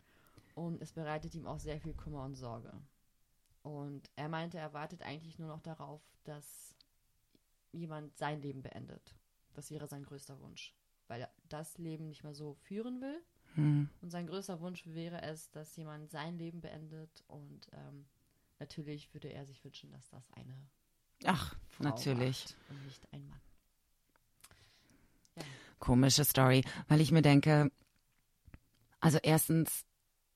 und 0.55 0.81
es 0.81 0.93
bereitet 0.93 1.35
ihm 1.35 1.47
auch 1.47 1.61
sehr 1.61 1.81
viel 1.81 1.95
Kummer 1.95 2.25
und 2.25 2.35
Sorge. 2.35 2.73
Und 3.63 4.11
er 4.17 4.29
meinte, 4.29 4.59
er 4.59 4.73
wartet 4.73 5.03
eigentlich 5.03 5.39
nur 5.39 5.49
noch 5.49 5.61
darauf, 5.61 6.03
dass 6.25 6.75
jemand 7.75 8.17
sein 8.17 8.41
Leben 8.41 8.63
beendet. 8.63 9.15
Das 9.55 9.71
wäre 9.71 9.87
sein 9.87 10.05
größter 10.05 10.41
Wunsch, 10.41 10.75
weil 11.09 11.23
er 11.23 11.31
das 11.49 11.79
Leben 11.79 12.09
nicht 12.09 12.25
mehr 12.25 12.35
so 12.35 12.55
führen 12.55 13.01
will. 13.01 13.23
Hm. 13.55 13.89
Und 14.01 14.11
sein 14.11 14.27
größter 14.27 14.61
Wunsch 14.61 14.87
wäre 14.87 15.23
es, 15.23 15.51
dass 15.51 15.77
jemand 15.77 16.11
sein 16.11 16.39
Leben 16.39 16.61
beendet. 16.61 17.23
Und 17.29 17.69
ähm, 17.73 18.07
natürlich 18.59 19.13
würde 19.15 19.33
er 19.33 19.47
sich 19.47 19.65
wünschen, 19.65 19.91
dass 19.93 20.09
das 20.11 20.31
eine 20.33 20.55
Ach, 21.25 21.55
Frau 21.69 21.85
natürlich. 21.85 22.57
und 22.69 22.85
nicht 22.85 23.07
ein 23.13 23.27
Mann. 23.27 23.41
Ja. 25.37 25.43
Komische 25.79 26.25
Story, 26.25 26.65
weil 26.89 27.01
ich 27.01 27.13
mir 27.13 27.23
denke, 27.23 27.71
also 29.01 29.19
erstens, 29.23 29.85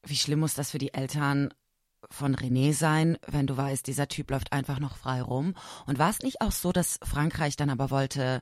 wie 0.05 0.17
schlimm 0.17 0.41
muss 0.41 0.55
das 0.55 0.71
für 0.71 0.79
die 0.79 0.95
Eltern 0.95 1.53
von 2.11 2.35
René 2.35 2.73
sein, 2.73 3.19
wenn 3.27 3.47
du 3.47 3.57
weißt, 3.57 3.87
dieser 3.87 4.09
Typ 4.09 4.31
läuft 4.31 4.53
einfach 4.53 4.79
noch 4.79 4.97
frei 4.97 5.23
rum. 5.23 5.55
Und 5.87 5.99
war 5.99 6.11
es 6.11 6.21
nicht 6.21 6.41
auch 6.41 6.53
so, 6.53 6.73
dass 6.73 6.99
Frankreich 7.03 7.57
dann 7.57 7.71
aber 7.71 7.91
wollte, 7.91 8.41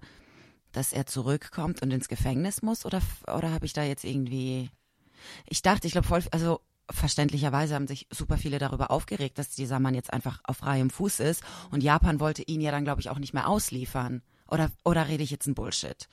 dass 0.73 0.93
er 0.93 1.07
zurückkommt 1.07 1.83
und 1.83 1.93
ins 1.93 2.09
Gefängnis 2.09 2.63
muss? 2.63 2.85
Oder, 2.85 3.01
oder 3.27 3.51
habe 3.53 3.67
ich 3.67 3.73
da 3.73 3.83
jetzt 3.83 4.05
irgendwie. 4.05 4.71
Ich 5.47 5.63
dachte, 5.63 5.87
ich 5.87 5.93
glaube 5.93 6.07
voll, 6.07 6.23
also 6.31 6.61
verständlicherweise 6.91 7.75
haben 7.75 7.89
sich 7.89 8.07
super 8.13 8.39
viele 8.39 8.59
darüber 8.59 8.91
aufgeregt, 8.91 9.39
dass 9.39 9.51
dieser 9.51 9.81
Mann 9.81 9.95
jetzt 9.95 10.13
einfach 10.13 10.41
auf 10.45 10.59
freiem 10.59 10.91
Fuß 10.91 11.21
ist. 11.21 11.43
Und 11.71 11.83
Japan 11.83 12.21
wollte 12.21 12.43
ihn 12.43 12.61
ja 12.61 12.71
dann, 12.71 12.85
glaube 12.85 13.01
ich, 13.01 13.11
auch 13.11 13.19
nicht 13.19 13.35
mehr 13.35 13.49
ausliefern. 13.49 14.23
Oder, 14.49 14.71
oder 14.85 15.09
rede 15.09 15.25
ich 15.25 15.31
jetzt 15.31 15.47
ein 15.47 15.55
Bullshit? 15.55 16.09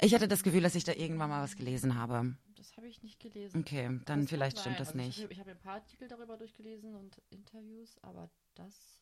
Ich 0.00 0.14
hatte 0.14 0.28
das 0.28 0.42
Gefühl, 0.42 0.62
dass 0.62 0.74
ich 0.74 0.84
da 0.84 0.92
irgendwann 0.92 1.30
mal 1.30 1.42
was 1.42 1.56
gelesen 1.56 1.98
habe. 1.98 2.36
Das 2.68 2.76
habe 2.78 2.88
ich 2.88 3.02
nicht 3.04 3.20
gelesen. 3.20 3.60
Okay, 3.60 4.00
dann 4.06 4.24
es 4.24 4.28
vielleicht 4.28 4.58
stimmt 4.58 4.80
das 4.80 4.88
Also 4.88 4.98
nicht. 4.98 5.18
Ich, 5.18 5.22
habe- 5.24 5.32
ich 5.32 5.38
habe 5.40 5.50
ein 5.52 5.58
paar 5.58 5.74
Artikel 5.74 6.08
darüber 6.08 6.36
durchgelesen 6.36 6.94
und 6.96 7.22
Interviews, 7.30 7.96
aber 8.02 8.28
das. 8.56 8.98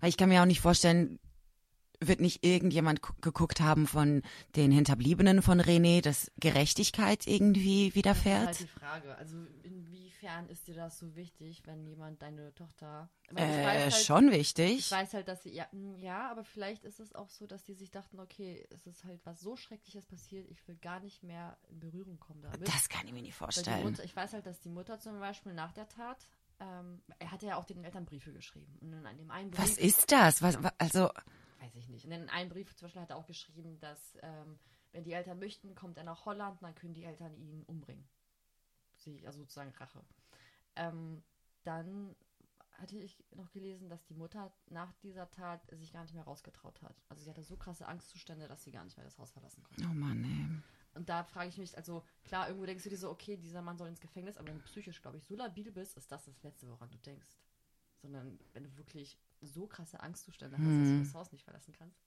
Weil 0.00 0.08
ich 0.08 0.16
kann 0.16 0.28
mir 0.28 0.42
auch 0.42 0.46
nicht 0.46 0.60
vorstellen, 0.60 1.20
wird 2.08 2.20
nicht 2.20 2.44
irgendjemand 2.44 3.02
gu- 3.02 3.12
geguckt 3.20 3.60
haben 3.60 3.86
von 3.86 4.22
den 4.56 4.70
Hinterbliebenen 4.72 5.42
von 5.42 5.60
René, 5.60 6.00
dass 6.02 6.30
Gerechtigkeit 6.38 7.26
irgendwie 7.26 7.86
Das 7.86 7.88
ist 7.88 7.94
widerfährt? 7.96 8.46
halt 8.46 8.60
die 8.60 8.66
Frage. 8.66 9.14
Also 9.16 9.36
inwiefern 9.62 10.48
ist 10.48 10.66
dir 10.68 10.74
das 10.74 10.98
so 10.98 11.14
wichtig, 11.16 11.62
wenn 11.66 11.86
jemand 11.86 12.22
deine 12.22 12.54
Tochter. 12.54 13.08
Ich 13.30 13.32
ich 13.32 13.38
äh, 13.42 13.64
weiß 13.64 13.94
halt, 13.94 14.04
schon 14.04 14.28
Ich 14.28 14.38
wichtig. 14.38 14.90
weiß 14.90 15.14
halt, 15.14 15.28
dass 15.28 15.42
sie, 15.42 15.50
ja, 15.52 15.66
mm, 15.72 15.96
ja, 15.96 16.30
aber 16.30 16.44
vielleicht 16.44 16.84
ist 16.84 17.00
es 17.00 17.14
auch 17.14 17.28
so, 17.30 17.46
dass 17.46 17.64
die 17.64 17.74
sich 17.74 17.90
dachten, 17.90 18.20
okay, 18.20 18.66
es 18.70 18.86
ist 18.86 19.04
halt 19.04 19.20
was 19.24 19.40
so 19.40 19.56
Schreckliches 19.56 20.06
passiert, 20.06 20.48
ich 20.50 20.66
will 20.68 20.76
gar 20.76 21.00
nicht 21.00 21.22
mehr 21.22 21.56
in 21.68 21.80
Berührung 21.80 22.18
kommen 22.20 22.42
damit. 22.42 22.66
Das 22.66 22.88
kann 22.88 23.06
ich 23.06 23.12
mir 23.12 23.22
nicht 23.22 23.34
vorstellen. 23.34 23.82
Mutter, 23.82 24.04
ich 24.04 24.14
weiß 24.14 24.32
halt, 24.32 24.46
dass 24.46 24.60
die 24.60 24.68
Mutter 24.68 24.98
zum 24.98 25.18
Beispiel 25.20 25.52
nach 25.54 25.72
der 25.72 25.88
Tat, 25.88 26.26
ähm, 26.60 27.02
er 27.18 27.30
hatte 27.32 27.46
ja 27.46 27.56
auch 27.56 27.64
den 27.64 27.82
Eltern 27.84 28.04
Briefe 28.04 28.32
geschrieben. 28.32 28.78
Und 28.80 28.92
in 28.92 29.18
dem 29.18 29.30
einen 29.30 29.50
Brief, 29.50 29.60
Was 29.60 29.76
ist 29.78 30.12
das? 30.12 30.40
Was, 30.42 30.62
wa- 30.62 30.72
also, 30.78 31.10
weiß 31.64 31.74
ich 31.76 31.88
nicht. 31.88 32.04
Und 32.04 32.12
in 32.12 32.28
einem 32.28 32.50
Brief 32.50 32.74
zum 32.76 32.86
Beispiel 32.86 33.02
hat 33.02 33.10
er 33.10 33.16
auch 33.16 33.26
geschrieben, 33.26 33.78
dass 33.80 34.18
ähm, 34.22 34.58
wenn 34.92 35.04
die 35.04 35.12
Eltern 35.12 35.38
möchten, 35.38 35.74
kommt 35.74 35.98
er 35.98 36.04
nach 36.04 36.24
Holland, 36.24 36.62
dann 36.62 36.74
können 36.74 36.94
die 36.94 37.04
Eltern 37.04 37.34
ihn 37.36 37.64
umbringen. 37.64 38.06
Sie, 38.96 39.26
also 39.26 39.40
sozusagen 39.40 39.70
Rache. 39.72 40.04
Ähm, 40.76 41.22
dann 41.64 42.14
hatte 42.72 42.98
ich 42.98 43.24
noch 43.34 43.50
gelesen, 43.52 43.88
dass 43.88 44.04
die 44.04 44.14
Mutter 44.14 44.52
nach 44.68 44.92
dieser 44.94 45.30
Tat 45.30 45.62
sich 45.72 45.92
gar 45.92 46.02
nicht 46.02 46.14
mehr 46.14 46.24
rausgetraut 46.24 46.82
hat. 46.82 47.02
Also 47.08 47.22
sie 47.22 47.30
hatte 47.30 47.42
so 47.42 47.56
krasse 47.56 47.86
Angstzustände, 47.86 48.48
dass 48.48 48.64
sie 48.64 48.72
gar 48.72 48.84
nicht 48.84 48.96
mehr 48.96 49.04
das 49.04 49.18
Haus 49.18 49.30
verlassen 49.30 49.62
konnte. 49.62 49.84
oh 49.84 49.94
Mann, 49.94 50.24
ey. 50.24 50.98
Und 50.98 51.08
da 51.08 51.24
frage 51.24 51.48
ich 51.48 51.58
mich, 51.58 51.76
also 51.76 52.04
klar, 52.24 52.48
irgendwo 52.48 52.66
denkst 52.66 52.84
du 52.84 52.90
dir 52.90 52.98
so, 52.98 53.10
okay, 53.10 53.36
dieser 53.36 53.62
Mann 53.62 53.76
soll 53.76 53.88
ins 53.88 54.00
Gefängnis, 54.00 54.36
aber 54.36 54.48
wenn 54.48 54.58
du 54.58 54.64
psychisch, 54.64 55.02
glaube 55.02 55.16
ich, 55.16 55.24
so 55.24 55.34
labil 55.34 55.70
bist, 55.72 55.96
ist 55.96 56.10
das 56.10 56.24
das 56.24 56.42
Letzte, 56.42 56.68
woran 56.68 56.90
du 56.90 56.98
denkst. 56.98 57.30
Sondern 58.00 58.38
wenn 58.52 58.64
du 58.64 58.76
wirklich 58.76 59.18
so 59.46 59.66
krasse 59.66 60.00
Angstzustände 60.00 60.56
hast, 60.58 60.78
dass 60.80 60.90
du 60.90 60.98
das 60.98 61.14
Haus 61.14 61.32
nicht 61.32 61.44
verlassen 61.44 61.72
kannst, 61.76 61.98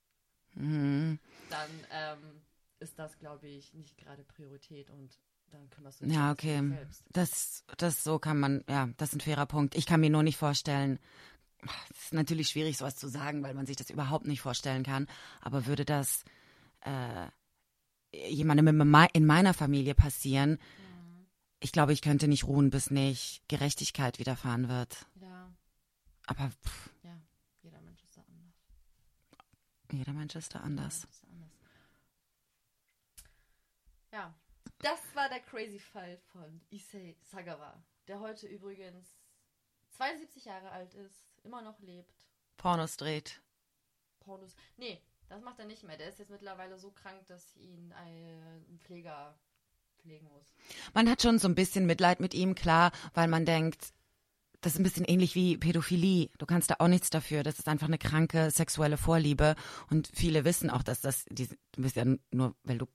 Hm. 0.54 1.20
dann 1.50 1.70
ähm, 1.92 2.42
ist 2.80 2.98
das, 2.98 3.18
glaube 3.20 3.48
ich, 3.48 3.74
nicht 3.74 3.98
gerade 3.98 4.24
Priorität 4.24 4.90
und 4.90 5.20
dann 5.52 5.70
kümmerst 5.70 6.02
du 6.02 6.06
dich 6.06 6.14
Ja, 6.16 6.32
okay. 6.32 6.62
selbst. 6.68 7.04
Das, 7.12 7.64
das 7.78 8.04
so 8.04 8.18
kann 8.20 8.40
man, 8.40 8.64
ja, 8.70 8.90
das 8.98 9.10
ist 9.10 9.16
ein 9.16 9.22
fairer 9.22 9.46
Punkt. 9.46 9.76
Ich 9.76 9.86
kann 9.86 10.00
mir 10.00 10.10
nur 10.10 10.24
nicht 10.24 10.38
vorstellen, 10.38 11.00
es 11.92 12.04
ist 12.06 12.14
natürlich 12.14 12.50
schwierig, 12.50 12.78
sowas 12.78 12.96
zu 12.96 13.08
sagen, 13.08 13.44
weil 13.44 13.54
man 13.54 13.66
sich 13.66 13.76
das 13.76 13.90
überhaupt 13.90 14.26
nicht 14.28 14.42
vorstellen 14.42 14.84
kann. 14.84 15.08
Aber 15.42 15.66
würde 15.66 15.86
das 15.86 16.24
äh, 16.82 17.28
jemandem 18.12 18.68
in 18.68 18.90
mei- 18.90 19.10
in 19.14 19.26
meiner 19.26 19.54
Familie 19.54 19.96
passieren, 19.96 20.60
ich 21.60 21.72
glaube, 21.72 21.92
ich 21.94 22.02
könnte 22.02 22.28
nicht 22.28 22.44
ruhen, 22.46 22.70
bis 22.70 22.92
nicht 22.92 23.42
Gerechtigkeit 23.48 24.20
widerfahren 24.20 24.70
wird. 24.70 25.08
Ja, 25.16 25.52
Aber 26.28 26.50
pff, 26.52 26.90
ja, 27.04 27.20
jeder 27.64 27.82
Mensch 27.82 28.04
ist 28.04 28.16
da 28.16 28.22
anders. 28.22 28.54
Jeder 29.92 30.14
Mensch 30.14 30.36
ist 30.36 30.56
da 30.56 30.60
anders. 30.60 31.08
Ja, 34.12 34.34
das 34.80 35.00
war 35.14 35.30
der 35.30 35.40
crazy 35.42 35.80
Fall 35.80 36.18
von 36.32 36.62
Issei 36.70 37.16
Sagawa, 37.22 37.84
der 38.08 38.20
heute 38.20 38.48
übrigens 38.48 39.08
72 39.92 40.46
Jahre 40.46 40.72
alt 40.72 40.94
ist, 40.94 41.28
immer 41.44 41.62
noch 41.62 41.80
lebt, 41.80 42.14
Pornos 42.58 42.98
dreht. 42.98 43.42
Pornos. 44.20 44.56
Nee, 44.78 45.02
Das 45.30 45.42
macht 45.42 45.60
er 45.60 45.66
nicht 45.66 45.84
mehr. 45.84 45.98
Der 45.98 46.10
ist 46.10 46.20
jetzt 46.20 46.32
mittlerweile 46.32 46.78
so 46.80 46.92
krank, 46.92 47.26
dass 47.28 47.56
ihn 47.58 47.92
ein 47.94 48.80
Pfleger 48.80 49.38
pflegen 50.00 50.28
muss. 50.30 50.54
Man 50.94 51.10
hat 51.10 51.22
schon 51.22 51.38
so 51.38 51.48
ein 51.48 51.56
bisschen 51.56 51.86
Mitleid 51.86 52.20
mit 52.20 52.34
ihm, 52.34 52.56
klar, 52.56 52.92
weil 53.14 53.28
man 53.28 53.46
denkt, 53.46 53.94
das 54.62 54.74
ist 54.74 54.80
ein 54.80 54.84
bisschen 54.84 55.06
ähnlich 55.06 55.36
wie 55.36 55.58
Pädophilie. 55.58 56.30
Du 56.38 56.46
kannst 56.46 56.72
da 56.72 56.76
auch 56.80 56.88
nichts 56.88 57.10
dafür. 57.10 57.44
Das 57.44 57.60
ist 57.60 57.68
einfach 57.68 57.88
eine 57.88 57.98
kranke 57.98 58.50
sexuelle 58.50 58.98
Vorliebe. 58.98 59.56
Und 59.90 60.10
viele 60.14 60.46
wissen 60.46 60.70
auch, 60.70 60.84
dass 60.84 61.02
das, 61.02 61.26
die, 61.30 61.48
du 61.48 61.82
bist 61.82 61.96
ja 61.96 62.06
nur, 62.32 62.56
weil 62.64 62.80
du, 62.80 62.88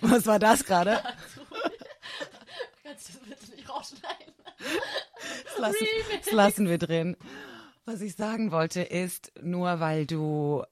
was 0.00 0.26
war 0.26 0.38
das 0.38 0.64
gerade? 0.64 1.02
Kannst 2.82 3.08
du 3.08 3.12
das 3.12 3.40
bitte 3.40 3.56
nicht 3.56 3.68
rausschneiden? 3.68 4.34
Das 5.44 5.58
lassen, 5.58 5.86
das 6.24 6.32
lassen 6.32 6.68
wir 6.68 6.78
drin. 6.78 7.16
Was 7.84 8.02
ich 8.02 8.14
sagen 8.16 8.50
wollte 8.50 8.82
ist, 8.82 9.32
nur 9.40 9.80
weil 9.80 10.06
du 10.06 10.62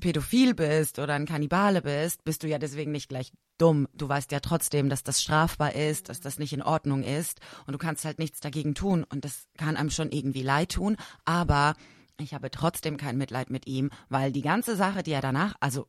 pädophil 0.00 0.54
bist 0.54 0.98
oder 0.98 1.14
ein 1.14 1.26
Kannibale 1.26 1.82
bist, 1.82 2.24
bist 2.24 2.42
du 2.42 2.48
ja 2.48 2.58
deswegen 2.58 2.92
nicht 2.92 3.08
gleich 3.08 3.32
dumm. 3.58 3.88
Du 3.94 4.08
weißt 4.08 4.32
ja 4.32 4.40
trotzdem, 4.40 4.88
dass 4.88 5.02
das 5.02 5.22
strafbar 5.22 5.74
ist, 5.74 6.08
dass 6.08 6.20
das 6.20 6.38
nicht 6.38 6.52
in 6.52 6.62
Ordnung 6.62 7.02
ist 7.02 7.40
und 7.66 7.72
du 7.72 7.78
kannst 7.78 8.04
halt 8.04 8.18
nichts 8.18 8.40
dagegen 8.40 8.74
tun 8.74 9.04
und 9.04 9.24
das 9.24 9.46
kann 9.56 9.76
einem 9.76 9.90
schon 9.90 10.10
irgendwie 10.10 10.42
leid 10.42 10.72
tun, 10.72 10.96
aber 11.24 11.74
ich 12.18 12.34
habe 12.34 12.50
trotzdem 12.50 12.96
kein 12.96 13.18
Mitleid 13.18 13.50
mit 13.50 13.66
ihm, 13.66 13.90
weil 14.08 14.32
die 14.32 14.42
ganze 14.42 14.76
Sache, 14.76 15.02
die 15.02 15.12
er 15.12 15.20
danach, 15.20 15.54
also 15.60 15.86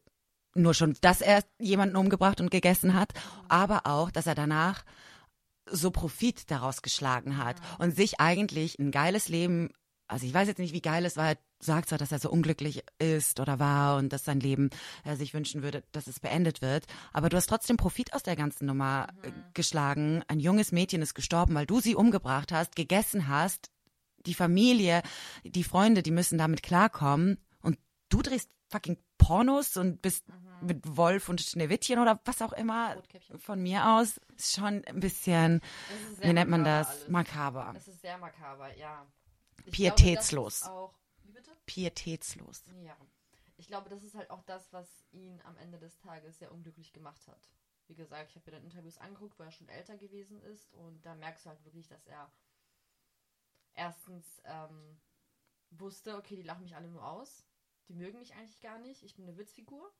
nur 0.55 0.73
schon, 0.73 0.95
dass 1.01 1.21
er 1.21 1.43
jemanden 1.59 1.95
umgebracht 1.95 2.41
und 2.41 2.51
gegessen 2.51 2.93
hat, 2.93 3.13
aber 3.47 3.85
auch, 3.85 4.11
dass 4.11 4.27
er 4.27 4.35
danach 4.35 4.83
so 5.69 5.91
Profit 5.91 6.49
daraus 6.49 6.81
geschlagen 6.81 7.37
hat 7.37 7.57
und 7.77 7.95
sich 7.95 8.19
eigentlich 8.19 8.79
ein 8.79 8.91
geiles 8.91 9.27
Leben 9.27 9.69
also 10.07 10.25
ich 10.25 10.33
weiß 10.33 10.47
jetzt 10.47 10.59
nicht, 10.59 10.73
wie 10.73 10.81
geil 10.81 11.05
es 11.05 11.17
war. 11.17 11.35
Sagt 11.59 11.89
zwar, 11.89 11.97
dass 11.97 12.11
er 12.11 12.19
so 12.19 12.29
unglücklich 12.29 12.83
ist 12.99 13.39
oder 13.39 13.59
war 13.59 13.97
und 13.97 14.13
dass 14.13 14.25
sein 14.25 14.39
Leben 14.39 14.69
er 15.03 15.17
sich 15.17 15.33
wünschen 15.33 15.63
würde, 15.63 15.83
dass 15.91 16.05
es 16.07 16.19
beendet 16.19 16.61
wird. 16.61 16.85
Aber 17.13 17.29
du 17.29 17.37
hast 17.37 17.47
trotzdem 17.47 17.77
Profit 17.77 18.13
aus 18.13 18.23
der 18.23 18.35
ganzen 18.35 18.67
Nummer 18.67 19.07
äh, 19.23 19.29
mhm. 19.29 19.33
geschlagen. 19.53 20.23
Ein 20.27 20.39
junges 20.39 20.71
Mädchen 20.71 21.01
ist 21.01 21.15
gestorben, 21.15 21.55
weil 21.55 21.65
du 21.65 21.79
sie 21.79 21.95
umgebracht 21.95 22.51
hast, 22.51 22.75
gegessen 22.75 23.27
hast. 23.27 23.71
Die 24.25 24.35
Familie, 24.35 25.01
die 25.43 25.63
Freunde, 25.63 26.03
die 26.03 26.11
müssen 26.11 26.37
damit 26.37 26.61
klarkommen. 26.61 27.37
Und 27.61 27.79
du 28.09 28.21
drehst 28.21 28.51
fucking 28.69 28.97
Pornos 29.17 29.77
und 29.77 30.01
bist 30.01 30.27
mhm. 30.27 30.67
mit 30.67 30.97
Wolf 30.97 31.27
und 31.27 31.41
Schneewittchen 31.41 31.99
oder 31.99 32.19
was 32.25 32.41
auch 32.41 32.53
immer 32.53 33.01
von 33.39 33.61
mir 33.61 33.89
aus. 33.89 34.21
Ist 34.35 34.55
schon 34.55 34.85
ein 34.85 34.99
bisschen, 34.99 35.61
wie 36.21 36.33
nennt 36.33 36.51
man 36.51 36.63
das? 36.63 36.89
Alles. 36.89 37.09
Makaber. 37.09 37.73
Es 37.75 37.87
ist 37.87 38.01
sehr 38.01 38.17
makaber, 38.19 38.75
ja. 38.77 39.05
Ich 39.65 39.71
Pietätslos. 39.71 40.61
Glaube? 40.61 40.93
Pietätslos. 41.67 42.63
Ja. 42.83 42.97
Ich 43.57 43.67
glaube, 43.67 43.89
das 43.89 44.01
ist 44.03 44.15
halt 44.15 44.31
auch 44.31 44.41
das, 44.43 44.73
was 44.73 45.05
ihn 45.11 45.39
am 45.41 45.57
Ende 45.57 45.77
des 45.77 45.97
Tages 45.99 46.39
sehr 46.39 46.51
unglücklich 46.51 46.93
gemacht 46.93 47.27
hat. 47.27 47.51
Wie 47.87 47.95
gesagt, 47.95 48.31
ich 48.31 48.35
habe 48.35 48.49
mir 48.49 48.57
dann 48.57 48.65
Interviews 48.65 48.97
angeguckt, 48.97 49.37
wo 49.37 49.43
er 49.43 49.51
schon 49.51 49.69
älter 49.69 49.97
gewesen 49.97 50.41
ist 50.41 50.73
und 50.73 51.05
da 51.05 51.13
merkst 51.15 51.45
du 51.45 51.49
halt 51.49 51.63
wirklich, 51.65 51.87
dass 51.87 52.05
er 52.07 52.31
erstens 53.73 54.41
ähm, 54.45 54.99
wusste, 55.71 56.17
okay, 56.17 56.35
die 56.35 56.41
lachen 56.41 56.63
mich 56.63 56.75
alle 56.75 56.89
nur 56.89 57.05
aus. 57.05 57.45
Die 57.87 57.93
mögen 57.93 58.19
mich 58.19 58.33
eigentlich 58.33 58.59
gar 58.61 58.79
nicht. 58.79 59.03
Ich 59.03 59.15
bin 59.15 59.27
eine 59.27 59.37
Witzfigur. 59.37 59.93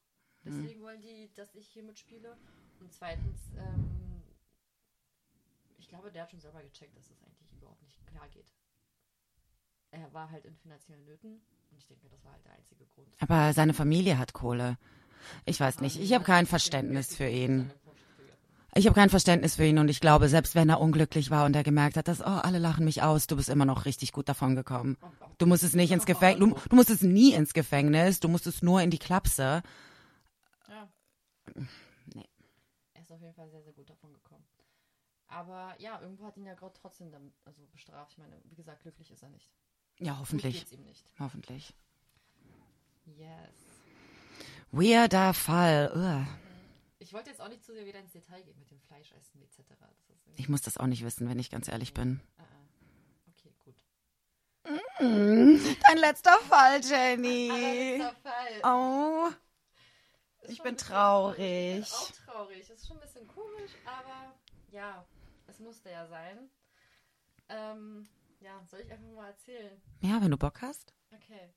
Deswegen 0.43 0.79
mhm. 0.79 0.83
wollen 0.83 1.01
die, 1.01 1.31
dass 1.33 1.55
ich 1.55 1.67
hier 1.67 1.83
mitspiele. 1.83 2.37
Und 2.79 2.93
zweitens, 2.93 3.39
ähm, 3.55 4.23
ich 5.77 5.87
glaube, 5.87 6.11
der 6.11 6.23
hat 6.23 6.31
schon 6.31 6.39
selber 6.39 6.61
gecheckt, 6.61 6.95
dass 6.95 7.09
es 7.09 7.17
das 7.17 7.23
eigentlich 7.23 7.51
überhaupt 7.53 7.81
nicht 7.81 8.05
klar 8.07 8.27
geht 8.29 8.53
er 9.91 10.13
war 10.13 10.29
halt 10.29 10.45
in 10.45 10.55
finanziellen 10.55 11.05
Nöten 11.05 11.41
und 11.71 11.77
ich 11.77 11.87
denke, 11.87 12.07
das 12.09 12.23
war 12.23 12.33
halt 12.33 12.45
der 12.45 12.53
einzige 12.53 12.85
Grund. 12.85 13.07
Aber 13.19 13.53
seine 13.53 13.73
Familie 13.73 14.17
hat 14.17 14.33
Kohle. 14.33 14.77
Ich 15.45 15.59
weiß 15.59 15.81
nicht, 15.81 15.99
ich 15.99 16.13
habe 16.13 16.23
kein 16.23 16.45
Verständnis 16.45 17.15
für 17.15 17.27
ihn. 17.27 17.71
Ich 18.75 18.85
habe 18.85 18.93
kein 18.93 19.09
Verständnis 19.09 19.55
für 19.55 19.65
ihn 19.65 19.79
und 19.79 19.89
ich 19.89 19.99
glaube, 19.99 20.29
selbst 20.29 20.53
wenn 20.53 20.69
er 20.69 20.79
unglücklich 20.79 21.31
war 21.31 21.45
und 21.45 21.55
er 21.55 21.63
gemerkt 21.63 21.97
hat, 21.97 22.07
dass, 22.07 22.21
oh, 22.21 22.25
alle 22.25 22.59
lachen 22.59 22.85
mich 22.85 23.01
aus, 23.01 23.25
du 23.25 23.35
bist 23.35 23.49
immer 23.49 23.65
noch 23.65 23.85
richtig 23.85 24.11
gut 24.11 24.29
davon 24.29 24.55
gekommen. 24.55 24.97
Du 25.39 25.47
musst 25.47 25.63
es 25.63 25.73
nicht 25.73 25.91
ins 25.91 26.05
Gefängnis, 26.05 26.49
du, 26.49 26.69
du 26.69 26.75
musst 26.75 26.91
es 26.91 27.01
nie 27.01 27.33
ins 27.33 27.53
Gefängnis, 27.53 28.19
du 28.19 28.27
musst 28.27 28.45
es 28.45 28.61
nur 28.61 28.81
in 28.81 28.91
die 28.91 28.99
Klapse. 28.99 29.63
Ja. 30.69 30.87
Nee. 32.13 32.29
Er 32.93 33.01
ist 33.01 33.11
auf 33.11 33.21
jeden 33.21 33.33
Fall 33.33 33.49
sehr, 33.49 33.63
sehr 33.63 33.73
gut 33.73 33.89
davon 33.89 34.13
gekommen. 34.13 34.45
Aber 35.27 35.75
ja, 35.79 35.99
irgendwo 35.99 36.25
hat 36.25 36.37
ihn 36.37 36.45
ja 36.45 36.53
Gott 36.53 36.77
trotzdem 36.79 37.11
damit, 37.11 37.33
also 37.45 37.65
bestraft. 37.71 38.11
Ich 38.11 38.17
meine, 38.17 38.39
wie 38.45 38.55
gesagt, 38.55 38.83
glücklich 38.83 39.11
ist 39.11 39.23
er 39.23 39.29
nicht. 39.29 39.51
Ja, 39.99 40.19
hoffentlich. 40.19 40.65
Hoffentlich. 41.19 41.73
Yes. 43.05 43.55
Weirder 44.71 45.33
Fall. 45.33 45.91
Ugh. 45.95 46.27
Ich 46.99 47.13
wollte 47.13 47.29
jetzt 47.29 47.41
auch 47.41 47.47
nicht 47.47 47.63
zu 47.63 47.73
sehr 47.73 47.85
wieder 47.85 47.99
ins 47.99 48.11
Detail 48.11 48.43
gehen 48.43 48.59
mit 48.59 48.69
dem 48.69 48.79
Fleischessen 48.81 49.41
etc. 49.41 49.63
ich 50.35 50.49
muss 50.49 50.61
das 50.61 50.77
auch 50.77 50.87
nicht 50.87 51.03
wissen, 51.03 51.29
wenn 51.29 51.39
ich 51.39 51.49
ganz 51.49 51.67
ehrlich 51.67 51.93
bin. 51.93 52.19
Uh 52.37 52.41
-uh. 52.41 53.31
Okay, 53.31 53.53
gut. 53.63 53.75
Mm, 54.99 55.57
dein 55.87 55.97
letzter 55.97 56.37
Fall, 56.39 56.81
Jenny. 56.83 57.49
Ein 57.49 57.99
letzter 57.99 58.15
Fall. 58.21 58.61
Oh. 58.63 59.29
Ich 60.49 60.61
bin 60.61 60.77
traurig. 60.77 61.79
Ich 61.79 61.85
bin 61.85 61.93
auch 61.93 62.11
traurig. 62.25 62.67
Das 62.67 62.77
ist 62.77 62.87
schon 62.87 62.97
ein 62.97 63.01
bisschen 63.01 63.27
komisch, 63.27 63.71
aber 63.85 64.35
ja, 64.71 65.05
es 65.47 65.59
musste 65.59 65.89
ja 65.89 66.07
sein. 66.07 66.49
Ähm, 67.49 68.07
ja, 68.39 68.63
soll 68.65 68.81
ich 68.81 68.91
einfach 68.91 69.07
mal 69.07 69.27
erzählen? 69.27 69.81
Ja, 70.01 70.21
wenn 70.21 70.31
du 70.31 70.37
Bock 70.37 70.61
hast. 70.61 70.93
Okay. 71.11 71.53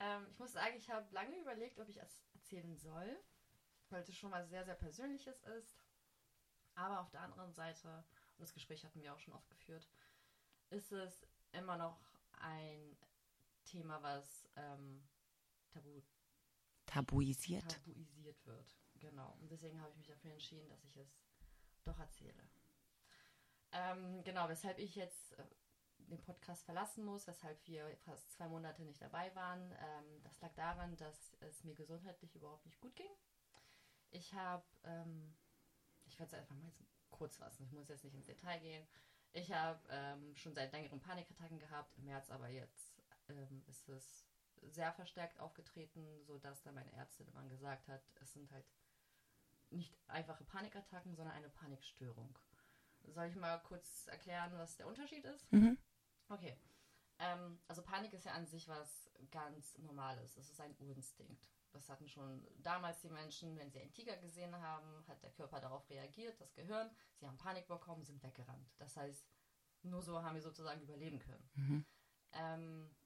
Ähm, 0.00 0.26
ich 0.30 0.38
muss 0.38 0.52
sagen, 0.52 0.76
ich 0.76 0.88
habe 0.90 1.12
lange 1.12 1.36
überlegt, 1.38 1.78
ob 1.80 1.88
ich 1.88 1.96
es 1.96 2.22
erzählen 2.34 2.76
soll, 2.76 3.18
weil 3.90 4.02
es 4.02 4.16
schon 4.16 4.30
mal 4.30 4.46
sehr, 4.46 4.64
sehr 4.64 4.74
Persönliches 4.74 5.42
ist. 5.42 5.84
Aber 6.74 7.00
auf 7.00 7.10
der 7.10 7.22
anderen 7.22 7.52
Seite, 7.52 7.88
und 8.36 8.42
das 8.42 8.54
Gespräch 8.54 8.84
hatten 8.84 9.02
wir 9.02 9.12
auch 9.12 9.18
schon 9.18 9.34
oft 9.34 9.50
geführt, 9.50 9.88
ist 10.70 10.92
es 10.92 11.26
immer 11.52 11.76
noch 11.76 12.00
ein 12.40 12.96
Thema, 13.64 14.00
was 14.02 14.48
ähm, 14.56 15.08
tabu 15.70 16.02
tabuisiert. 16.86 17.68
tabuisiert 17.68 18.46
wird. 18.46 18.78
Genau. 18.94 19.36
Und 19.40 19.50
deswegen 19.50 19.80
habe 19.80 19.90
ich 19.90 19.96
mich 19.96 20.06
dafür 20.06 20.32
entschieden, 20.32 20.68
dass 20.68 20.84
ich 20.84 20.96
es 20.96 21.20
doch 21.84 21.98
erzähle. 21.98 22.48
Ähm, 23.72 24.22
genau, 24.24 24.48
weshalb 24.48 24.78
ich 24.78 24.94
jetzt 24.94 25.32
äh, 25.38 25.44
den 25.98 26.20
Podcast 26.20 26.64
verlassen 26.64 27.04
muss, 27.04 27.26
weshalb 27.26 27.58
wir 27.66 27.96
fast 27.98 28.30
zwei 28.32 28.48
Monate 28.48 28.82
nicht 28.82 29.02
dabei 29.02 29.34
waren. 29.34 29.72
Ähm, 29.72 30.22
das 30.22 30.40
lag 30.40 30.52
daran, 30.54 30.96
dass 30.96 31.36
es 31.40 31.64
mir 31.64 31.74
gesundheitlich 31.74 32.34
überhaupt 32.34 32.64
nicht 32.66 32.80
gut 32.80 32.94
ging. 32.96 33.10
Ich 34.10 34.32
habe, 34.34 34.64
ähm, 34.84 35.36
ich 36.06 36.18
werde 36.18 36.34
es 36.34 36.40
einfach 36.40 36.56
mal 36.56 36.72
kurz 37.10 37.36
fassen, 37.36 37.64
ich 37.64 37.72
muss 37.72 37.88
jetzt 37.88 38.04
nicht 38.04 38.14
ins 38.14 38.26
Detail 38.26 38.60
gehen. 38.60 38.86
Ich 39.32 39.52
habe 39.52 39.80
ähm, 39.90 40.34
schon 40.36 40.54
seit 40.54 40.72
längerem 40.72 41.00
Panikattacken 41.00 41.58
gehabt, 41.58 41.94
im 41.96 42.04
März 42.04 42.30
aber 42.30 42.48
jetzt 42.48 42.94
ähm, 43.28 43.62
ist 43.66 43.88
es 43.88 44.26
sehr 44.62 44.92
verstärkt 44.92 45.38
aufgetreten, 45.38 46.24
sodass 46.24 46.62
dann 46.62 46.74
meine 46.74 46.92
Ärztin 46.94 47.28
immer 47.28 47.44
gesagt 47.44 47.88
hat, 47.88 48.02
es 48.20 48.32
sind 48.32 48.50
halt 48.50 48.64
nicht 49.70 49.94
einfache 50.08 50.44
Panikattacken, 50.44 51.14
sondern 51.14 51.36
eine 51.36 51.50
Panikstörung. 51.50 52.38
Soll 53.06 53.26
ich 53.26 53.36
mal 53.36 53.58
kurz 53.60 54.06
erklären, 54.06 54.52
was 54.56 54.76
der 54.76 54.86
Unterschied 54.86 55.24
ist? 55.24 55.50
Mhm. 55.52 55.78
Okay. 56.28 56.58
Ähm, 57.18 57.58
also 57.66 57.82
Panik 57.82 58.12
ist 58.12 58.24
ja 58.24 58.32
an 58.32 58.46
sich 58.46 58.68
was 58.68 59.10
ganz 59.30 59.76
Normales. 59.78 60.36
Es 60.36 60.50
ist 60.50 60.60
ein 60.60 60.76
Urinstinkt. 60.78 61.48
Das 61.72 61.88
hatten 61.88 62.08
schon 62.08 62.46
damals 62.58 63.00
die 63.00 63.10
Menschen, 63.10 63.56
wenn 63.58 63.70
sie 63.70 63.80
einen 63.80 63.92
Tiger 63.92 64.16
gesehen 64.16 64.54
haben, 64.56 65.06
hat 65.06 65.22
der 65.22 65.32
Körper 65.32 65.60
darauf 65.60 65.88
reagiert, 65.90 66.40
das 66.40 66.54
Gehirn. 66.54 66.90
Sie 67.16 67.26
haben 67.26 67.36
Panik 67.36 67.66
bekommen, 67.66 68.04
sind 68.04 68.22
weggerannt. 68.22 68.72
Das 68.78 68.96
heißt, 68.96 69.28
nur 69.82 70.02
so 70.02 70.22
haben 70.22 70.34
wir 70.34 70.42
sozusagen 70.42 70.80
überleben 70.80 71.18
können. 71.18 71.50
Mhm. 71.54 71.86
Ähm, 72.32 72.96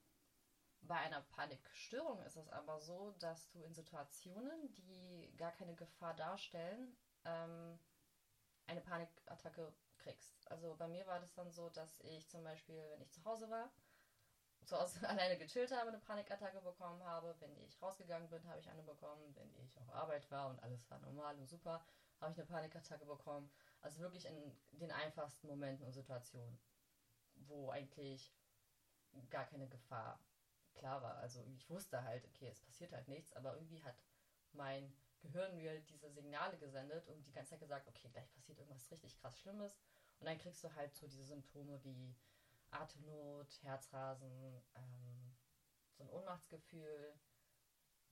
bei 0.81 0.95
einer 0.95 1.21
Panikstörung 1.21 2.21
ist 2.21 2.37
es 2.37 2.49
aber 2.49 2.79
so, 2.79 3.11
dass 3.19 3.49
du 3.51 3.63
in 3.63 3.73
Situationen, 3.73 4.73
die 4.73 5.33
gar 5.37 5.51
keine 5.51 5.75
Gefahr 5.75 6.13
darstellen, 6.13 6.95
ähm, 7.25 7.79
eine 8.67 8.81
Panikattacke 8.81 9.73
kriegst. 9.97 10.49
Also 10.51 10.75
bei 10.75 10.87
mir 10.87 11.05
war 11.07 11.19
das 11.19 11.33
dann 11.33 11.51
so, 11.51 11.69
dass 11.69 11.99
ich 12.01 12.27
zum 12.29 12.43
Beispiel, 12.43 12.83
wenn 12.91 13.01
ich 13.01 13.11
zu 13.11 13.23
Hause 13.25 13.49
war, 13.49 13.71
zu 14.65 14.79
Hause 14.79 14.99
alleine 15.09 15.37
gechillt 15.37 15.71
habe, 15.71 15.89
eine 15.89 15.99
Panikattacke 15.99 16.61
bekommen 16.61 17.03
habe. 17.03 17.35
Wenn 17.39 17.55
ich 17.57 17.81
rausgegangen 17.81 18.29
bin, 18.29 18.47
habe 18.47 18.59
ich 18.59 18.69
eine 18.69 18.83
bekommen. 18.83 19.35
Wenn 19.35 19.53
ich 19.55 19.77
auf 19.79 19.89
Arbeit 19.93 20.29
war 20.31 20.49
und 20.49 20.61
alles 20.61 20.89
war 20.89 20.99
normal 20.99 21.37
und 21.37 21.47
super, 21.47 21.85
habe 22.19 22.31
ich 22.31 22.37
eine 22.37 22.47
Panikattacke 22.47 23.05
bekommen. 23.05 23.51
Also 23.81 24.01
wirklich 24.01 24.25
in 24.25 24.57
den 24.71 24.91
einfachsten 24.91 25.47
Momenten 25.47 25.85
und 25.85 25.93
Situationen, 25.93 26.59
wo 27.35 27.69
eigentlich 27.69 28.33
gar 29.29 29.45
keine 29.45 29.67
Gefahr 29.67 30.19
klar 30.73 31.01
war. 31.01 31.17
Also 31.17 31.41
ich 31.55 31.69
wusste 31.69 32.03
halt, 32.03 32.25
okay, 32.25 32.47
es 32.49 32.61
passiert 32.61 32.93
halt 32.93 33.07
nichts, 33.07 33.33
aber 33.33 33.53
irgendwie 33.55 33.83
hat 33.83 33.95
mein 34.53 34.93
Gehirn 35.23 35.55
mir 35.55 35.79
diese 35.81 36.11
Signale 36.11 36.57
gesendet 36.57 37.07
und 37.07 37.25
die 37.25 37.31
ganze 37.31 37.51
Zeit 37.51 37.61
gesagt, 37.61 37.87
okay, 37.87 38.09
gleich 38.09 38.29
passiert 38.33 38.59
irgendwas 38.59 38.91
richtig 38.91 39.17
krass 39.17 39.39
Schlimmes. 39.39 39.79
Und 40.19 40.27
dann 40.27 40.37
kriegst 40.37 40.63
du 40.63 40.73
halt 40.75 40.93
so 40.95 41.07
diese 41.07 41.23
Symptome 41.23 41.83
wie 41.83 42.15
Atemnot, 42.71 43.61
Herzrasen, 43.63 44.61
ähm, 44.75 45.35
so 45.93 46.03
ein 46.03 46.09
Ohnmachtsgefühl, 46.09 47.17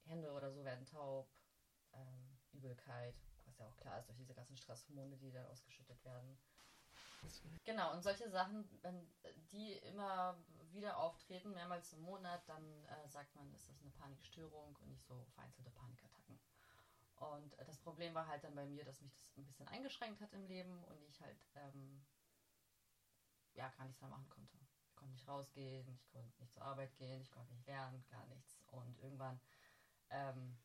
Hände 0.06 0.32
oder 0.32 0.52
so 0.52 0.64
werden 0.64 0.86
taub, 0.86 1.30
ähm, 1.94 2.40
Übelkeit, 2.54 3.16
was 3.46 3.58
ja 3.58 3.68
auch 3.68 3.78
klar 3.78 4.00
ist 4.00 4.08
durch 4.08 4.18
diese 4.18 4.34
ganzen 4.34 4.58
Stresshormone, 4.58 5.18
die 5.18 5.32
dann 5.32 5.46
ausgeschüttet 5.48 6.04
werden. 6.04 6.38
Genau, 7.64 7.94
und 7.94 8.02
solche 8.02 8.30
Sachen, 8.30 8.68
wenn 8.82 9.08
die 9.52 9.74
immer 9.74 10.44
wieder 10.72 10.98
auftreten, 10.98 11.54
mehrmals 11.54 11.94
im 11.94 12.02
Monat, 12.02 12.48
dann 12.48 12.64
äh, 12.86 13.08
sagt 13.08 13.36
man, 13.36 13.54
ist 13.54 13.70
das 13.70 13.82
eine 13.82 13.92
Panikstörung 13.92 14.76
und 14.76 14.90
nicht 14.90 15.06
so 15.06 15.26
vereinzelte 15.36 15.70
Panikattacken. 15.72 16.40
Und 17.22 17.54
äh, 17.60 17.66
das 17.66 17.78
Problem 17.80 18.16
war 18.16 18.28
halt 18.28 18.44
dann 18.44 18.56
bei 18.56 18.66
mir, 18.66 18.84
dass 18.84 19.00
mich 19.02 19.14
das 19.14 19.38
ein 19.38 19.46
bisschen 19.46 19.68
eingeschränkt 19.68 20.22
hat 20.22 20.34
im 20.34 20.46
Leben 20.48 20.84
und 20.86 21.04
ich 21.08 21.22
halt 21.22 21.38
ähm, 21.56 22.04
ja 23.54 23.70
gar 23.70 23.86
nichts 23.86 24.02
mehr 24.02 24.10
machen 24.10 24.28
konnte. 24.30 24.58
Ich 24.88 24.96
konnte 24.96 25.14
nicht 25.14 25.28
rausgehen, 25.28 25.88
ich 25.88 26.10
konnte 26.10 26.42
nicht 26.42 26.52
zur 26.52 26.64
Arbeit 26.64 26.96
gehen, 26.98 27.22
ich 27.22 27.30
konnte 27.30 27.54
nicht 27.54 27.68
lernen, 27.68 28.04
gar 28.10 28.26
nichts. 28.26 28.64
Und 28.72 28.98
irgendwann 29.00 29.40
ähm, 30.10 30.58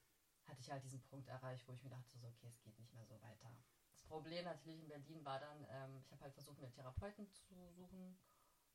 hatte 0.47 0.61
ich 0.63 0.71
halt 0.71 0.83
diesen 0.83 1.03
Punkt 1.03 1.29
erreicht, 1.29 1.69
wo 1.69 1.73
ich 1.73 1.83
mir 1.83 1.91
dachte, 1.91 2.19
so, 2.19 2.27
okay, 2.27 2.49
es 2.49 2.63
geht 2.63 2.79
nicht 2.79 2.95
mehr 2.95 3.05
so 3.05 3.21
weiter. 3.21 3.55
Das 3.93 4.03
Problem 4.05 4.45
natürlich 4.47 4.81
in 4.81 4.89
Berlin 4.89 5.25
war 5.27 5.39
dann, 5.39 5.67
ähm, 5.69 6.01
ich 6.01 6.11
habe 6.11 6.23
halt 6.23 6.33
versucht, 6.33 6.59
mir 6.59 6.71
Therapeuten 6.71 7.29
zu 7.29 7.71
suchen 7.71 8.19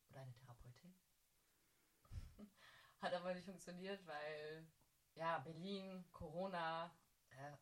oder 0.10 0.22
eine 0.22 0.34
Therapeutin. 0.34 0.96
Hat 3.02 3.14
aber 3.14 3.34
nicht 3.34 3.46
funktioniert, 3.46 4.06
weil 4.06 4.68
ja, 5.16 5.40
Berlin, 5.40 6.06
Corona, 6.12 6.94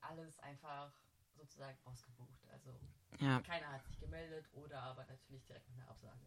alles 0.01 0.37
einfach 0.39 0.91
sozusagen 1.35 1.77
ausgebucht. 1.85 2.47
Also 2.51 2.73
ja. 3.19 3.41
keiner 3.41 3.71
hat 3.71 3.85
sich 3.85 3.99
gemeldet 3.99 4.45
oder 4.53 4.81
aber 4.81 5.05
natürlich 5.05 5.45
direkt 5.45 5.67
mit 5.69 5.77
einer 5.77 5.89
Absage. 5.89 6.19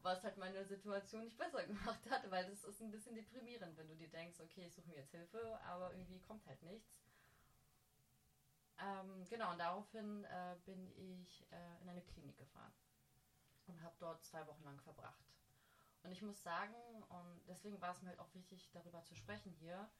Was 0.00 0.22
halt 0.22 0.38
meine 0.38 0.64
Situation 0.64 1.24
nicht 1.24 1.38
besser 1.38 1.62
gemacht 1.66 2.10
hat, 2.10 2.30
weil 2.30 2.48
das 2.48 2.64
ist 2.64 2.80
ein 2.80 2.90
bisschen 2.90 3.14
deprimierend, 3.14 3.76
wenn 3.76 3.88
du 3.88 3.96
dir 3.96 4.08
denkst, 4.08 4.40
okay, 4.40 4.66
ich 4.66 4.74
suche 4.74 4.88
mir 4.88 4.96
jetzt 4.96 5.10
Hilfe, 5.10 5.60
aber 5.64 5.92
irgendwie 5.92 6.20
kommt 6.20 6.46
halt 6.46 6.62
nichts. 6.62 6.98
Ähm, 8.80 9.26
genau, 9.28 9.50
und 9.50 9.58
daraufhin 9.58 10.24
äh, 10.24 10.56
bin 10.64 10.92
ich 10.96 11.44
äh, 11.50 11.82
in 11.82 11.88
eine 11.88 12.02
Klinik 12.02 12.36
gefahren 12.36 12.72
und 13.66 13.82
habe 13.82 13.94
dort 13.98 14.24
zwei 14.24 14.46
Wochen 14.46 14.62
lang 14.62 14.80
verbracht. 14.80 15.24
Und 16.04 16.12
ich 16.12 16.22
muss 16.22 16.40
sagen, 16.42 16.74
und 17.08 17.42
deswegen 17.48 17.80
war 17.80 17.92
es 17.92 18.02
mir 18.02 18.10
halt 18.10 18.20
auch 18.20 18.32
wichtig, 18.34 18.70
darüber 18.72 19.02
zu 19.02 19.16
sprechen 19.16 19.52
hier, 19.52 19.90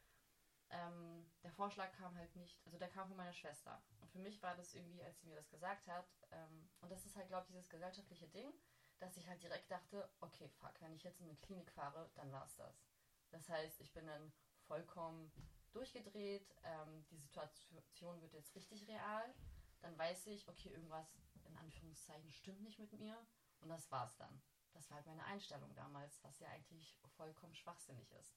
ähm, 0.71 1.31
der 1.43 1.53
Vorschlag 1.53 1.93
kam 1.93 2.15
halt 2.17 2.35
nicht, 2.37 2.61
also 2.67 2.79
der 2.79 2.89
kam 2.89 3.09
von 3.09 3.17
meiner 3.17 3.33
Schwester. 3.33 3.83
Und 4.01 4.11
für 4.11 4.19
mich 4.19 4.43
war 4.43 4.55
das 4.57 4.75
irgendwie, 4.75 5.03
als 5.03 5.21
sie 5.21 5.27
mir 5.27 5.37
das 5.37 5.51
gesagt 5.51 5.89
hat, 5.89 6.07
ähm, 6.31 6.69
und 6.81 6.91
das 6.91 7.07
ist 7.07 7.17
halt, 7.17 7.29
glaube 7.29 7.45
ich, 7.45 7.53
dieses 7.53 7.71
gesellschaftliche 7.71 8.29
Ding, 8.29 8.53
dass 8.99 9.17
ich 9.17 9.29
halt 9.29 9.43
direkt 9.43 9.71
dachte, 9.71 10.11
okay, 10.21 10.49
fuck, 10.49 10.81
wenn 10.81 10.95
ich 10.95 11.05
jetzt 11.05 11.21
in 11.21 11.29
eine 11.29 11.37
Klinik 11.37 11.71
fahre, 11.73 12.11
dann 12.17 12.33
war 12.33 12.45
es 12.45 12.57
das. 12.57 12.85
Das 13.31 13.49
heißt, 13.49 13.81
ich 13.81 13.93
bin 13.93 14.07
dann 14.07 14.33
vollkommen 14.67 15.33
durchgedreht, 15.73 16.55
ähm, 16.65 17.07
die 17.11 17.19
Situation 17.19 18.21
wird 18.21 18.33
jetzt 18.33 18.55
richtig 18.55 18.87
real, 18.89 19.35
dann 19.81 19.97
weiß 19.97 20.27
ich, 20.27 20.49
okay, 20.49 20.71
irgendwas 20.71 21.07
in 21.45 21.57
Anführungszeichen 21.57 22.31
stimmt 22.31 22.63
nicht 22.63 22.79
mit 22.79 22.93
mir 22.93 23.17
und 23.61 23.69
das 23.69 23.91
war's 23.91 24.17
dann. 24.17 24.43
Das 24.73 24.91
war 24.91 24.97
halt 24.97 25.07
meine 25.07 25.25
Einstellung 25.25 25.75
damals, 25.75 26.23
was 26.25 26.39
ja 26.41 26.49
eigentlich 26.49 26.97
vollkommen 27.17 27.55
schwachsinnig 27.55 28.11
ist. 28.13 28.37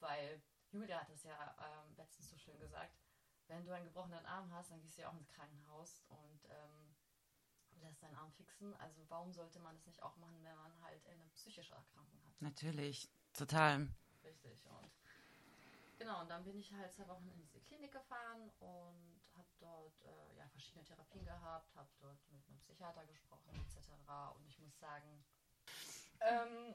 Weil 0.00 0.42
Julia 0.72 1.00
hat 1.00 1.10
es 1.10 1.24
ja 1.24 1.56
ähm, 1.60 1.96
letztens 1.96 2.30
so 2.30 2.38
schön 2.38 2.58
gesagt, 2.58 2.96
wenn 3.48 3.64
du 3.64 3.72
einen 3.72 3.84
gebrochenen 3.84 4.24
Arm 4.26 4.52
hast, 4.52 4.70
dann 4.70 4.80
gehst 4.80 4.98
du 4.98 5.02
ja 5.02 5.08
auch 5.08 5.16
ins 5.16 5.32
Krankenhaus 5.32 6.02
und 6.08 6.44
ähm, 6.44 6.94
lässt 7.80 8.02
deinen 8.02 8.14
Arm 8.14 8.32
fixen. 8.32 8.74
Also 8.76 9.04
warum 9.08 9.32
sollte 9.32 9.58
man 9.58 9.74
das 9.74 9.86
nicht 9.86 10.02
auch 10.02 10.16
machen, 10.16 10.42
wenn 10.44 10.56
man 10.56 10.80
halt 10.82 11.04
eine 11.06 11.26
psychische 11.30 11.74
Erkrankung 11.74 12.22
hat? 12.24 12.40
Natürlich, 12.40 13.10
total. 13.32 13.88
Richtig. 14.22 14.64
Und 14.66 14.90
Genau, 16.00 16.22
und 16.22 16.30
dann 16.30 16.42
bin 16.44 16.58
ich 16.58 16.72
halt 16.72 16.90
zwei 16.94 17.06
Wochen 17.08 17.28
in 17.28 17.38
diese 17.42 17.60
Klinik 17.60 17.92
gefahren 17.92 18.50
und 18.58 19.20
habe 19.36 19.48
dort 19.58 20.00
äh, 20.00 20.38
ja, 20.38 20.48
verschiedene 20.48 20.82
Therapien 20.82 21.26
gehabt, 21.26 21.76
habe 21.76 21.90
dort 21.98 22.18
mit 22.30 22.42
einem 22.48 22.58
Psychiater 22.60 23.04
gesprochen 23.04 23.50
etc. 23.54 23.90
Und 24.34 24.46
ich 24.46 24.58
muss 24.60 24.78
sagen, 24.78 25.22
ähm, 26.22 26.74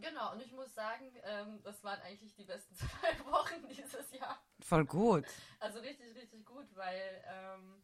genau, 0.00 0.32
und 0.32 0.40
ich 0.42 0.52
muss 0.52 0.74
sagen, 0.74 1.12
ähm, 1.22 1.62
das 1.62 1.82
waren 1.82 2.00
eigentlich 2.02 2.34
die 2.34 2.44
besten 2.44 2.74
zwei 2.76 3.24
Wochen 3.30 3.66
dieses 3.68 4.10
Jahr. 4.12 4.38
Voll 4.60 4.84
gut. 4.84 5.26
Also 5.60 5.80
richtig, 5.80 6.14
richtig 6.16 6.44
gut, 6.44 6.66
weil 6.74 7.24
ähm, 7.26 7.82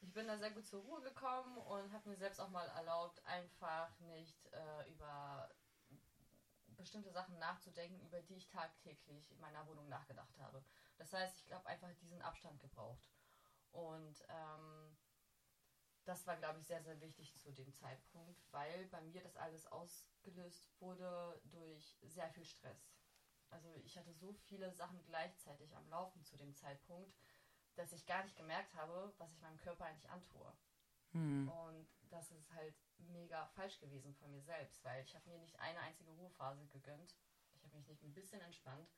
ich 0.00 0.12
bin 0.12 0.26
da 0.26 0.38
sehr 0.38 0.50
gut 0.50 0.66
zur 0.66 0.82
Ruhe 0.82 1.00
gekommen 1.02 1.58
und 1.58 1.92
habe 1.92 2.08
mir 2.08 2.16
selbst 2.16 2.40
auch 2.40 2.48
mal 2.48 2.66
erlaubt, 2.68 3.24
einfach 3.26 3.98
nicht 4.00 4.46
äh, 4.52 4.90
über 4.90 5.50
bestimmte 6.76 7.12
Sachen 7.12 7.38
nachzudenken, 7.38 8.00
über 8.06 8.22
die 8.22 8.36
ich 8.36 8.48
tagtäglich 8.48 9.30
in 9.30 9.40
meiner 9.40 9.66
Wohnung 9.66 9.88
nachgedacht 9.88 10.38
habe. 10.38 10.64
Das 10.96 11.12
heißt, 11.12 11.44
ich 11.46 11.52
habe 11.52 11.68
einfach 11.68 11.92
diesen 12.00 12.22
Abstand 12.22 12.58
gebraucht. 12.60 13.10
Und 13.70 14.24
ähm, 14.28 14.96
das 16.10 16.26
war, 16.26 16.36
glaube 16.36 16.58
ich, 16.58 16.66
sehr, 16.66 16.82
sehr 16.82 17.00
wichtig 17.00 17.36
zu 17.36 17.52
dem 17.52 17.72
Zeitpunkt, 17.72 18.42
weil 18.50 18.86
bei 18.86 19.00
mir 19.00 19.22
das 19.22 19.36
alles 19.36 19.64
ausgelöst 19.68 20.68
wurde 20.80 21.40
durch 21.44 21.96
sehr 22.02 22.28
viel 22.30 22.44
Stress. 22.44 22.96
Also 23.50 23.72
ich 23.84 23.96
hatte 23.96 24.12
so 24.12 24.32
viele 24.32 24.72
Sachen 24.72 25.04
gleichzeitig 25.04 25.76
am 25.76 25.88
Laufen 25.88 26.24
zu 26.24 26.36
dem 26.36 26.52
Zeitpunkt, 26.56 27.16
dass 27.76 27.92
ich 27.92 28.06
gar 28.06 28.24
nicht 28.24 28.36
gemerkt 28.36 28.74
habe, 28.74 29.14
was 29.18 29.32
ich 29.32 29.40
meinem 29.40 29.56
Körper 29.58 29.84
eigentlich 29.84 30.10
antue. 30.10 30.52
Hm. 31.12 31.48
Und 31.48 31.88
das 32.10 32.32
ist 32.32 32.52
halt 32.54 32.74
mega 32.98 33.46
falsch 33.46 33.78
gewesen 33.78 34.12
von 34.14 34.32
mir 34.32 34.42
selbst, 34.42 34.82
weil 34.82 35.04
ich 35.04 35.14
habe 35.14 35.28
mir 35.28 35.38
nicht 35.38 35.60
eine 35.60 35.78
einzige 35.78 36.10
Ruhephase 36.10 36.66
gegönnt. 36.66 37.14
Ich 37.54 37.62
habe 37.62 37.76
mich 37.76 37.88
nicht 37.88 38.02
ein 38.02 38.14
bisschen 38.14 38.40
entspannt. 38.40 38.90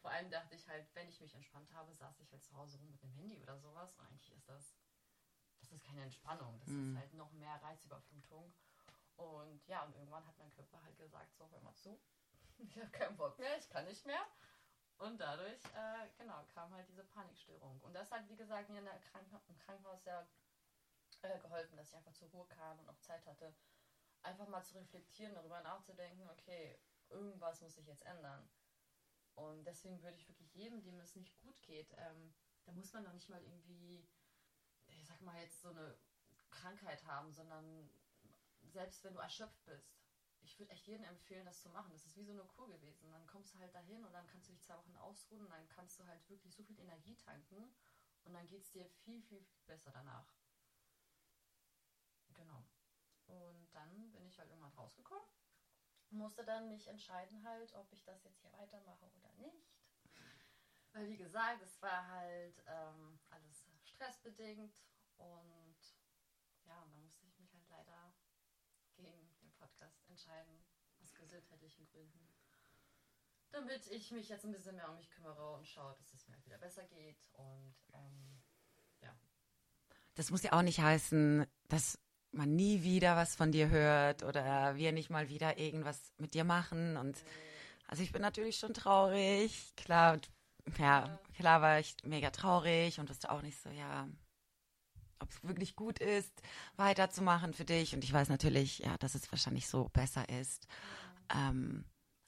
Vor 0.00 0.10
allem 0.10 0.30
dachte 0.30 0.54
ich 0.54 0.68
halt, 0.68 0.86
wenn 0.94 1.08
ich 1.08 1.20
mich 1.20 1.34
entspannt 1.34 1.72
habe, 1.72 1.94
saß 1.94 2.20
ich 2.20 2.30
halt 2.30 2.44
zu 2.44 2.54
Hause 2.54 2.76
rum 2.76 2.90
mit 2.90 3.02
dem 3.02 3.12
Handy 3.12 3.40
oder 3.40 3.58
sowas. 3.58 3.94
Und 3.94 4.04
eigentlich 4.06 4.32
ist 4.32 4.46
das, 4.48 4.74
das 5.68 5.80
ist 5.80 5.84
keine 5.84 6.02
Entspannung. 6.02 6.58
Das 6.60 6.68
mhm. 6.68 6.92
ist 6.92 7.00
halt 7.00 7.14
noch 7.14 7.32
mehr 7.32 7.60
Reizüberflutung. 7.62 8.52
Und 9.16 9.66
ja, 9.66 9.82
und 9.84 9.94
irgendwann 9.94 10.26
hat 10.26 10.38
mein 10.38 10.50
Körper 10.50 10.82
halt 10.82 10.96
gesagt, 10.96 11.34
so, 11.36 11.48
hör 11.50 11.60
mal 11.60 11.74
zu. 11.74 11.98
Ich 12.60 12.76
habe 12.76 12.90
keinen 12.90 13.16
Bock 13.16 13.38
mehr, 13.38 13.56
ich 13.56 13.68
kann 13.68 13.84
nicht 13.84 14.04
mehr. 14.04 14.26
Und 14.98 15.20
dadurch, 15.20 15.64
äh, 15.76 16.08
genau, 16.16 16.44
kam 16.52 16.74
halt 16.74 16.88
diese 16.88 17.04
Panikstörung. 17.04 17.80
Und 17.82 17.94
das 17.94 18.10
hat, 18.10 18.28
wie 18.28 18.34
gesagt, 18.34 18.68
mir 18.68 18.80
in 18.80 18.84
der 18.84 18.98
Kranken 18.98 19.38
im 19.46 19.56
Krankenhaus 19.58 20.04
ja 20.04 20.26
äh, 21.22 21.38
geholfen, 21.38 21.76
dass 21.76 21.90
ich 21.90 21.96
einfach 21.96 22.14
zur 22.14 22.28
Ruhe 22.30 22.46
kam 22.46 22.80
und 22.80 22.88
auch 22.88 22.98
Zeit 22.98 23.24
hatte, 23.26 23.54
einfach 24.22 24.48
mal 24.48 24.64
zu 24.64 24.74
reflektieren, 24.74 25.34
darüber 25.34 25.60
nachzudenken, 25.60 26.28
okay, 26.30 26.76
irgendwas 27.10 27.60
muss 27.60 27.76
sich 27.76 27.86
jetzt 27.86 28.04
ändern. 28.06 28.48
Und 29.36 29.64
deswegen 29.64 30.02
würde 30.02 30.16
ich 30.16 30.28
wirklich 30.28 30.52
jedem, 30.54 30.82
dem 30.82 30.98
es 30.98 31.14
nicht 31.14 31.36
gut 31.36 31.62
geht, 31.62 31.94
ähm, 31.96 32.34
da 32.64 32.72
muss 32.72 32.92
man 32.92 33.04
doch 33.04 33.12
nicht 33.12 33.28
mal 33.28 33.42
irgendwie, 33.42 34.00
ich 34.00 34.17
sag 35.08 35.20
mal 35.22 35.40
jetzt 35.40 35.60
so 35.60 35.70
eine 35.70 35.98
Krankheit 36.50 37.04
haben, 37.04 37.32
sondern 37.32 37.90
selbst 38.62 39.02
wenn 39.04 39.14
du 39.14 39.20
erschöpft 39.20 39.64
bist, 39.64 39.98
ich 40.40 40.58
würde 40.58 40.72
echt 40.72 40.86
jedem 40.86 41.04
empfehlen, 41.04 41.44
das 41.44 41.60
zu 41.60 41.68
machen. 41.70 41.92
Das 41.92 42.06
ist 42.06 42.16
wie 42.16 42.24
so 42.24 42.32
eine 42.32 42.44
Kur 42.44 42.68
gewesen. 42.68 43.10
Dann 43.10 43.26
kommst 43.26 43.54
du 43.54 43.58
halt 43.58 43.74
dahin 43.74 44.04
und 44.04 44.12
dann 44.12 44.26
kannst 44.28 44.48
du 44.48 44.52
dich 44.52 44.62
zwei 44.62 44.76
Wochen 44.76 44.96
ausruhen 44.96 45.42
und 45.44 45.50
dann 45.50 45.68
kannst 45.68 45.98
du 45.98 46.06
halt 46.06 46.28
wirklich 46.28 46.54
so 46.54 46.62
viel 46.62 46.78
Energie 46.78 47.16
tanken 47.16 47.74
und 48.24 48.32
dann 48.32 48.46
geht 48.46 48.62
es 48.62 48.70
dir 48.70 48.86
viel, 48.86 49.22
viel, 49.22 49.42
viel 49.42 49.64
besser 49.66 49.90
danach. 49.90 50.32
Genau. 52.34 52.64
Und 53.26 53.68
dann 53.72 54.12
bin 54.12 54.26
ich 54.26 54.38
halt 54.38 54.48
irgendwann 54.48 54.72
rausgekommen. 54.72 55.28
Musste 56.10 56.44
dann 56.44 56.68
mich 56.68 56.86
entscheiden 56.86 57.44
halt, 57.44 57.74
ob 57.74 57.92
ich 57.92 58.02
das 58.04 58.24
jetzt 58.24 58.40
hier 58.40 58.52
weitermache 58.52 59.10
oder 59.16 59.32
nicht. 59.34 59.68
Weil 60.92 61.08
wie 61.08 61.18
gesagt, 61.18 61.60
es 61.62 61.82
war 61.82 62.08
halt 62.08 62.62
ähm, 62.66 63.20
alles 63.30 63.66
stressbedingt 63.82 64.74
und 65.18 65.76
ja, 66.66 66.82
und 66.82 66.92
dann 66.92 67.02
musste 67.02 67.26
ich 67.26 67.38
mich 67.38 67.52
halt 67.54 67.68
leider 67.68 68.14
gegen 68.96 69.34
den 69.40 69.52
Podcast 69.52 70.04
entscheiden, 70.08 70.64
aus 71.00 71.14
gesundheitlichen 71.14 71.86
Gründen. 71.86 72.28
Damit 73.50 73.86
ich 73.88 74.10
mich 74.10 74.28
jetzt 74.28 74.44
ein 74.44 74.52
bisschen 74.52 74.76
mehr 74.76 74.90
um 74.90 74.96
mich 74.96 75.10
kümmere 75.10 75.54
und 75.54 75.66
schaue, 75.66 75.94
dass 75.94 76.12
es 76.12 76.26
mir 76.26 76.34
halt 76.34 76.44
wieder 76.44 76.58
besser 76.58 76.84
geht. 76.84 77.18
Und 77.32 77.76
ähm, 77.94 78.42
ja. 79.00 79.16
Das 80.14 80.30
muss 80.30 80.42
ja 80.42 80.52
auch 80.52 80.62
nicht 80.62 80.80
heißen, 80.80 81.46
dass 81.68 81.98
man 82.30 82.54
nie 82.54 82.82
wieder 82.82 83.16
was 83.16 83.34
von 83.34 83.52
dir 83.52 83.70
hört 83.70 84.22
oder 84.22 84.76
wir 84.76 84.92
nicht 84.92 85.08
mal 85.10 85.28
wieder 85.28 85.58
irgendwas 85.58 86.12
mit 86.18 86.34
dir 86.34 86.44
machen. 86.44 86.96
Und 86.96 87.24
also 87.86 88.02
ich 88.02 88.12
bin 88.12 88.20
natürlich 88.20 88.58
schon 88.58 88.74
traurig. 88.74 89.74
Klar, 89.76 90.20
ja, 90.78 91.18
klar 91.34 91.62
war 91.62 91.78
ich 91.80 91.96
mega 92.04 92.30
traurig 92.30 93.00
und 93.00 93.08
wusste 93.08 93.30
auch 93.30 93.40
nicht 93.40 93.58
so, 93.58 93.70
ja, 93.70 94.08
ob 95.20 95.30
es 95.30 95.42
wirklich 95.42 95.76
gut 95.76 95.98
ist, 95.98 96.42
weiterzumachen 96.76 97.54
für 97.54 97.64
dich. 97.64 97.94
Und 97.94 98.04
ich 98.04 98.12
weiß 98.12 98.28
natürlich, 98.28 98.80
ja, 98.80 98.96
dass 98.98 99.14
es 99.14 99.30
wahrscheinlich 99.30 99.68
so 99.68 99.88
besser 99.92 100.28
ist. 100.28 100.66
Ähm, 101.34 101.84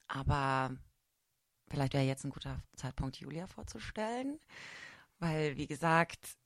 aber 0.08 0.76
vielleicht 1.68 1.94
wäre 1.94 2.04
jetzt 2.04 2.24
ein 2.24 2.30
guter 2.30 2.62
Zeitpunkt, 2.76 3.16
Julia 3.16 3.46
vorzustellen. 3.46 4.38
Weil, 5.18 5.56
wie 5.56 5.66
gesagt, 5.66 6.36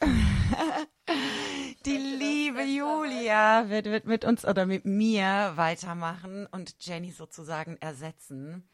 die 1.86 1.96
liebe 1.96 2.62
Julia 2.62 3.68
wird, 3.68 3.86
wird 3.86 4.06
mit 4.06 4.24
uns 4.24 4.44
oder 4.44 4.66
mit 4.66 4.84
mir 4.84 5.52
weitermachen 5.56 6.46
und 6.46 6.76
Jenny 6.80 7.10
sozusagen 7.10 7.76
ersetzen. 7.78 8.68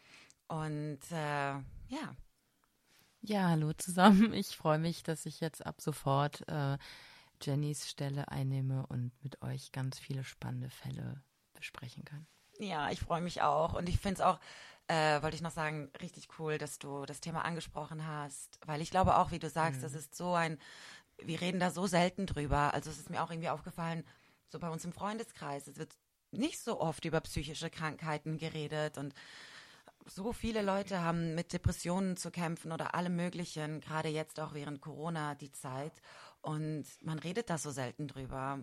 Und 0.49 1.01
äh, 1.11 1.53
ja, 1.89 2.17
Ja, 3.25 3.51
hallo 3.51 3.73
zusammen. 3.73 4.33
Ich 4.35 4.57
freue 4.57 4.79
mich, 4.79 5.05
dass 5.05 5.27
ich 5.27 5.41
jetzt 5.41 5.65
ab 5.65 5.81
sofort 5.81 6.47
äh, 6.49 6.77
Jennys 7.41 7.89
Stelle 7.89 8.29
einnehme 8.29 8.85
und 8.89 9.13
mit 9.23 9.43
euch 9.43 9.71
ganz 9.71 9.99
viele 10.01 10.25
spannende 10.25 10.71
Fälle 10.71 11.23
besprechen 11.55 12.05
kann. 12.05 12.27
Ja, 12.59 12.91
ich 12.91 12.99
freue 12.99 13.21
mich 13.21 13.41
auch. 13.41 13.75
Und 13.75 13.89
ich 13.89 13.99
finde 13.99 14.15
es 14.15 14.21
auch, 14.21 14.41
äh, 14.89 15.23
wollte 15.23 15.37
ich 15.37 15.43
noch 15.43 15.53
sagen, 15.53 15.89
richtig 16.01 16.29
cool, 16.41 16.59
dass 16.59 16.81
du 16.81 17.07
das 17.07 17.21
Thema 17.21 17.45
angesprochen 17.45 18.05
hast. 18.07 18.59
Weil 18.67 18.81
ich 18.81 18.91
glaube 18.91 19.17
auch, 19.17 19.31
wie 19.31 19.39
du 19.39 19.49
sagst, 19.49 19.79
mhm. 19.79 19.83
das 19.85 19.95
ist 19.95 20.17
so 20.17 20.35
ein, 20.35 20.59
wir 21.19 21.41
reden 21.41 21.61
da 21.61 21.71
so 21.71 21.87
selten 21.87 22.27
drüber. 22.27 22.75
Also 22.75 22.91
es 22.91 22.99
ist 22.99 23.09
mir 23.09 23.23
auch 23.23 23.31
irgendwie 23.31 23.51
aufgefallen, 23.51 24.05
so 24.49 24.59
bei 24.59 24.69
uns 24.69 24.85
im 24.85 24.93
Freundeskreis, 24.93 25.69
es 25.69 25.79
wird 25.79 25.95
nicht 26.33 26.59
so 26.59 26.81
oft 26.81 27.05
über 27.05 27.21
psychische 27.21 27.71
Krankheiten 27.71 28.39
geredet 28.39 28.99
und 28.99 29.15
so 30.07 30.33
viele 30.33 30.63
Leute 30.63 31.01
haben 31.01 31.35
mit 31.35 31.53
Depressionen 31.53 32.17
zu 32.17 32.31
kämpfen 32.31 32.73
oder 32.73 32.95
alle 32.95 33.11
möglichen, 33.11 33.81
gerade 33.81 34.09
jetzt 34.09 34.41
auch 34.41 34.55
während 34.55 34.81
Corona 34.81 35.35
die 35.35 35.53
Zeit. 35.53 35.93
Und 36.41 36.87
man 37.03 37.19
redet 37.19 37.51
da 37.51 37.59
so 37.59 37.71
selten 37.71 38.09
drüber. 38.09 38.61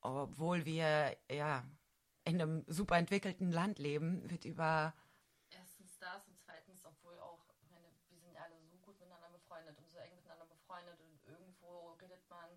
Obwohl 0.00 0.64
wir 0.64 1.16
ja 1.30 1.64
in 2.24 2.40
einem 2.40 2.64
super 2.66 2.96
entwickelten 2.96 3.50
Land 3.50 3.78
leben, 3.78 4.28
wird 4.30 4.44
über. 4.44 4.94
Erstens 5.50 5.98
das 5.98 6.26
und 6.28 6.38
zweitens, 6.38 6.84
obwohl 6.84 7.18
auch, 7.20 7.40
meine, 7.70 7.86
wir 8.10 8.18
sind 8.18 8.32
ja 8.32 8.42
alle 8.42 8.60
so 8.66 8.76
gut 8.78 8.98
miteinander 9.00 9.30
befreundet 9.30 9.78
und 9.78 9.88
so 9.88 9.98
eng 9.98 10.14
miteinander 10.14 10.46
befreundet 10.46 11.00
und 11.00 11.24
irgendwo 11.26 11.92
redet 12.00 12.28
man 12.28 12.50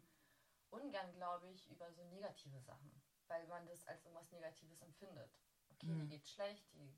ungern, 0.70 1.14
glaube 1.14 1.48
ich, 1.50 1.70
über 1.70 1.92
so 1.92 2.04
negative 2.04 2.60
Sachen, 2.62 2.92
weil 3.28 3.48
man 3.48 3.66
das 3.68 3.88
als 3.88 4.04
irgendwas 4.04 4.32
Negatives 4.32 4.82
empfindet 4.82 5.32
okay, 5.78 5.88
mhm. 5.88 5.98
mir 6.00 6.08
geht's 6.08 6.32
schlecht, 6.32 6.64
die 6.74 6.94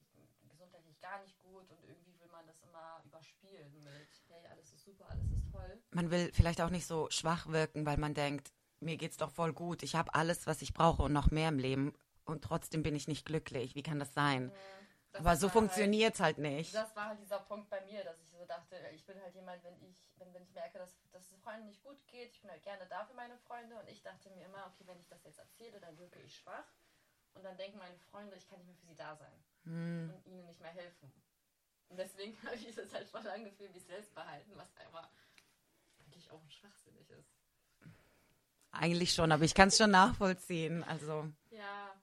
gesundheitlich 0.60 1.00
gar 1.00 1.20
nicht 1.22 1.38
gut 1.40 1.70
und 1.70 1.84
irgendwie 1.84 2.20
will 2.20 2.28
man 2.32 2.46
das 2.46 2.62
immer 2.62 3.02
überspielen 3.06 3.72
mit, 3.84 4.10
hey, 4.28 4.46
alles 4.52 4.72
ist 4.74 4.84
super, 4.84 5.10
alles 5.10 5.32
ist 5.32 5.52
toll. 5.52 5.82
Man 5.92 6.12
will 6.12 6.32
vielleicht 6.34 6.62
auch 6.62 6.70
nicht 6.70 6.86
so 6.86 7.10
schwach 7.10 7.48
wirken, 7.48 7.86
weil 7.86 7.98
man 7.98 8.14
denkt, 8.14 8.52
mir 8.82 8.98
geht's 8.98 9.18
doch 9.18 9.32
voll 9.32 9.54
gut, 9.54 9.84
ich 9.84 9.96
habe 9.96 10.14
alles, 10.14 10.48
was 10.48 10.62
ich 10.62 10.74
brauche 10.74 11.04
und 11.04 11.14
noch 11.14 11.32
mehr 11.32 11.50
im 11.50 11.60
Leben 11.60 11.94
und 12.26 12.44
trotzdem 12.44 12.84
bin 12.84 12.96
ich 12.96 13.08
nicht 13.08 13.26
glücklich. 13.26 13.76
Wie 13.76 13.84
kann 13.84 14.00
das 14.00 14.14
sein? 14.14 14.48
Mhm. 14.48 14.52
Das 15.12 15.22
Aber 15.22 15.36
so 15.38 15.50
funktioniert 15.50 16.14
es 16.14 16.20
halt, 16.20 16.38
halt, 16.38 16.56
nicht. 16.56 16.76
Das 16.76 16.96
war 16.96 17.08
halt 17.08 17.20
dieser 17.20 17.40
Punkt 17.40 17.68
bei 17.70 17.82
mir, 17.82 18.04
dass 18.04 18.20
ich 18.20 18.30
so 18.30 18.46
dachte, 18.46 18.76
ich 18.94 19.04
bin 19.06 19.20
halt 19.20 19.34
jemand, 19.34 19.64
wenn 19.64 19.82
ich, 19.82 19.98
wenn, 20.18 20.32
wenn 20.34 20.44
ich 20.44 20.54
merke, 20.54 20.78
dass, 20.78 20.96
dass 21.12 21.32
es 21.32 21.38
Freunden 21.40 21.66
nicht 21.66 21.82
gut 21.82 22.06
geht, 22.08 22.32
ich 22.32 22.42
bin 22.42 22.52
halt 22.52 22.62
gerne 22.62 22.86
da 22.88 23.06
für 23.06 23.16
meine 23.16 23.38
Freunde 23.40 23.76
und 23.80 23.88
ich 23.90 24.04
dachte 24.04 24.30
mir 24.30 24.46
immer, 24.46 24.68
okay, 24.68 24.86
wenn 24.86 25.00
ich 25.00 25.08
das 25.08 25.24
jetzt 25.24 25.40
erzähle, 25.40 25.80
dann 25.80 25.98
wirke 25.98 26.20
ich 26.20 26.36
schwach. 26.36 26.68
Und 27.34 27.44
dann 27.44 27.58
denken 27.58 27.78
meine 27.78 27.98
Freunde, 28.12 28.36
ich 28.36 28.48
kann 28.48 28.60
nicht 28.60 28.68
mehr 28.68 28.76
für 28.76 28.86
sie 28.88 28.96
da 28.96 29.16
sein 29.16 29.44
hm. 29.64 30.14
und 30.14 30.26
ihnen 30.26 30.46
nicht 30.46 30.60
mehr 30.60 30.72
helfen. 30.72 31.12
Und 31.90 31.98
deswegen 31.98 32.38
habe 32.44 32.56
ich 32.56 32.76
das 32.76 32.94
halt 32.94 33.08
voll 33.10 33.28
angefühlt 33.28 33.74
wie 33.74 33.80
Selbstbehalten, 33.80 34.56
was 34.56 34.76
einfach 34.78 35.10
eigentlich 36.00 36.30
auch 36.32 36.50
schwachsinnig 36.50 37.10
ist. 37.10 37.40
Eigentlich 38.72 39.14
schon, 39.14 39.32
aber 39.32 39.44
ich 39.44 39.56
kann 39.56 39.70
es 39.70 39.78
schon 39.78 39.92
nachvollziehen. 39.92 40.84
Also. 40.84 41.32
Ja. 41.50 41.96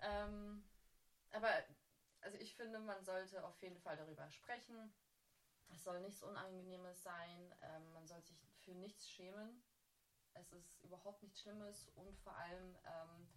Ähm, 0.00 0.64
aber 1.30 1.48
also 2.20 2.36
ich 2.38 2.54
finde, 2.56 2.78
man 2.80 3.02
sollte 3.04 3.44
auf 3.44 3.60
jeden 3.62 3.78
Fall 3.78 3.96
darüber 3.96 4.28
sprechen. 4.30 4.92
Es 5.68 5.84
soll 5.84 6.00
nichts 6.00 6.22
Unangenehmes 6.22 7.02
sein. 7.02 7.54
Ähm, 7.62 7.92
man 7.92 8.06
soll 8.06 8.20
sich 8.22 8.36
für 8.64 8.72
nichts 8.72 9.08
schämen. 9.08 9.62
Es 10.34 10.52
ist 10.52 10.82
überhaupt 10.82 11.22
nichts 11.22 11.40
Schlimmes 11.40 11.88
und 11.96 12.16
vor 12.18 12.36
allem 12.36 12.76
ähm, 12.84 13.28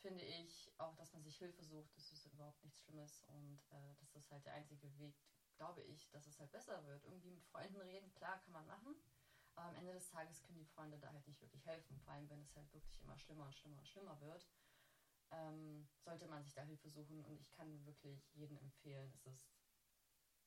finde 0.00 0.24
ich 0.24 0.72
auch, 0.78 0.94
dass 0.96 1.12
man 1.12 1.22
sich 1.22 1.36
Hilfe 1.38 1.62
sucht, 1.64 1.94
das 1.96 2.10
ist 2.12 2.26
überhaupt 2.26 2.62
nichts 2.62 2.80
Schlimmes 2.80 3.22
und 3.24 3.60
äh, 3.70 3.94
das 3.98 4.14
ist 4.14 4.30
halt 4.30 4.44
der 4.44 4.54
einzige 4.54 4.96
Weg, 4.98 5.14
glaube 5.56 5.82
ich, 5.82 6.08
dass 6.10 6.26
es 6.26 6.38
halt 6.38 6.50
besser 6.52 6.84
wird. 6.86 7.04
Irgendwie 7.04 7.30
mit 7.30 7.44
Freunden 7.44 7.80
reden, 7.80 8.12
klar, 8.14 8.38
kann 8.40 8.52
man 8.52 8.66
machen, 8.66 8.94
aber 9.54 9.68
am 9.68 9.76
Ende 9.76 9.92
des 9.92 10.08
Tages 10.08 10.42
können 10.42 10.58
die 10.58 10.66
Freunde 10.66 10.98
da 10.98 11.12
halt 11.12 11.26
nicht 11.26 11.40
wirklich 11.40 11.64
helfen, 11.66 11.98
vor 12.00 12.12
allem 12.12 12.28
wenn 12.28 12.42
es 12.42 12.54
halt 12.54 12.72
wirklich 12.72 13.00
immer 13.00 13.16
schlimmer 13.18 13.46
und 13.46 13.54
schlimmer 13.54 13.78
und 13.78 13.88
schlimmer 13.88 14.20
wird. 14.20 14.46
Ähm, 15.32 15.88
sollte 15.98 16.28
man 16.28 16.44
sich 16.44 16.54
da 16.54 16.62
Hilfe 16.62 16.88
suchen 16.88 17.24
und 17.24 17.40
ich 17.40 17.50
kann 17.50 17.84
wirklich 17.84 18.30
jedem 18.34 18.58
empfehlen, 18.58 19.12
es 19.24 19.26
ist 19.26 19.50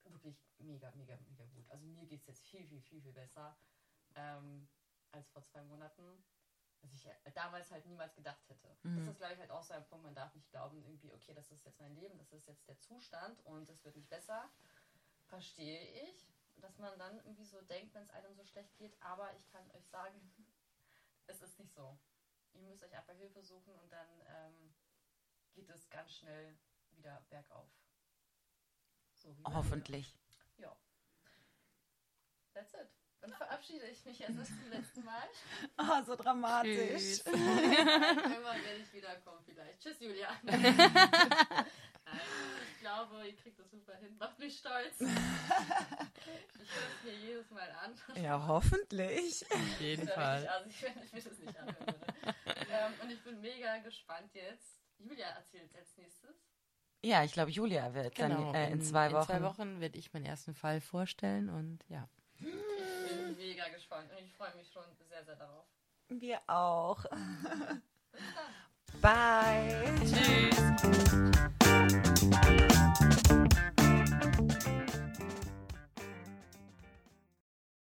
wirklich 0.05 0.41
mega, 0.59 0.91
mega, 0.91 1.17
mega 1.27 1.45
gut. 1.47 1.69
Also 1.69 1.85
mir 1.85 2.05
geht 2.05 2.21
es 2.21 2.27
jetzt 2.27 2.47
viel, 2.47 2.65
viel, 2.65 2.81
viel, 2.81 3.01
viel 3.01 3.11
besser 3.11 3.57
ähm, 4.15 4.69
als 5.11 5.29
vor 5.29 5.43
zwei 5.43 5.63
Monaten 5.63 6.23
was 6.81 6.93
ich 6.93 7.07
damals 7.33 7.71
halt 7.71 7.85
niemals 7.85 8.15
gedacht 8.15 8.47
hätte. 8.47 8.77
Mhm. 8.83 8.97
Das 8.97 9.07
ist, 9.07 9.17
glaube 9.17 9.33
ich, 9.33 9.39
halt 9.39 9.51
auch 9.51 9.63
so 9.63 9.73
ein 9.73 9.85
Punkt, 9.87 10.05
man 10.05 10.15
darf 10.15 10.33
nicht 10.35 10.49
glauben, 10.49 10.83
irgendwie, 10.83 11.11
okay, 11.13 11.33
das 11.33 11.51
ist 11.51 11.65
jetzt 11.65 11.79
mein 11.79 11.95
Leben, 11.95 12.17
das 12.17 12.31
ist 12.31 12.47
jetzt 12.47 12.67
der 12.67 12.79
Zustand 12.79 13.45
und 13.45 13.69
es 13.69 13.83
wird 13.83 13.95
nicht 13.95 14.09
besser. 14.09 14.49
Verstehe 15.27 16.09
ich, 16.09 16.27
dass 16.57 16.77
man 16.79 16.97
dann 16.97 17.17
irgendwie 17.17 17.45
so 17.45 17.61
denkt, 17.61 17.93
wenn 17.93 18.03
es 18.03 18.11
einem 18.11 18.33
so 18.33 18.43
schlecht 18.45 18.75
geht, 18.77 18.95
aber 19.01 19.33
ich 19.35 19.47
kann 19.47 19.69
euch 19.71 19.87
sagen, 19.87 20.19
es 21.27 21.41
ist 21.41 21.59
nicht 21.59 21.73
so. 21.73 21.97
Ihr 22.53 22.61
müsst 22.63 22.83
euch 22.83 22.95
einfach 22.95 23.13
Hilfe 23.13 23.43
suchen 23.43 23.73
und 23.75 23.91
dann 23.91 24.07
ähm, 24.27 24.73
geht 25.53 25.69
es 25.69 25.89
ganz 25.89 26.11
schnell 26.11 26.57
wieder 26.91 27.23
bergauf. 27.29 27.69
So 29.15 29.35
Hoffentlich. 29.45 30.17
Ja. 30.57 30.75
That's 32.53 32.73
it. 32.73 32.89
Dann 33.21 33.33
verabschiede 33.33 33.85
ich 33.87 34.05
mich 34.05 34.19
jetzt 34.19 34.47
zum 34.47 34.69
letzten 34.69 35.03
Mal. 35.03 35.23
Ah, 35.77 35.99
oh, 36.01 36.05
so 36.05 36.15
dramatisch. 36.15 37.19
Irgendwann 37.25 38.63
werde 38.63 38.79
ich 38.81 38.93
wiederkommen 38.93 39.39
vielleicht. 39.45 39.79
Tschüss, 39.79 39.99
Julia. 39.99 40.29
Nein, 40.43 40.63
ich 42.73 42.79
glaube, 42.79 43.27
ihr 43.27 43.35
kriegt 43.35 43.59
das 43.59 43.69
super 43.71 43.95
hin. 43.95 44.15
Macht 44.17 44.39
mich 44.39 44.57
stolz. 44.57 45.01
Ich 45.01 45.07
höre 45.07 46.87
es 46.97 47.03
mir 47.03 47.13
jedes 47.13 47.49
Mal 47.51 47.69
an. 47.83 47.93
Ja, 48.21 48.45
hoffentlich. 48.47 49.45
Auf 49.51 49.81
jeden 49.81 50.07
Fall. 50.07 50.47
Also 50.47 50.69
ich, 50.69 50.83
wenn 50.83 51.03
ich 51.03 51.13
mir 51.13 51.21
das 51.21 51.39
nicht 51.39 51.57
anhören 51.57 51.77
würde. 51.77 52.35
Ähm, 52.71 52.93
und 53.01 53.11
ich 53.11 53.23
bin 53.23 53.41
mega 53.41 53.77
gespannt 53.79 54.33
jetzt. 54.33 54.79
Julia 54.97 55.27
erzählt 55.27 55.73
als 55.75 55.95
nächstes. 55.97 56.35
Ja, 57.01 57.23
ich 57.23 57.31
glaube, 57.31 57.51
Julia 57.51 57.93
wird 57.93 58.15
genau, 58.15 58.51
dann 58.51 58.55
äh, 58.55 58.67
in, 58.67 58.73
in, 58.73 58.81
zwei 58.81 59.11
Wochen. 59.11 59.31
In 59.31 59.37
zwei 59.39 59.43
Wochen 59.43 59.79
werde 59.79 59.97
ich 59.97 60.13
meinen 60.13 60.25
ersten 60.25 60.53
Fall 60.53 60.81
vorstellen 60.81 61.49
und 61.49 61.85
ja 61.87 62.09
mega 63.39 63.69
gespannt 63.69 64.11
und 64.11 64.25
ich 64.25 64.33
freue 64.33 64.53
mich 64.55 64.69
schon 64.71 64.83
sehr, 65.07 65.23
sehr 65.23 65.37
darauf. 65.37 65.65
Wir 66.09 66.41
auch. 66.47 67.05
Bye. 69.01 69.95
Tschüss. 70.03 70.59